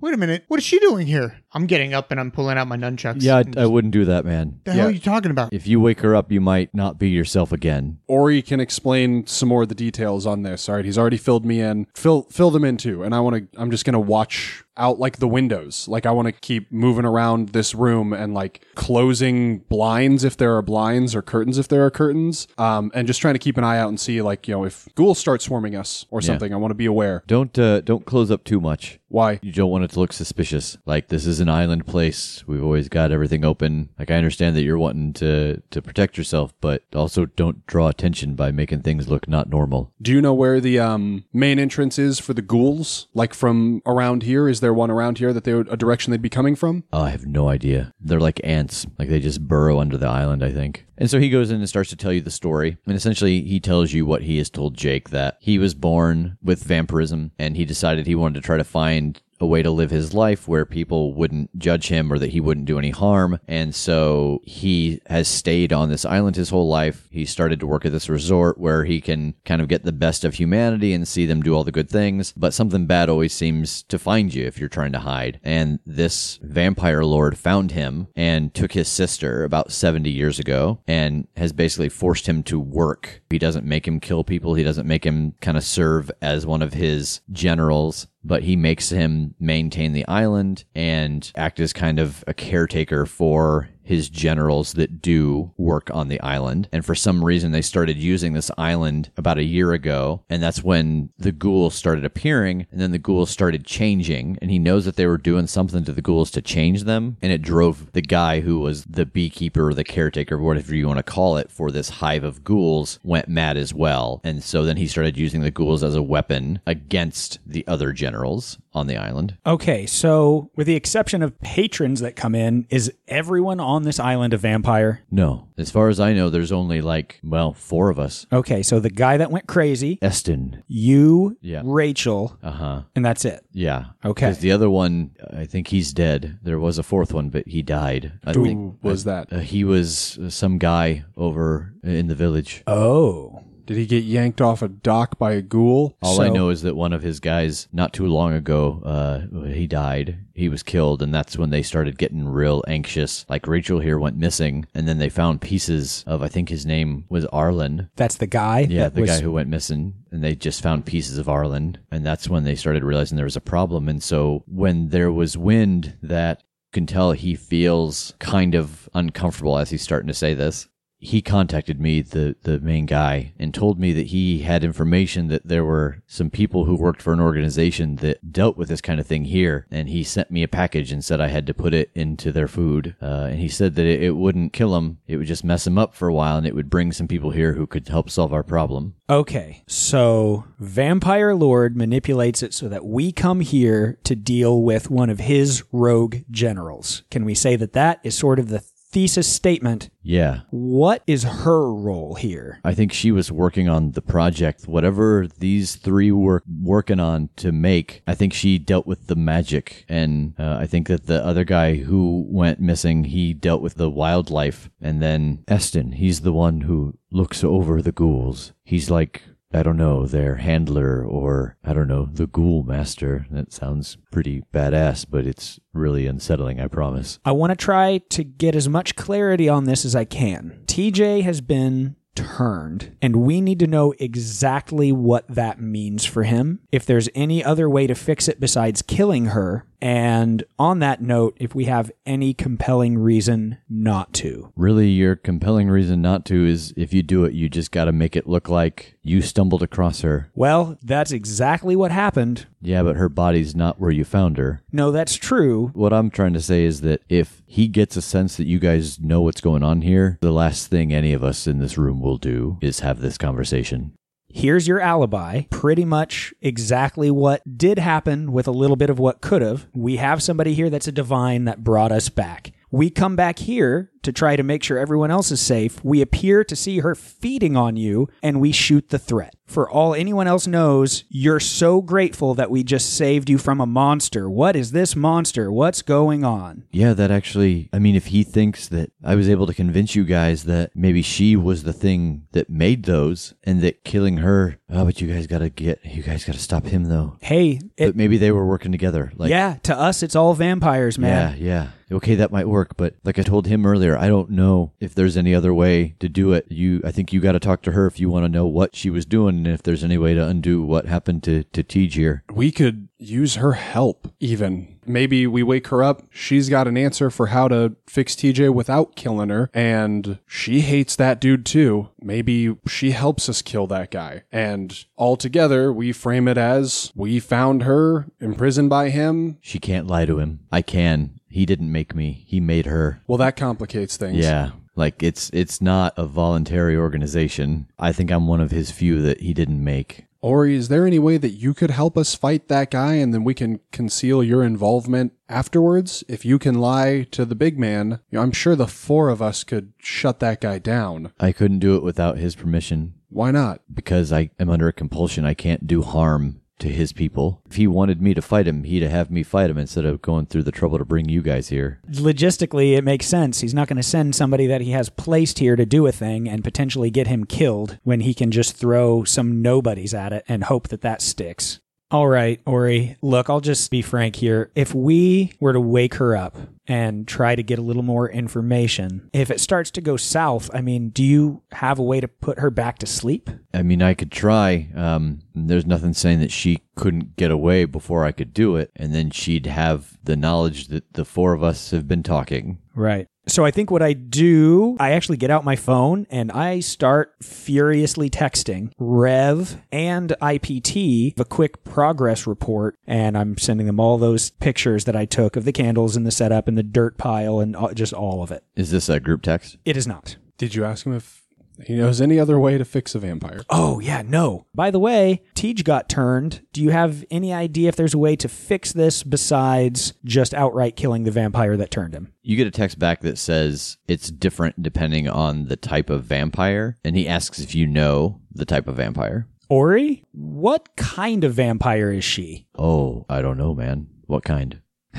Wait 0.00 0.14
a 0.14 0.16
minute. 0.16 0.44
What 0.48 0.58
is 0.58 0.64
she 0.64 0.78
doing 0.80 1.06
here? 1.06 1.38
I'm 1.52 1.66
getting 1.66 1.94
up 1.94 2.10
and 2.10 2.18
I'm 2.18 2.30
pulling 2.30 2.58
out 2.58 2.66
my 2.68 2.76
nunchucks. 2.76 3.16
yeah, 3.22 3.42
I, 3.56 3.62
I 3.62 3.66
wouldn't 3.66 3.92
do 3.92 4.04
that, 4.06 4.24
man. 4.24 4.60
the 4.64 4.72
hell 4.72 4.88
are 4.88 4.90
you 4.90 4.98
talking 4.98 5.30
about? 5.30 5.52
If 5.52 5.66
you 5.66 5.78
wake 5.80 6.00
her 6.00 6.16
up, 6.16 6.32
you 6.32 6.40
might 6.40 6.74
not 6.74 6.98
be 6.98 7.08
yourself 7.10 7.52
again. 7.52 7.98
Or 8.08 8.16
Ori 8.26 8.40
can 8.42 8.58
explain 8.60 9.26
some 9.26 9.50
more 9.50 9.62
of 9.64 9.68
the 9.68 9.74
details 9.74 10.26
on 10.26 10.42
this. 10.42 10.68
All 10.68 10.76
right, 10.76 10.84
he's 10.84 10.96
already 10.98 11.18
filled 11.18 11.44
me 11.44 11.60
in. 11.60 11.86
Fill 11.94 12.22
fill 12.30 12.50
them 12.50 12.64
in 12.64 12.76
too. 12.78 13.02
And 13.04 13.14
I 13.14 13.20
want 13.20 13.52
to 13.52 13.60
I'm 13.60 13.70
just 13.70 13.84
going 13.84 13.92
to 13.92 14.00
watch 14.00 14.64
out 14.76 14.98
like 14.98 15.18
the 15.18 15.28
windows. 15.28 15.88
Like 15.88 16.06
I 16.06 16.10
want 16.10 16.26
to 16.26 16.32
keep 16.32 16.70
moving 16.72 17.04
around 17.04 17.50
this 17.50 17.74
room 17.74 18.12
and 18.12 18.34
like 18.34 18.64
closing 18.74 19.58
blinds 19.68 20.24
if 20.24 20.36
there 20.36 20.56
are 20.56 20.62
blinds 20.62 21.14
or 21.14 21.22
curtains 21.22 21.58
if 21.58 21.68
there 21.68 21.84
are 21.84 21.90
curtains. 21.90 22.48
Um 22.58 22.90
and 22.94 23.06
just 23.06 23.20
trying 23.20 23.34
to 23.34 23.38
keep 23.38 23.56
an 23.56 23.64
eye 23.64 23.78
out 23.78 23.88
and 23.88 23.98
see 24.00 24.22
like, 24.22 24.48
you 24.48 24.54
know, 24.54 24.64
if 24.64 24.88
ghouls 24.94 25.18
start 25.18 25.42
swarming 25.42 25.74
us 25.74 26.06
or 26.10 26.20
something. 26.20 26.52
I 26.52 26.56
want 26.56 26.70
to 26.70 26.76
be 26.76 26.86
aware. 26.86 27.22
Don't 27.26 27.58
uh, 27.58 27.80
don't 27.80 28.04
close 28.06 28.30
up 28.30 28.44
too 28.44 28.60
much. 28.60 28.98
Why? 29.08 29.38
You 29.42 29.52
don't 29.52 29.70
want 29.70 29.84
it 29.84 29.90
to 29.92 30.00
look 30.00 30.12
suspicious. 30.12 30.76
Like 30.84 31.08
this 31.08 31.26
is 31.26 31.40
an 31.40 31.48
island 31.48 31.86
place. 31.86 32.44
We've 32.46 32.62
always 32.62 32.88
got 32.88 33.12
everything 33.12 33.44
open. 33.44 33.90
Like 33.98 34.10
I 34.10 34.14
understand 34.14 34.56
that 34.56 34.62
you're 34.62 34.78
wanting 34.78 35.12
to 35.14 35.62
to 35.70 35.82
protect 35.82 36.18
yourself, 36.18 36.52
but 36.60 36.82
also 36.94 37.26
don't 37.26 37.66
draw 37.66 37.88
attention 37.88 38.34
by 38.34 38.50
making 38.50 38.82
things 38.82 39.08
look 39.08 39.28
not 39.28 39.48
normal. 39.48 39.92
Do 40.02 40.12
you 40.12 40.20
know 40.20 40.34
where 40.34 40.60
the 40.60 40.78
um 40.78 41.24
main 41.32 41.58
entrance 41.58 41.98
is 41.98 42.18
for 42.18 42.34
the 42.34 42.42
ghouls? 42.42 43.08
Like 43.14 43.34
from 43.34 43.82
around 43.86 44.24
here? 44.24 44.48
Is 44.48 44.60
there 44.60 44.74
one 44.74 44.90
around 44.90 45.18
here 45.18 45.32
that 45.32 45.44
they 45.44 45.54
would 45.54 45.72
a 45.72 45.76
direction 45.76 46.10
they'd 46.10 46.22
be 46.22 46.28
coming 46.28 46.56
from? 46.56 46.84
Oh, 46.92 47.02
I 47.02 47.10
have 47.10 47.26
no 47.26 47.48
idea. 47.48 47.92
They're 48.00 48.20
like 48.20 48.40
ants. 48.44 48.86
Like 48.98 49.08
they 49.08 49.20
just 49.20 49.46
burrow 49.46 49.78
under 49.78 49.96
the 49.96 50.08
island, 50.08 50.42
I 50.42 50.52
think. 50.52 50.86
And 50.98 51.10
so 51.10 51.18
he 51.18 51.30
goes 51.30 51.50
in 51.50 51.58
and 51.58 51.68
starts 51.68 51.90
to 51.90 51.96
tell 51.96 52.12
you 52.12 52.20
the 52.20 52.30
story. 52.30 52.78
And 52.86 52.94
essentially, 52.94 53.42
he 53.42 53.60
tells 53.60 53.92
you 53.92 54.06
what 54.06 54.22
he 54.22 54.38
has 54.38 54.48
told 54.48 54.76
Jake 54.76 55.10
that 55.10 55.36
he 55.40 55.58
was 55.58 55.74
born 55.74 56.38
with 56.42 56.64
vampirism 56.64 57.32
and 57.38 57.56
he 57.56 57.64
decided 57.64 58.06
he 58.06 58.14
wanted 58.14 58.40
to 58.40 58.46
try 58.46 58.56
to 58.56 58.64
find 58.64 59.20
a 59.40 59.46
way 59.46 59.62
to 59.62 59.70
live 59.70 59.90
his 59.90 60.14
life 60.14 60.48
where 60.48 60.64
people 60.64 61.14
wouldn't 61.14 61.56
judge 61.58 61.88
him 61.88 62.12
or 62.12 62.18
that 62.18 62.30
he 62.30 62.40
wouldn't 62.40 62.66
do 62.66 62.78
any 62.78 62.90
harm. 62.90 63.38
And 63.46 63.74
so 63.74 64.40
he 64.44 65.00
has 65.06 65.28
stayed 65.28 65.72
on 65.72 65.88
this 65.88 66.04
island 66.04 66.36
his 66.36 66.50
whole 66.50 66.68
life. 66.68 67.08
He 67.10 67.24
started 67.24 67.60
to 67.60 67.66
work 67.66 67.84
at 67.84 67.92
this 67.92 68.08
resort 68.08 68.58
where 68.58 68.84
he 68.84 69.00
can 69.00 69.34
kind 69.44 69.60
of 69.60 69.68
get 69.68 69.84
the 69.84 69.92
best 69.92 70.24
of 70.24 70.34
humanity 70.34 70.92
and 70.92 71.06
see 71.06 71.26
them 71.26 71.42
do 71.42 71.54
all 71.54 71.64
the 71.64 71.72
good 71.72 71.90
things. 71.90 72.32
But 72.36 72.54
something 72.54 72.86
bad 72.86 73.08
always 73.08 73.32
seems 73.32 73.82
to 73.84 73.98
find 73.98 74.32
you 74.32 74.46
if 74.46 74.58
you're 74.58 74.68
trying 74.68 74.92
to 74.92 75.00
hide. 75.00 75.40
And 75.42 75.78
this 75.84 76.38
vampire 76.42 77.04
lord 77.04 77.38
found 77.38 77.72
him 77.72 78.08
and 78.16 78.52
took 78.54 78.72
his 78.72 78.88
sister 78.88 79.44
about 79.44 79.72
70 79.72 80.10
years 80.10 80.38
ago 80.38 80.80
and 80.86 81.26
has 81.36 81.52
basically 81.52 81.88
forced 81.88 82.26
him 82.26 82.42
to 82.44 82.58
work. 82.58 83.22
He 83.30 83.38
doesn't 83.38 83.66
make 83.66 83.86
him 83.86 84.00
kill 84.00 84.24
people. 84.24 84.54
He 84.54 84.62
doesn't 84.62 84.86
make 84.86 85.04
him 85.04 85.34
kind 85.40 85.56
of 85.56 85.64
serve 85.64 86.10
as 86.22 86.46
one 86.46 86.62
of 86.62 86.72
his 86.72 87.20
generals 87.32 88.06
but 88.26 88.42
he 88.42 88.56
makes 88.56 88.90
him 88.90 89.34
maintain 89.38 89.92
the 89.92 90.06
island 90.08 90.64
and 90.74 91.30
act 91.36 91.60
as 91.60 91.72
kind 91.72 92.00
of 92.00 92.24
a 92.26 92.34
caretaker 92.34 93.06
for 93.06 93.68
his 93.86 94.08
generals 94.08 94.74
that 94.74 95.00
do 95.00 95.52
work 95.56 95.90
on 95.92 96.08
the 96.08 96.20
island. 96.20 96.68
And 96.72 96.84
for 96.84 96.94
some 96.94 97.24
reason, 97.24 97.52
they 97.52 97.62
started 97.62 97.96
using 97.96 98.32
this 98.32 98.50
island 98.58 99.10
about 99.16 99.38
a 99.38 99.44
year 99.44 99.72
ago. 99.72 100.24
And 100.28 100.42
that's 100.42 100.62
when 100.62 101.10
the 101.18 101.32
ghouls 101.32 101.74
started 101.74 102.04
appearing. 102.04 102.66
And 102.70 102.80
then 102.80 102.90
the 102.90 102.98
ghouls 102.98 103.30
started 103.30 103.64
changing. 103.64 104.38
And 104.42 104.50
he 104.50 104.58
knows 104.58 104.84
that 104.84 104.96
they 104.96 105.06
were 105.06 105.18
doing 105.18 105.46
something 105.46 105.84
to 105.84 105.92
the 105.92 106.02
ghouls 106.02 106.30
to 106.32 106.42
change 106.42 106.84
them. 106.84 107.16
And 107.22 107.32
it 107.32 107.42
drove 107.42 107.92
the 107.92 108.02
guy 108.02 108.40
who 108.40 108.58
was 108.58 108.84
the 108.84 109.06
beekeeper 109.06 109.68
or 109.68 109.74
the 109.74 109.84
caretaker, 109.84 110.38
whatever 110.38 110.74
you 110.74 110.86
want 110.86 110.98
to 110.98 111.02
call 111.02 111.36
it, 111.36 111.50
for 111.50 111.70
this 111.70 111.88
hive 111.88 112.24
of 112.24 112.44
ghouls 112.44 112.98
went 113.02 113.28
mad 113.28 113.56
as 113.56 113.72
well. 113.72 114.20
And 114.24 114.42
so 114.42 114.64
then 114.64 114.76
he 114.76 114.86
started 114.86 115.16
using 115.16 115.42
the 115.42 115.50
ghouls 115.50 115.82
as 115.82 115.94
a 115.94 116.02
weapon 116.02 116.60
against 116.66 117.38
the 117.46 117.66
other 117.66 117.92
generals 117.92 118.58
on 118.72 118.86
the 118.86 118.96
island. 118.96 119.36
Okay, 119.46 119.86
so 119.86 120.50
with 120.54 120.66
the 120.66 120.74
exception 120.74 121.22
of 121.22 121.38
patrons 121.40 122.00
that 122.00 122.16
come 122.16 122.34
in, 122.34 122.66
is 122.68 122.92
everyone 123.08 123.58
on 123.58 123.75
this 123.82 123.98
island 124.00 124.32
a 124.34 124.36
vampire? 124.38 125.02
No. 125.10 125.48
As 125.58 125.70
far 125.70 125.88
as 125.88 125.98
I 126.00 126.12
know, 126.12 126.28
there's 126.30 126.52
only 126.52 126.80
like, 126.80 127.18
well, 127.24 127.52
four 127.54 127.88
of 127.90 127.98
us. 127.98 128.26
Okay, 128.32 128.62
so 128.62 128.78
the 128.80 128.90
guy 128.90 129.16
that 129.16 129.30
went 129.30 129.46
crazy, 129.46 129.98
Eston. 130.02 130.62
you, 130.66 131.36
Yeah. 131.40 131.62
Rachel, 131.64 132.38
Uh 132.42 132.50
huh. 132.50 132.82
and 132.94 133.04
that's 133.04 133.24
it. 133.24 133.44
Yeah. 133.52 133.86
Okay. 134.04 134.26
Because 134.26 134.38
the 134.38 134.52
other 134.52 134.68
one, 134.70 135.10
I 135.32 135.46
think 135.46 135.68
he's 135.68 135.92
dead. 135.92 136.38
There 136.42 136.58
was 136.58 136.78
a 136.78 136.82
fourth 136.82 137.12
one, 137.14 137.30
but 137.30 137.46
he 137.48 137.62
died. 137.62 138.12
I 138.24 138.32
Who 138.32 138.44
think 138.44 138.84
was 138.84 139.04
that? 139.04 139.32
uh, 139.32 139.38
he 139.38 139.64
was 139.64 140.18
uh, 140.18 140.28
some 140.30 140.58
guy 140.58 141.04
over 141.16 141.72
in 141.82 142.08
the 142.08 142.14
village. 142.14 142.62
Oh. 142.66 143.42
Did 143.66 143.76
he 143.76 143.86
get 143.86 144.04
yanked 144.04 144.40
off 144.40 144.62
a 144.62 144.68
dock 144.68 145.18
by 145.18 145.32
a 145.32 145.42
ghoul? 145.42 145.96
All 146.00 146.20
I 146.20 146.28
So- 146.28 146.32
know 146.32 146.48
is 146.50 146.62
that 146.62 146.76
one 146.76 146.92
of 146.92 147.02
his 147.02 147.18
guys, 147.20 147.66
not 147.72 147.92
too 147.92 148.06
long 148.06 148.32
ago, 148.32 148.80
uh, 148.84 149.48
he 149.48 149.66
died. 149.66 150.18
He 150.34 150.48
was 150.48 150.62
killed, 150.62 151.02
and 151.02 151.12
that's 151.14 151.36
when 151.36 151.50
they 151.50 151.62
started 151.62 151.98
getting 151.98 152.28
real 152.28 152.62
anxious. 152.68 153.26
Like 153.28 153.46
Rachel 153.48 153.80
here 153.80 153.98
went 153.98 154.16
missing, 154.18 154.66
and 154.74 154.86
then 154.86 154.98
they 154.98 155.08
found 155.08 155.40
pieces 155.40 156.04
of, 156.06 156.22
I 156.22 156.28
think 156.28 156.48
his 156.48 156.64
name 156.64 157.04
was 157.08 157.24
Arlen. 157.26 157.88
That's 157.96 158.16
the 158.16 158.26
guy? 158.26 158.60
Yeah, 158.70 158.84
that 158.84 158.94
the 158.94 159.00
was- 159.02 159.10
guy 159.10 159.20
who 159.20 159.32
went 159.32 159.48
missing, 159.48 159.94
and 160.12 160.22
they 160.22 160.34
just 160.36 160.62
found 160.62 160.84
pieces 160.84 161.18
of 161.18 161.28
Arlen, 161.28 161.78
and 161.90 162.04
that's 162.06 162.28
when 162.28 162.44
they 162.44 162.54
started 162.54 162.84
realizing 162.84 163.16
there 163.16 163.24
was 163.24 163.36
a 163.36 163.40
problem. 163.40 163.88
And 163.88 164.02
so 164.02 164.44
when 164.46 164.90
there 164.90 165.10
was 165.10 165.36
wind, 165.36 165.94
that 166.02 166.40
you 166.40 166.80
can 166.80 166.86
tell 166.86 167.12
he 167.12 167.34
feels 167.34 168.14
kind 168.18 168.54
of 168.54 168.88
uncomfortable 168.94 169.58
as 169.58 169.70
he's 169.70 169.82
starting 169.82 170.08
to 170.08 170.14
say 170.14 170.34
this. 170.34 170.68
He 171.06 171.22
contacted 171.22 171.80
me, 171.80 172.02
the 172.02 172.34
the 172.42 172.58
main 172.58 172.84
guy, 172.84 173.32
and 173.38 173.54
told 173.54 173.78
me 173.78 173.92
that 173.92 174.08
he 174.08 174.40
had 174.40 174.64
information 174.64 175.28
that 175.28 175.46
there 175.46 175.64
were 175.64 176.02
some 176.08 176.30
people 176.30 176.64
who 176.64 176.74
worked 176.74 177.00
for 177.00 177.12
an 177.12 177.20
organization 177.20 177.94
that 177.96 178.32
dealt 178.32 178.56
with 178.56 178.68
this 178.68 178.80
kind 178.80 178.98
of 178.98 179.06
thing 179.06 179.26
here, 179.26 179.68
and 179.70 179.88
he 179.88 180.02
sent 180.02 180.32
me 180.32 180.42
a 180.42 180.48
package 180.48 180.90
and 180.90 181.04
said 181.04 181.20
I 181.20 181.28
had 181.28 181.46
to 181.46 181.54
put 181.54 181.74
it 181.74 181.92
into 181.94 182.32
their 182.32 182.48
food. 182.48 182.96
Uh, 183.00 183.28
and 183.30 183.38
he 183.38 183.46
said 183.46 183.76
that 183.76 183.86
it, 183.86 184.02
it 184.02 184.16
wouldn't 184.16 184.52
kill 184.52 184.76
him; 184.76 184.98
it 185.06 185.16
would 185.16 185.28
just 185.28 185.44
mess 185.44 185.64
him 185.64 185.78
up 185.78 185.94
for 185.94 186.08
a 186.08 186.12
while, 186.12 186.38
and 186.38 186.46
it 186.46 186.56
would 186.56 186.68
bring 186.68 186.90
some 186.90 187.06
people 187.06 187.30
here 187.30 187.52
who 187.52 187.68
could 187.68 187.86
help 187.86 188.10
solve 188.10 188.32
our 188.32 188.42
problem. 188.42 188.96
Okay, 189.08 189.62
so 189.68 190.42
Vampire 190.58 191.36
Lord 191.36 191.76
manipulates 191.76 192.42
it 192.42 192.52
so 192.52 192.68
that 192.68 192.84
we 192.84 193.12
come 193.12 193.38
here 193.38 194.00
to 194.02 194.16
deal 194.16 194.60
with 194.60 194.90
one 194.90 195.10
of 195.10 195.20
his 195.20 195.62
rogue 195.70 196.16
generals. 196.32 197.04
Can 197.12 197.24
we 197.24 197.34
say 197.34 197.54
that 197.54 197.74
that 197.74 198.00
is 198.02 198.18
sort 198.18 198.40
of 198.40 198.48
the 198.48 198.64
thesis 198.96 199.30
statement? 199.30 199.90
Yeah. 200.02 200.40
What 200.48 201.02
is 201.06 201.22
her 201.22 201.70
role 201.70 202.14
here? 202.14 202.60
I 202.64 202.72
think 202.72 202.94
she 202.94 203.12
was 203.12 203.30
working 203.30 203.68
on 203.68 203.92
the 203.92 204.00
project, 204.00 204.66
whatever 204.66 205.26
these 205.38 205.76
three 205.76 206.10
were 206.10 206.42
working 206.62 206.98
on 206.98 207.28
to 207.36 207.52
make. 207.52 208.02
I 208.06 208.14
think 208.14 208.32
she 208.32 208.56
dealt 208.56 208.86
with 208.86 209.08
the 209.08 209.14
magic, 209.14 209.84
and 209.86 210.32
uh, 210.38 210.56
I 210.58 210.66
think 210.66 210.88
that 210.88 211.08
the 211.08 211.22
other 211.22 211.44
guy 211.44 211.74
who 211.74 212.24
went 212.26 212.58
missing, 212.58 213.04
he 213.04 213.34
dealt 213.34 213.60
with 213.60 213.74
the 213.74 213.90
wildlife, 213.90 214.70
and 214.80 215.02
then 215.02 215.44
Eston, 215.46 215.92
he's 215.92 216.22
the 216.22 216.32
one 216.32 216.62
who 216.62 216.96
looks 217.10 217.44
over 217.44 217.82
the 217.82 217.92
ghouls. 217.92 218.54
He's 218.64 218.90
like. 218.90 219.24
I 219.52 219.62
don't 219.62 219.76
know, 219.76 220.06
their 220.06 220.36
handler, 220.36 221.04
or 221.04 221.56
I 221.64 221.72
don't 221.72 221.88
know, 221.88 222.08
the 222.12 222.26
ghoul 222.26 222.62
master. 222.62 223.26
That 223.30 223.52
sounds 223.52 223.96
pretty 224.10 224.42
badass, 224.52 225.06
but 225.08 225.26
it's 225.26 225.60
really 225.72 226.06
unsettling, 226.06 226.60
I 226.60 226.68
promise. 226.68 227.18
I 227.24 227.32
want 227.32 227.50
to 227.50 227.56
try 227.56 227.98
to 227.98 228.24
get 228.24 228.54
as 228.56 228.68
much 228.68 228.96
clarity 228.96 229.48
on 229.48 229.64
this 229.64 229.84
as 229.84 229.94
I 229.94 230.04
can. 230.04 230.62
TJ 230.66 231.22
has 231.22 231.40
been 231.40 231.96
turned, 232.16 232.96
and 233.00 233.16
we 233.16 233.40
need 233.40 233.60
to 233.60 233.66
know 233.66 233.94
exactly 234.00 234.90
what 234.90 235.28
that 235.28 235.60
means 235.60 236.04
for 236.04 236.24
him. 236.24 236.60
If 236.72 236.84
there's 236.84 237.08
any 237.14 237.44
other 237.44 237.70
way 237.70 237.86
to 237.86 237.94
fix 237.94 238.26
it 238.26 238.40
besides 238.40 238.82
killing 238.82 239.26
her, 239.26 239.66
and 239.80 240.42
on 240.58 240.80
that 240.80 241.02
note, 241.02 241.36
if 241.38 241.54
we 241.54 241.66
have 241.66 241.92
any 242.04 242.34
compelling 242.34 242.98
reason 242.98 243.58
not 243.68 244.12
to. 244.14 244.52
Really, 244.56 244.88
your 244.88 245.14
compelling 245.14 245.68
reason 245.68 246.02
not 246.02 246.24
to 246.26 246.46
is 246.46 246.72
if 246.76 246.92
you 246.92 247.02
do 247.02 247.24
it, 247.24 247.34
you 247.34 247.48
just 247.48 247.70
got 247.70 247.84
to 247.84 247.92
make 247.92 248.16
it 248.16 248.26
look 248.26 248.48
like 248.48 248.95
you 249.06 249.22
stumbled 249.22 249.62
across 249.62 250.00
her. 250.00 250.30
Well, 250.34 250.78
that's 250.82 251.12
exactly 251.12 251.76
what 251.76 251.92
happened. 251.92 252.46
Yeah, 252.60 252.82
but 252.82 252.96
her 252.96 253.08
body's 253.08 253.54
not 253.54 253.80
where 253.80 253.92
you 253.92 254.04
found 254.04 254.36
her. 254.36 254.62
No, 254.72 254.90
that's 254.90 255.14
true. 255.14 255.70
What 255.74 255.92
I'm 255.92 256.10
trying 256.10 256.32
to 256.32 256.40
say 256.40 256.64
is 256.64 256.80
that 256.80 257.02
if 257.08 257.42
he 257.46 257.68
gets 257.68 257.96
a 257.96 258.02
sense 258.02 258.36
that 258.36 258.46
you 258.46 258.58
guys 258.58 258.98
know 258.98 259.20
what's 259.20 259.40
going 259.40 259.62
on 259.62 259.82
here, 259.82 260.18
the 260.20 260.32
last 260.32 260.66
thing 260.68 260.92
any 260.92 261.12
of 261.12 261.22
us 261.22 261.46
in 261.46 261.58
this 261.58 261.78
room 261.78 262.00
will 262.00 262.18
do 262.18 262.58
is 262.60 262.80
have 262.80 263.00
this 263.00 263.16
conversation. 263.16 263.92
Here's 264.28 264.68
your 264.68 264.80
alibi. 264.80 265.42
Pretty 265.50 265.84
much 265.84 266.34
exactly 266.42 267.10
what 267.10 267.56
did 267.56 267.78
happen 267.78 268.32
with 268.32 268.46
a 268.46 268.52
little 268.52 268.76
bit 268.76 268.90
of 268.90 268.98
what 268.98 269.22
could 269.22 269.40
have. 269.40 269.66
We 269.72 269.96
have 269.96 270.22
somebody 270.22 270.52
here 270.52 270.68
that's 270.68 270.88
a 270.88 270.92
divine 270.92 271.44
that 271.44 271.64
brought 271.64 271.92
us 271.92 272.08
back. 272.08 272.52
We 272.76 272.90
come 272.90 273.16
back 273.16 273.38
here 273.38 273.90
to 274.02 274.12
try 274.12 274.36
to 274.36 274.42
make 274.42 274.62
sure 274.62 274.76
everyone 274.76 275.10
else 275.10 275.30
is 275.30 275.40
safe. 275.40 275.82
We 275.82 276.02
appear 276.02 276.44
to 276.44 276.54
see 276.54 276.80
her 276.80 276.94
feeding 276.94 277.56
on 277.56 277.76
you 277.76 278.06
and 278.22 278.38
we 278.38 278.52
shoot 278.52 278.90
the 278.90 278.98
threat. 278.98 279.34
For 279.46 279.68
all 279.68 279.94
anyone 279.94 280.26
else 280.26 280.46
knows, 280.46 281.04
you're 281.08 281.40
so 281.40 281.80
grateful 281.80 282.34
that 282.34 282.50
we 282.50 282.62
just 282.62 282.92
saved 282.94 283.30
you 283.30 283.38
from 283.38 283.62
a 283.62 283.66
monster. 283.66 284.28
What 284.28 284.56
is 284.56 284.72
this 284.72 284.94
monster? 284.94 285.50
What's 285.50 285.80
going 285.80 286.22
on? 286.22 286.64
Yeah, 286.70 286.92
that 286.92 287.10
actually, 287.10 287.70
I 287.72 287.78
mean, 287.78 287.96
if 287.96 288.08
he 288.08 288.24
thinks 288.24 288.68
that 288.68 288.92
I 289.02 289.14
was 289.14 289.30
able 289.30 289.46
to 289.46 289.54
convince 289.54 289.94
you 289.94 290.04
guys 290.04 290.44
that 290.44 290.72
maybe 290.74 291.00
she 291.00 291.34
was 291.34 291.62
the 291.62 291.72
thing 291.72 292.26
that 292.32 292.50
made 292.50 292.84
those 292.84 293.32
and 293.42 293.62
that 293.62 293.84
killing 293.84 294.18
her, 294.18 294.58
oh, 294.68 294.84
but 294.84 295.00
you 295.00 295.08
guys 295.10 295.26
gotta 295.26 295.48
get, 295.48 295.82
you 295.82 296.02
guys 296.02 296.26
gotta 296.26 296.38
stop 296.38 296.66
him 296.66 296.84
though. 296.84 297.16
Hey, 297.22 297.60
it, 297.78 297.86
But 297.86 297.96
maybe 297.96 298.18
they 298.18 298.32
were 298.32 298.44
working 298.44 298.70
together. 298.70 299.12
Like, 299.16 299.30
yeah, 299.30 299.56
to 299.62 299.74
us, 299.74 300.02
it's 300.02 300.14
all 300.14 300.34
vampires, 300.34 300.98
man. 300.98 301.38
Yeah, 301.38 301.44
yeah. 301.44 301.70
Okay, 301.90 302.14
that 302.16 302.32
might 302.32 302.48
work, 302.48 302.76
but 302.76 302.94
like 303.04 303.18
I 303.18 303.22
told 303.22 303.46
him 303.46 303.64
earlier, 303.66 303.96
I 303.96 304.08
don't 304.08 304.30
know 304.30 304.72
if 304.80 304.94
there's 304.94 305.16
any 305.16 305.34
other 305.34 305.54
way 305.54 305.94
to 306.00 306.08
do 306.08 306.32
it. 306.32 306.46
You 306.50 306.80
I 306.84 306.90
think 306.90 307.12
you 307.12 307.20
got 307.20 307.32
to 307.32 307.40
talk 307.40 307.62
to 307.62 307.72
her 307.72 307.86
if 307.86 308.00
you 308.00 308.10
want 308.10 308.24
to 308.24 308.28
know 308.28 308.46
what 308.46 308.74
she 308.74 308.90
was 308.90 309.06
doing 309.06 309.36
and 309.36 309.46
if 309.46 309.62
there's 309.62 309.84
any 309.84 309.98
way 309.98 310.14
to 310.14 310.26
undo 310.26 310.62
what 310.62 310.86
happened 310.86 311.22
to 311.24 311.44
to 311.44 311.62
TJ 311.62 311.92
here. 312.06 312.22
We 312.32 312.52
could 312.52 312.88
use 312.98 313.34
her 313.36 313.52
help, 313.52 314.12
even. 314.20 314.78
Maybe 314.86 315.26
we 315.26 315.42
wake 315.42 315.66
her 315.68 315.82
up. 315.82 316.02
She's 316.10 316.48
got 316.48 316.68
an 316.68 316.76
answer 316.76 317.10
for 317.10 317.28
how 317.28 317.48
to 317.48 317.74
fix 317.88 318.14
TJ 318.14 318.54
without 318.54 318.94
killing 318.94 319.30
her. 319.30 319.50
And 319.52 320.18
she 320.26 320.60
hates 320.60 320.94
that 320.96 321.20
dude 321.20 321.44
too. 321.44 321.88
Maybe 322.00 322.56
she 322.68 322.92
helps 322.92 323.28
us 323.28 323.42
kill 323.42 323.66
that 323.66 323.90
guy. 323.90 324.22
And 324.30 324.84
altogether, 324.96 325.72
we 325.72 325.92
frame 325.92 326.28
it 326.28 326.38
as 326.38 326.92
we 326.94 327.18
found 327.18 327.64
her 327.64 328.06
imprisoned 328.20 328.70
by 328.70 328.90
him. 328.90 329.38
She 329.40 329.58
can't 329.58 329.88
lie 329.88 330.06
to 330.06 330.20
him. 330.20 330.40
I 330.52 330.62
can. 330.62 331.15
He 331.28 331.46
didn't 331.46 331.72
make 331.72 331.94
me. 331.94 332.24
He 332.26 332.40
made 332.40 332.66
her. 332.66 333.02
Well, 333.06 333.18
that 333.18 333.36
complicates 333.36 333.96
things. 333.96 334.18
Yeah. 334.18 334.50
Like 334.74 335.02
it's 335.02 335.30
it's 335.32 335.60
not 335.60 335.94
a 335.96 336.06
voluntary 336.06 336.76
organization. 336.76 337.68
I 337.78 337.92
think 337.92 338.10
I'm 338.10 338.26
one 338.26 338.40
of 338.40 338.50
his 338.50 338.70
few 338.70 339.00
that 339.02 339.20
he 339.20 339.32
didn't 339.32 339.64
make. 339.64 340.06
Ori, 340.20 340.56
is 340.56 340.68
there 340.68 340.86
any 340.86 340.98
way 340.98 341.18
that 341.18 341.30
you 341.30 341.54
could 341.54 341.70
help 341.70 341.96
us 341.96 342.14
fight 342.14 342.48
that 342.48 342.70
guy 342.70 342.94
and 342.94 343.14
then 343.14 343.22
we 343.22 343.32
can 343.32 343.60
conceal 343.70 344.24
your 344.24 344.42
involvement 344.42 345.12
afterwards? 345.28 346.02
If 346.08 346.24
you 346.24 346.38
can 346.38 346.56
lie 346.56 347.06
to 347.12 347.24
the 347.24 347.36
big 347.36 347.58
man, 347.58 348.00
you 348.10 348.16
know, 348.16 348.22
I'm 348.22 348.32
sure 348.32 348.56
the 348.56 348.66
four 348.66 349.08
of 349.08 349.22
us 349.22 349.44
could 349.44 349.72
shut 349.78 350.18
that 350.20 350.40
guy 350.40 350.58
down. 350.58 351.12
I 351.20 351.32
couldn't 351.32 351.60
do 351.60 351.76
it 351.76 351.82
without 351.82 352.18
his 352.18 352.34
permission 352.34 352.94
Why 353.08 353.30
not? 353.30 353.60
because 353.72 354.12
I 354.12 354.30
am 354.40 354.50
under 354.50 354.66
a 354.68 354.72
compulsion. 354.72 355.24
I 355.24 355.34
can't 355.34 355.66
do 355.66 355.82
harm 355.82 356.40
to 356.58 356.68
his 356.68 356.92
people. 356.92 357.42
If 357.48 357.56
he 357.56 357.66
wanted 357.66 358.00
me 358.00 358.14
to 358.14 358.22
fight 358.22 358.46
him, 358.46 358.64
he'd 358.64 358.82
have 358.82 359.10
me 359.10 359.22
fight 359.22 359.50
him 359.50 359.58
instead 359.58 359.84
of 359.84 360.02
going 360.02 360.26
through 360.26 360.44
the 360.44 360.52
trouble 360.52 360.78
to 360.78 360.84
bring 360.84 361.08
you 361.08 361.22
guys 361.22 361.48
here. 361.48 361.80
logistically 361.90 362.76
it 362.76 362.84
makes 362.84 363.06
sense 363.06 363.40
he's 363.40 363.54
not 363.54 363.68
going 363.68 363.76
to 363.76 363.82
send 363.82 364.14
somebody 364.14 364.46
that 364.46 364.60
he 364.60 364.70
has 364.70 364.88
placed 364.88 365.38
here 365.38 365.56
to 365.56 365.66
do 365.66 365.86
a 365.86 365.92
thing 365.92 366.28
and 366.28 366.44
potentially 366.44 366.90
get 366.90 367.06
him 367.06 367.24
killed 367.24 367.78
when 367.84 368.00
he 368.00 368.14
can 368.14 368.30
just 368.30 368.56
throw 368.56 369.04
some 369.04 369.42
nobodies 369.42 369.94
at 369.94 370.12
it 370.12 370.24
and 370.28 370.44
hope 370.44 370.68
that 370.68 370.80
that 370.82 371.02
sticks 371.02 371.60
all 371.90 372.08
right 372.08 372.40
ori 372.46 372.96
look 373.02 373.30
i'll 373.30 373.40
just 373.40 373.70
be 373.70 373.82
frank 373.82 374.16
here 374.16 374.50
if 374.54 374.74
we 374.74 375.32
were 375.40 375.52
to 375.52 375.60
wake 375.60 375.94
her 375.94 376.16
up 376.16 376.36
and 376.66 377.06
try 377.06 377.36
to 377.36 377.42
get 377.44 377.58
a 377.58 377.62
little 377.62 377.82
more 377.82 378.10
information 378.10 379.08
if 379.12 379.30
it 379.30 379.40
starts 379.40 379.70
to 379.70 379.80
go 379.80 379.96
south 379.96 380.50
i 380.52 380.60
mean 380.60 380.88
do 380.88 381.04
you 381.04 381.42
have 381.52 381.78
a 381.78 381.82
way 381.82 382.00
to 382.00 382.08
put 382.08 382.38
her 382.38 382.50
back 382.50 382.78
to 382.78 382.86
sleep 382.86 383.30
I 383.56 383.62
mean, 383.62 383.80
I 383.80 383.94
could 383.94 384.12
try. 384.12 384.68
Um, 384.74 385.20
there's 385.34 385.64
nothing 385.64 385.94
saying 385.94 386.20
that 386.20 386.30
she 386.30 386.60
couldn't 386.74 387.16
get 387.16 387.30
away 387.30 387.64
before 387.64 388.04
I 388.04 388.12
could 388.12 388.34
do 388.34 388.56
it, 388.56 388.70
and 388.76 388.94
then 388.94 389.10
she'd 389.10 389.46
have 389.46 389.96
the 390.04 390.14
knowledge 390.14 390.68
that 390.68 390.92
the 390.92 391.06
four 391.06 391.32
of 391.32 391.42
us 391.42 391.70
have 391.70 391.88
been 391.88 392.02
talking. 392.02 392.58
Right. 392.74 393.06
So 393.28 393.44
I 393.44 393.50
think 393.50 393.70
what 393.72 393.82
I 393.82 393.92
do, 393.92 394.76
I 394.78 394.92
actually 394.92 395.16
get 395.16 395.30
out 395.30 395.44
my 395.44 395.56
phone 395.56 396.06
and 396.10 396.30
I 396.30 396.60
start 396.60 397.14
furiously 397.20 398.08
texting 398.08 398.70
Rev 398.78 399.60
and 399.72 400.14
IPT 400.22 401.18
a 401.18 401.24
quick 401.24 401.64
progress 401.64 402.26
report. 402.26 402.78
And 402.86 403.18
I'm 403.18 403.36
sending 403.36 403.66
them 403.66 403.80
all 403.80 403.98
those 403.98 404.30
pictures 404.30 404.84
that 404.84 404.94
I 404.94 405.06
took 405.06 405.34
of 405.34 405.44
the 405.44 405.52
candles 405.52 405.96
and 405.96 406.06
the 406.06 406.12
setup 406.12 406.46
and 406.46 406.56
the 406.56 406.62
dirt 406.62 406.98
pile 406.98 407.40
and 407.40 407.56
all, 407.56 407.72
just 407.72 407.92
all 407.92 408.22
of 408.22 408.30
it. 408.30 408.44
Is 408.54 408.70
this 408.70 408.88
a 408.88 409.00
group 409.00 409.22
text? 409.22 409.56
It 409.64 409.76
is 409.76 409.88
not. 409.88 410.16
Did 410.38 410.54
you 410.54 410.64
ask 410.64 410.86
him 410.86 410.94
if 410.94 411.25
He 411.64 411.74
knows 411.74 412.00
any 412.00 412.18
other 412.18 412.38
way 412.38 412.58
to 412.58 412.64
fix 412.64 412.94
a 412.94 412.98
vampire. 412.98 413.40
Oh, 413.48 413.80
yeah, 413.80 414.02
no. 414.04 414.46
By 414.54 414.70
the 414.70 414.78
way, 414.78 415.22
TJ 415.34 415.64
got 415.64 415.88
turned. 415.88 416.42
Do 416.52 416.62
you 416.62 416.70
have 416.70 417.04
any 417.10 417.32
idea 417.32 417.68
if 417.68 417.76
there's 417.76 417.94
a 417.94 417.98
way 417.98 418.16
to 418.16 418.28
fix 418.28 418.72
this 418.72 419.02
besides 419.02 419.94
just 420.04 420.34
outright 420.34 420.76
killing 420.76 421.04
the 421.04 421.10
vampire 421.10 421.56
that 421.56 421.70
turned 421.70 421.94
him? 421.94 422.12
You 422.22 422.36
get 422.36 422.46
a 422.46 422.50
text 422.50 422.78
back 422.78 423.00
that 423.00 423.18
says 423.18 423.78
it's 423.88 424.10
different 424.10 424.62
depending 424.62 425.08
on 425.08 425.46
the 425.46 425.56
type 425.56 425.90
of 425.90 426.04
vampire, 426.04 426.76
and 426.84 426.96
he 426.96 427.08
asks 427.08 427.38
if 427.38 427.54
you 427.54 427.66
know 427.66 428.20
the 428.32 428.44
type 428.44 428.68
of 428.68 428.76
vampire. 428.76 429.28
Ori, 429.48 430.04
what 430.12 430.74
kind 430.76 431.22
of 431.24 431.34
vampire 431.34 431.92
is 431.92 432.04
she? 432.04 432.46
Oh, 432.58 433.06
I 433.08 433.22
don't 433.22 433.38
know, 433.38 433.54
man. 433.54 433.86
What 434.06 434.24
kind? 434.24 434.60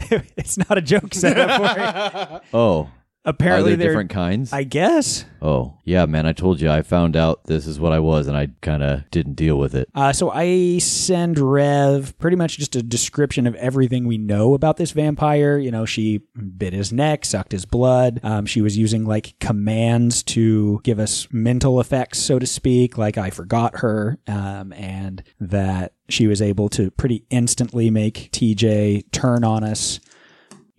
it's 0.00 0.58
not 0.58 0.76
a 0.76 0.82
joke 0.82 1.14
set 1.14 1.38
up 1.38 1.60
for 1.60 1.80
you. 1.80 2.40
Oh, 2.58 2.90
Apparently, 3.26 3.72
are 3.72 3.76
there 3.76 3.88
different 3.88 4.10
kinds? 4.10 4.52
I 4.52 4.64
guess. 4.64 5.24
oh, 5.40 5.78
yeah, 5.84 6.04
man. 6.06 6.26
I 6.26 6.32
told 6.32 6.60
you 6.60 6.70
I 6.70 6.82
found 6.82 7.16
out 7.16 7.44
this 7.44 7.66
is 7.66 7.80
what 7.80 7.92
I 7.92 7.98
was, 7.98 8.26
and 8.26 8.36
I 8.36 8.48
kind 8.60 8.82
of 8.82 9.10
didn't 9.10 9.34
deal 9.34 9.58
with 9.58 9.74
it. 9.74 9.88
Uh, 9.94 10.12
so 10.12 10.30
I 10.30 10.78
send 10.78 11.38
Rev 11.38 12.18
pretty 12.18 12.36
much 12.36 12.58
just 12.58 12.76
a 12.76 12.82
description 12.82 13.46
of 13.46 13.54
everything 13.56 14.06
we 14.06 14.18
know 14.18 14.54
about 14.54 14.76
this 14.76 14.90
vampire. 14.92 15.56
You 15.58 15.70
know, 15.70 15.86
she 15.86 16.20
bit 16.56 16.72
his 16.74 16.92
neck, 16.92 17.24
sucked 17.24 17.52
his 17.52 17.64
blood. 17.64 18.20
Um, 18.22 18.44
she 18.46 18.60
was 18.60 18.76
using 18.76 19.04
like 19.06 19.34
commands 19.40 20.22
to 20.24 20.80
give 20.84 20.98
us 20.98 21.26
mental 21.32 21.80
effects, 21.80 22.18
so 22.18 22.38
to 22.38 22.46
speak, 22.46 22.98
like 22.98 23.16
I 23.16 23.30
forgot 23.30 23.78
her, 23.78 24.18
um, 24.26 24.72
and 24.74 25.22
that 25.40 25.94
she 26.08 26.26
was 26.26 26.42
able 26.42 26.68
to 26.70 26.90
pretty 26.90 27.24
instantly 27.30 27.90
make 27.90 28.30
TJ 28.32 29.10
turn 29.12 29.44
on 29.44 29.64
us. 29.64 30.00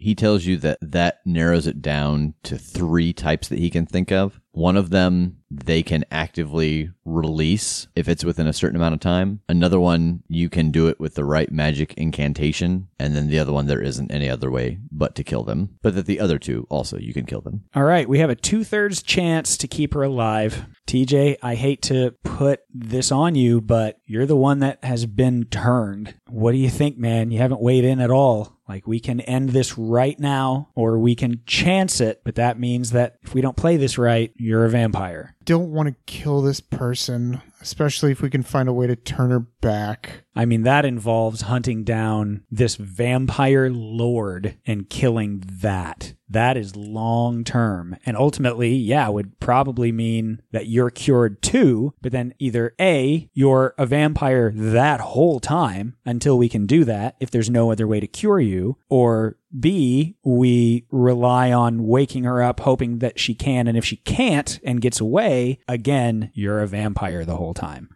He 0.06 0.14
tells 0.14 0.46
you 0.46 0.58
that 0.58 0.78
that 0.84 1.22
narrows 1.26 1.66
it 1.66 1.82
down 1.82 2.36
to 2.44 2.60
three 2.60 3.12
types 3.12 3.48
that 3.48 3.58
he 3.58 3.72
can 3.72 3.88
think 3.88 4.12
of. 4.12 4.40
One 4.52 4.78
of 4.78 4.92
them 4.92 5.38
they 5.50 5.82
can 5.82 6.06
actively 6.12 6.92
release 7.06 7.88
if 7.96 8.08
it's 8.08 8.24
within 8.24 8.46
a 8.46 8.54
certain 8.54 8.76
amount 8.76 8.94
of 8.94 9.00
time. 9.00 9.42
Another 9.50 9.80
one 9.80 10.22
you 10.28 10.48
can 10.48 10.70
do 10.70 10.88
it 10.90 11.00
with 11.00 11.16
the 11.16 11.26
right 11.26 11.52
magic 11.52 11.96
incantation. 11.96 12.88
And 13.00 13.16
then 13.16 13.30
the 13.30 13.40
other 13.40 13.52
one 13.52 13.66
there 13.66 13.82
isn't 13.82 14.12
any 14.12 14.30
other 14.30 14.52
way 14.52 14.78
but 14.92 15.16
to 15.16 15.24
kill 15.24 15.44
them. 15.44 15.80
But 15.82 15.96
that 15.96 16.06
the 16.06 16.20
other 16.20 16.38
two 16.38 16.68
also 16.70 17.00
you 17.00 17.12
can 17.12 17.26
kill 17.26 17.42
them. 17.42 17.64
All 17.74 17.84
right, 17.84 18.08
we 18.08 18.20
have 18.20 18.30
a 18.30 18.36
two 18.36 18.64
thirds 18.64 19.02
chance 19.02 19.58
to 19.58 19.68
keep 19.68 19.96
her 19.96 20.04
alive. 20.04 20.68
TJ, 20.86 21.38
I 21.42 21.56
hate 21.56 21.82
to 21.84 22.14
put 22.24 22.60
this 22.72 23.12
on 23.12 23.34
you, 23.34 23.60
but 23.60 23.98
you're 24.06 24.28
the 24.28 24.36
one 24.36 24.60
that 24.60 24.84
has 24.84 25.08
been 25.08 25.46
turned. 25.46 26.14
What 26.30 26.52
do 26.52 26.60
you 26.60 26.70
think, 26.70 26.96
man? 27.00 27.32
You 27.32 27.40
haven't 27.40 27.60
weighed 27.60 27.86
in 27.86 28.00
at 28.00 28.12
all. 28.12 28.55
Like, 28.68 28.88
we 28.88 29.00
can 29.00 29.20
end 29.22 29.50
this 29.50 29.78
right 29.78 30.20
now, 30.20 30.70
or 30.74 30.98
we 30.98 31.16
can 31.16 31.42
chance 31.46 32.02
it, 32.02 32.22
but 32.24 32.36
that 32.36 32.60
means 32.60 32.92
that 32.92 33.18
if 33.22 33.34
we 33.34 33.42
don't 33.42 33.56
play 33.56 33.78
this 33.78 33.98
right, 33.98 34.34
you're 34.38 34.66
a 34.66 34.70
vampire. 34.70 35.36
Don't 35.46 35.72
want 35.72 35.88
to 35.90 35.96
kill 36.08 36.42
this 36.42 36.62
person, 36.62 37.42
especially 37.66 38.12
if 38.12 38.22
we 38.22 38.30
can 38.30 38.44
find 38.44 38.70
a 38.70 38.74
way 38.74 38.86
to 38.86 38.96
turn 38.96 39.32
her 39.32 39.40
back. 39.40 40.24
I 40.36 40.46
mean, 40.46 40.62
that 40.64 40.86
involves 40.86 41.42
hunting 41.42 41.84
down 41.84 42.44
this 42.52 42.76
vampire 42.76 43.72
lord 43.72 44.58
and 44.68 44.88
killing 44.88 45.44
that. 45.62 46.14
That 46.30 46.58
is 46.58 46.76
long 46.76 47.44
term. 47.44 47.98
And 48.06 48.16
ultimately, 48.16 48.76
yeah, 48.76 49.10
would 49.10 49.40
probably 49.40 49.92
mean 49.92 50.42
that 50.52 50.68
you're 50.68 50.92
cured 50.92 51.42
too, 51.42 51.94
but 52.02 52.12
then 52.12 52.34
either 52.38 52.76
A, 52.80 53.30
you're 53.34 53.74
a 53.78 53.86
vampire 53.88 54.52
that 54.54 55.02
whole 55.02 55.40
time 55.40 55.96
until 56.06 56.38
we 56.38 56.50
can 56.50 56.68
do 56.68 56.84
that, 56.84 57.16
if 57.20 57.32
there's 57.32 57.50
no 57.50 57.72
other 57.72 57.88
way 57.88 58.00
to 58.00 58.08
cure 58.08 58.40
you, 58.40 58.78
or 58.90 59.38
B, 59.60 60.18
we 60.24 60.86
rely 60.92 61.52
on 61.52 61.88
waking 61.88 62.24
her 62.24 62.42
up, 62.42 62.60
hoping 62.60 63.00
that 63.00 63.20
she 63.20 63.34
can. 63.34 63.68
And 63.68 63.78
if 63.78 63.86
she 63.86 63.98
can't 63.98 64.60
and 64.64 64.82
gets 64.82 65.00
away, 65.00 65.60
again, 65.68 66.32
you're 66.34 66.62
a 66.62 66.68
vampire 66.68 67.26
the 67.26 67.38
whole 67.38 67.54
time. 67.54 67.90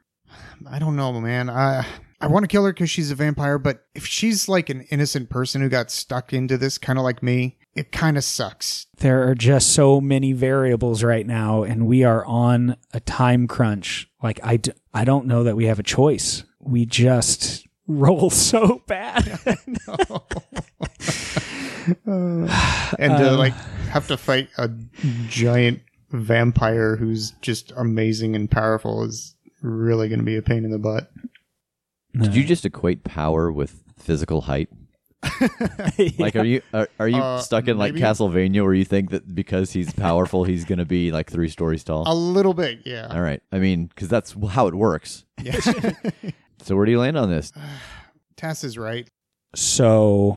I 0.70 0.80
don't 0.80 0.95
know, 0.95 1.20
man. 1.20 1.49
I 1.49 1.86
I 2.22 2.28
want 2.28 2.43
to 2.43 2.47
kill 2.47 2.66
her 2.66 2.74
because 2.74 2.89
she's 2.89 3.12
a 3.12 3.16
vampire, 3.16 3.57
but 3.57 3.86
if 3.95 4.05
she's 4.05 4.49
like 4.49 4.70
an 4.70 4.82
innocent 4.91 5.30
person 5.30 5.62
who 5.62 5.70
got 5.70 5.89
stuck 5.89 6.34
into 6.34 6.57
this, 6.57 6.78
kind 6.78 6.99
of 6.99 7.03
like 7.03 7.24
me, 7.24 7.57
it 7.76 7.93
kind 7.93 8.18
of 8.18 8.26
sucks. 8.26 8.88
There 8.97 9.30
are 9.30 9.36
just 9.36 9.74
so 9.74 10.01
many 10.01 10.34
variables 10.34 11.01
right 11.01 11.26
now, 11.26 11.64
and 11.64 11.88
we 11.88 12.03
are 12.03 12.26
on 12.26 12.76
a 12.93 12.99
time 12.99 13.47
crunch. 13.47 14.10
Like, 14.22 14.39
I, 14.43 14.57
d- 14.57 14.74
I 14.93 15.05
don't 15.05 15.28
know 15.28 15.45
that 15.45 15.55
we 15.55 15.66
have 15.66 15.80
a 15.80 15.84
choice. 15.84 16.43
We 16.60 16.86
just 16.86 17.66
roll 17.88 18.30
so 18.30 18.84
bad. 18.86 19.39
and 22.05 23.17
to 23.17 23.32
like 23.32 23.53
have 23.91 24.07
to 24.07 24.17
fight 24.17 24.49
a 24.57 24.69
giant 25.27 25.82
vampire 26.11 26.95
who's 26.95 27.32
just 27.41 27.71
amazing 27.77 28.36
and 28.36 28.49
powerful 28.49 29.03
is 29.03 29.36
really 29.61 30.07
going 30.09 30.19
to 30.19 30.25
be 30.25 30.38
a 30.38 30.41
pain 30.41 30.65
in 30.65 30.71
the 30.71 30.80
butt. 30.80 31.11
Did 32.13 32.36
you 32.36 32.43
just 32.43 32.65
equate 32.65 33.03
power 33.03 33.51
with 33.51 33.84
physical 33.97 34.41
height? 34.41 34.69
Like, 36.17 36.36
are 36.38 36.45
you 36.45 36.61
are, 36.73 36.88
are 36.99 37.07
you 37.07 37.17
Uh, 37.17 37.39
stuck 37.41 37.67
in 37.67 37.77
like 37.77 37.93
maybe. 37.93 38.05
Castlevania 38.05 38.63
where 38.63 38.73
you 38.73 38.86
think 38.86 39.09
that 39.11 39.36
because 39.36 39.71
he's 39.73 39.91
powerful, 39.93 40.45
he's 40.45 40.63
gonna 40.65 40.86
be 40.86 41.11
like 41.11 41.30
three 41.30 41.49
stories 41.49 41.84
tall? 41.84 42.03
A 42.07 42.13
little 42.15 42.53
bit, 42.53 42.82
yeah. 42.86 43.07
All 43.09 43.21
right. 43.21 43.41
I 43.51 43.59
mean, 43.59 43.88
because 43.88 44.07
that's 44.07 44.36
how 44.49 44.67
it 44.67 44.75
works. 44.75 45.25
Yeah. 45.41 45.59
So 46.61 46.75
where 46.75 46.86
do 46.86 46.91
you 46.91 46.99
land 46.99 47.17
on 47.17 47.30
this? 47.30 47.53
Tass 48.36 48.65
is 48.65 48.77
right. 48.77 49.07
So, 49.55 50.36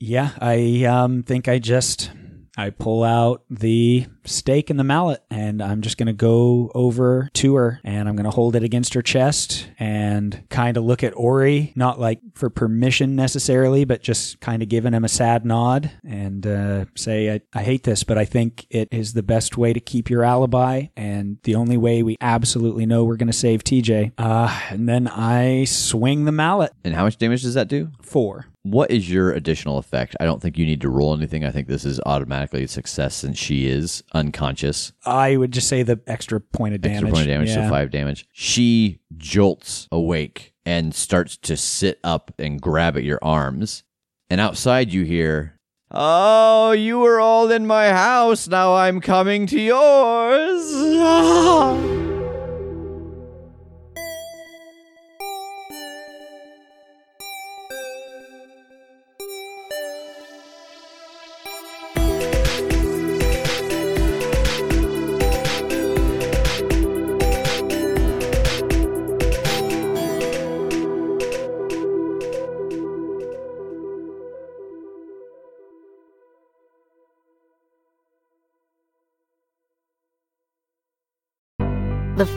yeah, 0.00 0.30
I 0.40 0.84
um, 0.84 1.22
think 1.22 1.46
I 1.46 1.58
just 1.58 2.10
I 2.56 2.70
pull 2.70 3.04
out 3.04 3.44
the 3.48 4.06
stake 4.24 4.70
and 4.70 4.78
the 4.78 4.84
mallet, 4.84 5.22
and 5.30 5.62
I'm 5.62 5.82
just 5.82 5.98
gonna 5.98 6.12
go 6.12 6.70
over 6.74 7.28
to 7.34 7.54
her, 7.54 7.80
and 7.84 8.08
I'm 8.08 8.16
gonna 8.16 8.30
hold 8.30 8.56
it 8.56 8.64
against 8.64 8.94
her 8.94 9.02
chest, 9.02 9.68
and 9.78 10.42
kind 10.48 10.76
of 10.76 10.84
look 10.84 11.04
at 11.04 11.16
Ori, 11.16 11.72
not 11.76 12.00
like 12.00 12.20
for 12.34 12.50
permission 12.50 13.14
necessarily, 13.14 13.84
but 13.84 14.02
just 14.02 14.40
kind 14.40 14.62
of 14.62 14.68
giving 14.68 14.94
him 14.94 15.04
a 15.04 15.08
sad 15.08 15.44
nod, 15.44 15.90
and 16.04 16.46
uh, 16.46 16.86
say, 16.96 17.34
I, 17.34 17.40
"I 17.54 17.62
hate 17.62 17.84
this, 17.84 18.02
but 18.02 18.16
I 18.16 18.24
think 18.24 18.66
it 18.70 18.88
is 18.90 19.12
the 19.12 19.22
best 19.22 19.56
way 19.56 19.72
to 19.72 19.80
keep 19.80 20.10
your 20.10 20.24
alibi, 20.24 20.86
and 20.96 21.38
the 21.44 21.54
only 21.54 21.76
way 21.76 22.02
we 22.02 22.16
absolutely 22.20 22.86
know 22.86 23.04
we're 23.04 23.16
gonna 23.16 23.32
save 23.32 23.64
TJ." 23.64 24.12
Uh, 24.18 24.60
and 24.70 24.88
then 24.88 25.08
I 25.08 25.64
swing 25.64 26.24
the 26.24 26.32
mallet. 26.32 26.72
And 26.84 26.94
how 26.94 27.04
much 27.04 27.18
damage 27.18 27.42
does 27.42 27.54
that 27.54 27.68
do? 27.68 27.90
Four. 28.02 28.46
What 28.62 28.90
is 28.90 29.10
your 29.10 29.32
additional 29.32 29.78
effect? 29.78 30.14
I 30.20 30.26
don't 30.26 30.42
think 30.42 30.58
you 30.58 30.66
need 30.66 30.82
to 30.82 30.90
roll 30.90 31.14
anything. 31.14 31.44
I 31.46 31.50
think 31.50 31.66
this 31.66 31.86
is 31.86 31.98
automatically 32.04 32.64
a 32.64 32.68
success 32.68 33.14
since 33.14 33.38
she 33.38 33.66
is 33.66 34.02
unconscious. 34.12 34.92
I 35.06 35.36
would 35.38 35.52
just 35.52 35.66
say 35.68 35.82
the 35.82 35.98
extra 36.06 36.40
point 36.40 36.74
of 36.74 36.82
damage. 36.82 36.96
Extra 36.98 37.10
point 37.10 37.22
of 37.22 37.28
damage, 37.28 37.48
Yeah. 37.48 37.64
so 37.66 37.70
five 37.70 37.90
damage. 37.90 38.26
She 38.32 39.00
jolts 39.16 39.88
awake 39.90 40.52
and 40.66 40.94
starts 40.94 41.38
to 41.38 41.56
sit 41.56 41.98
up 42.04 42.34
and 42.38 42.60
grab 42.60 42.96
at 42.98 43.04
your 43.04 43.18
arms. 43.22 43.82
And 44.28 44.40
outside 44.42 44.92
you 44.92 45.04
hear, 45.04 45.56
Oh, 45.90 46.70
you 46.72 46.98
were 47.00 47.18
all 47.18 47.50
in 47.50 47.66
my 47.66 47.88
house. 47.88 48.46
Now 48.46 48.76
I'm 48.76 49.00
coming 49.00 49.46
to 49.48 49.58
yours. 49.60 51.96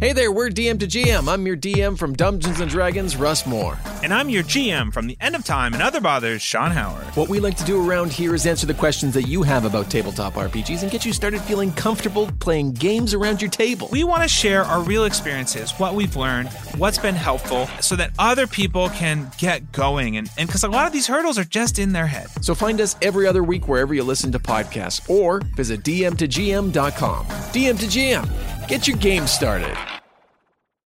Hey 0.00 0.14
there, 0.14 0.32
we're 0.32 0.48
DM 0.48 0.80
to 0.80 0.86
GM. 0.86 1.28
I'm 1.30 1.46
your 1.46 1.58
DM 1.58 1.98
from 1.98 2.14
Dungeons 2.14 2.60
and 2.60 2.70
Dragons, 2.70 3.16
Russ 3.16 3.44
Moore. 3.44 3.78
And 4.02 4.14
I'm 4.14 4.30
your 4.30 4.42
GM 4.42 4.94
from 4.94 5.06
the 5.06 5.16
End 5.20 5.36
of 5.36 5.44
Time 5.44 5.74
and 5.74 5.82
Other 5.82 6.00
Bothers, 6.00 6.40
Sean 6.40 6.70
Howard. 6.70 7.04
What 7.16 7.28
we 7.28 7.38
like 7.38 7.58
to 7.58 7.64
do 7.64 7.86
around 7.86 8.10
here 8.10 8.34
is 8.34 8.46
answer 8.46 8.66
the 8.66 8.72
questions 8.72 9.12
that 9.12 9.28
you 9.28 9.42
have 9.42 9.66
about 9.66 9.90
tabletop 9.90 10.36
RPGs 10.36 10.80
and 10.80 10.90
get 10.90 11.04
you 11.04 11.12
started 11.12 11.42
feeling 11.42 11.70
comfortable 11.72 12.30
playing 12.40 12.72
games 12.72 13.12
around 13.12 13.42
your 13.42 13.50
table. 13.50 13.90
We 13.92 14.02
want 14.02 14.22
to 14.22 14.28
share 14.28 14.62
our 14.64 14.82
real 14.82 15.04
experiences, 15.04 15.72
what 15.72 15.94
we've 15.94 16.16
learned, 16.16 16.48
what's 16.78 16.96
been 16.96 17.14
helpful, 17.14 17.66
so 17.82 17.94
that 17.96 18.12
other 18.18 18.46
people 18.46 18.88
can 18.88 19.30
get 19.36 19.70
going. 19.70 20.16
And 20.16 20.30
because 20.34 20.64
a 20.64 20.68
lot 20.68 20.86
of 20.86 20.94
these 20.94 21.08
hurdles 21.08 21.36
are 21.36 21.44
just 21.44 21.78
in 21.78 21.92
their 21.92 22.06
head. 22.06 22.28
So 22.40 22.54
find 22.54 22.80
us 22.80 22.96
every 23.02 23.26
other 23.26 23.44
week 23.44 23.68
wherever 23.68 23.92
you 23.92 24.04
listen 24.04 24.32
to 24.32 24.38
podcasts 24.38 25.10
or 25.10 25.40
visit 25.56 25.82
dm2gm.com. 25.82 27.26
DM 27.26 27.78
to 27.78 27.86
GM. 27.86 28.59
Get 28.70 28.86
your 28.86 28.98
game 28.98 29.26
started. 29.26 29.76